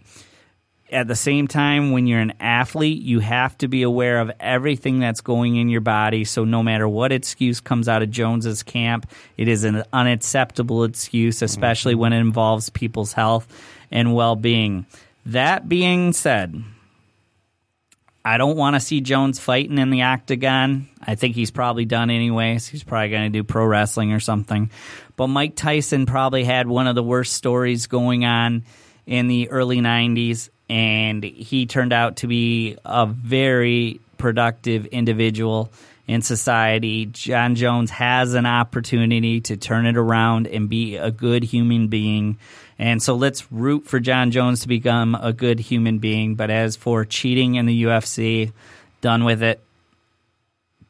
[0.91, 5.01] at the same time, when you're an athlete, you have to be aware of everything
[5.01, 6.25] that's going in your body.
[6.25, 11.43] So no matter what excuse comes out of Jones's camp, it is an unacceptable excuse,
[11.43, 12.01] especially mm-hmm.
[12.03, 13.49] when it involves people's health
[13.91, 14.87] and well-being.
[15.27, 16.63] That being said,
[18.25, 20.89] I don't want to see Jones fighting in the octagon.
[21.01, 22.67] I think he's probably done anyways.
[22.67, 24.71] He's probably going to do pro wrestling or something.
[25.17, 28.65] But Mike Tyson probably had one of the worst stories going on
[29.07, 35.71] in the early 90s, and he turned out to be a very productive individual
[36.07, 37.07] in society.
[37.07, 42.39] Jon Jones has an opportunity to turn it around and be a good human being.
[42.79, 46.35] And so let's root for Jon Jones to become a good human being.
[46.35, 48.53] But as for cheating in the UFC,
[49.01, 49.61] done with it.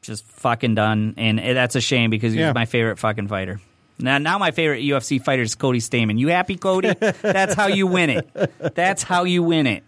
[0.01, 1.15] Just fucking done.
[1.17, 2.53] And that's a shame because he's Yeah.
[2.53, 3.59] my favorite fucking fighter.
[3.99, 6.19] Now, now my favorite UFC fighter is Cody Stamann.
[6.19, 6.93] You happy, Cody?
[7.21, 8.29] That's how you win it.
[8.75, 9.83] That's how you win it.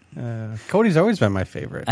[0.68, 1.88] Cody's always been my favorite.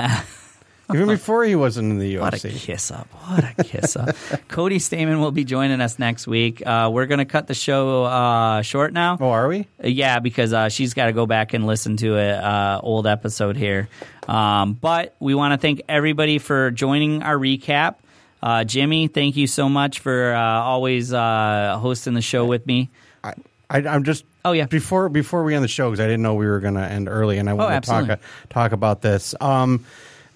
[0.95, 2.21] Even before he wasn't in the UFC.
[2.21, 3.09] What a kiss up.
[3.27, 4.17] What a kiss up.
[4.49, 6.67] Cody Stamann will be joining us next week.
[6.67, 9.19] Uh, we're going to cut the show uh, short now.
[9.21, 9.61] Oh, are we?
[9.83, 13.07] Uh, Yeah, because uh, she's got to go back and listen to an uh, old
[13.07, 13.89] episode here.
[14.27, 17.97] Um, but we want to thank everybody for joining our recap.
[18.43, 22.91] Uh, Jimmy, thank you so much for uh, always uh, hosting the show with me.
[23.25, 23.35] I,
[23.69, 24.25] I, I'm just.
[24.45, 24.67] Oh yeah.
[24.67, 27.09] Before before we end the show because I didn't know we were going to end
[27.09, 28.17] early, and I want to talk Oh,
[28.49, 29.35] talk about this.
[29.41, 29.85] Um,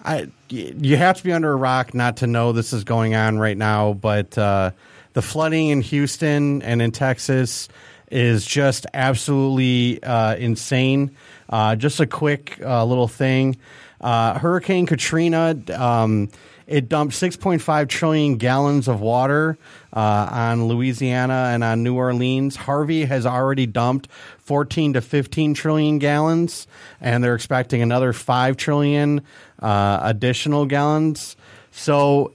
[0.03, 3.39] I you have to be under a rock not to know this is going on
[3.39, 4.71] right now, but uh,
[5.13, 7.69] the flooding in Houston and in Texas
[8.11, 11.15] is just absolutely uh, insane.
[11.49, 13.57] Uh, just a quick uh, little thing:
[14.01, 15.57] uh, Hurricane Katrina.
[15.73, 16.29] Um,
[16.67, 19.57] it dumped 6.5 trillion gallons of water
[19.93, 22.55] uh, on Louisiana and on New Orleans.
[22.55, 24.07] Harvey has already dumped
[24.39, 26.67] 14 to 15 trillion gallons,
[27.01, 29.21] and they're expecting another 5 trillion
[29.61, 31.35] uh, additional gallons.
[31.71, 32.33] So,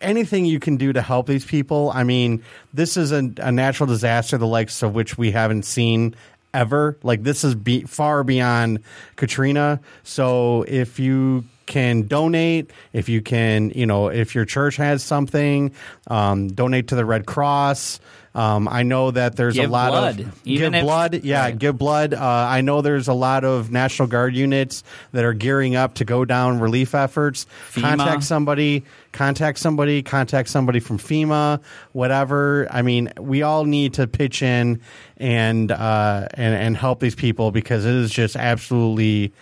[0.00, 2.42] anything you can do to help these people, I mean,
[2.72, 6.14] this is a, a natural disaster, the likes of which we haven't seen
[6.54, 6.96] ever.
[7.02, 8.80] Like, this is be, far beyond
[9.16, 9.80] Katrina.
[10.02, 15.70] So, if you can donate if you can you know if your church has something
[16.08, 18.00] um, donate to the red cross
[18.34, 20.20] um, i know that there's Give a lot blood.
[20.20, 21.58] of Even give if- blood yeah Right.
[21.58, 24.82] give blood uh, i know there's a lot of national guard units
[25.12, 27.80] that are gearing up to go down relief efforts FEMA.
[27.82, 31.60] contact somebody contact somebody contact somebody from fema
[31.92, 34.80] whatever i mean we all need to pitch in
[35.18, 39.32] and uh, and and help these people because it is just absolutely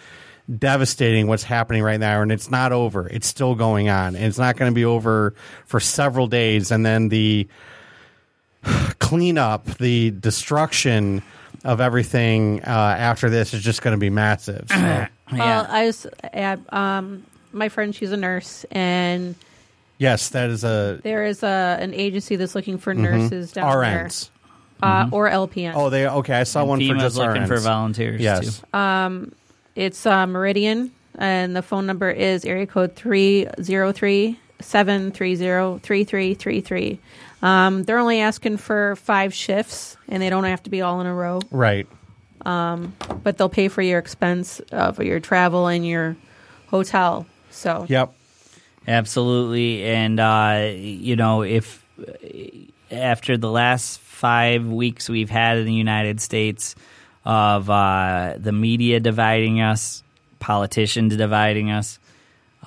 [0.58, 4.38] devastating what's happening right now and it's not over it's still going on and it's
[4.38, 7.48] not going to be over for several days and then the
[8.98, 11.22] cleanup the destruction
[11.64, 14.76] of everything uh, after this is just going to be massive so.
[14.76, 15.08] Yeah.
[15.32, 17.92] Well, I was at um, my friend.
[17.92, 19.34] She's a nurse, and
[19.98, 22.98] yes that is a there is a an agency that's looking for Mhm.
[22.98, 24.30] nurses down RNs.
[24.80, 25.72] there, uh, or LPN.
[25.74, 27.48] oh they okay i saw And one for just looking RNs.
[27.48, 28.78] for volunteers, yes too.
[28.78, 29.32] Um,
[29.76, 35.36] it's uh, Meridian, and the phone number is area code three zero three seven three
[35.36, 36.98] zero three three three three.
[37.42, 41.06] Um, they're only asking for five shifts, and they don't have to be all in
[41.06, 41.40] a row.
[41.50, 41.86] right
[42.46, 46.16] um, but they'll pay for your expense uh, for your travel and your
[46.68, 47.26] hotel.
[47.50, 48.14] So Yep.
[48.88, 51.84] Absolutely, and uh, you know, if
[52.92, 56.76] after the last five weeks we've had in the United States
[57.26, 60.04] of uh, the media dividing us,
[60.38, 61.98] politicians dividing us,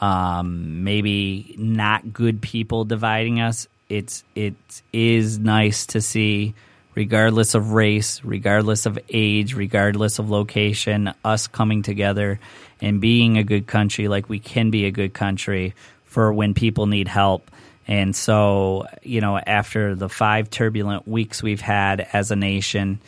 [0.02, 4.56] um, maybe not good people dividing us, it's it
[4.94, 6.54] is nice to see,
[6.94, 12.40] regardless of race, regardless of age, regardless of location, us coming together
[12.82, 15.74] and being a good country like we can be a good country
[16.04, 17.50] for when people need help.
[17.88, 23.00] And so, you know, after the five turbulent weeks we've had as a nation,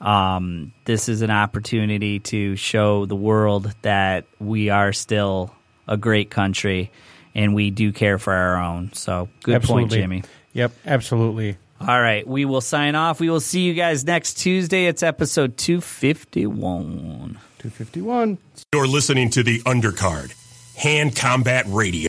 [0.00, 5.54] um, this is an opportunity to show the world that we are still
[5.86, 6.90] a great country
[7.34, 8.92] and we do care for our own.
[8.92, 10.24] So, good point, Jimmy.
[10.52, 11.56] Yep, absolutely.
[11.80, 13.20] All right, we will sign off.
[13.20, 14.86] We will see you guys next Tuesday.
[14.86, 17.38] It's episode 251.
[17.58, 18.38] 251.
[18.74, 20.34] You're listening to the Undercard,
[20.76, 22.08] Hand Combat Radio.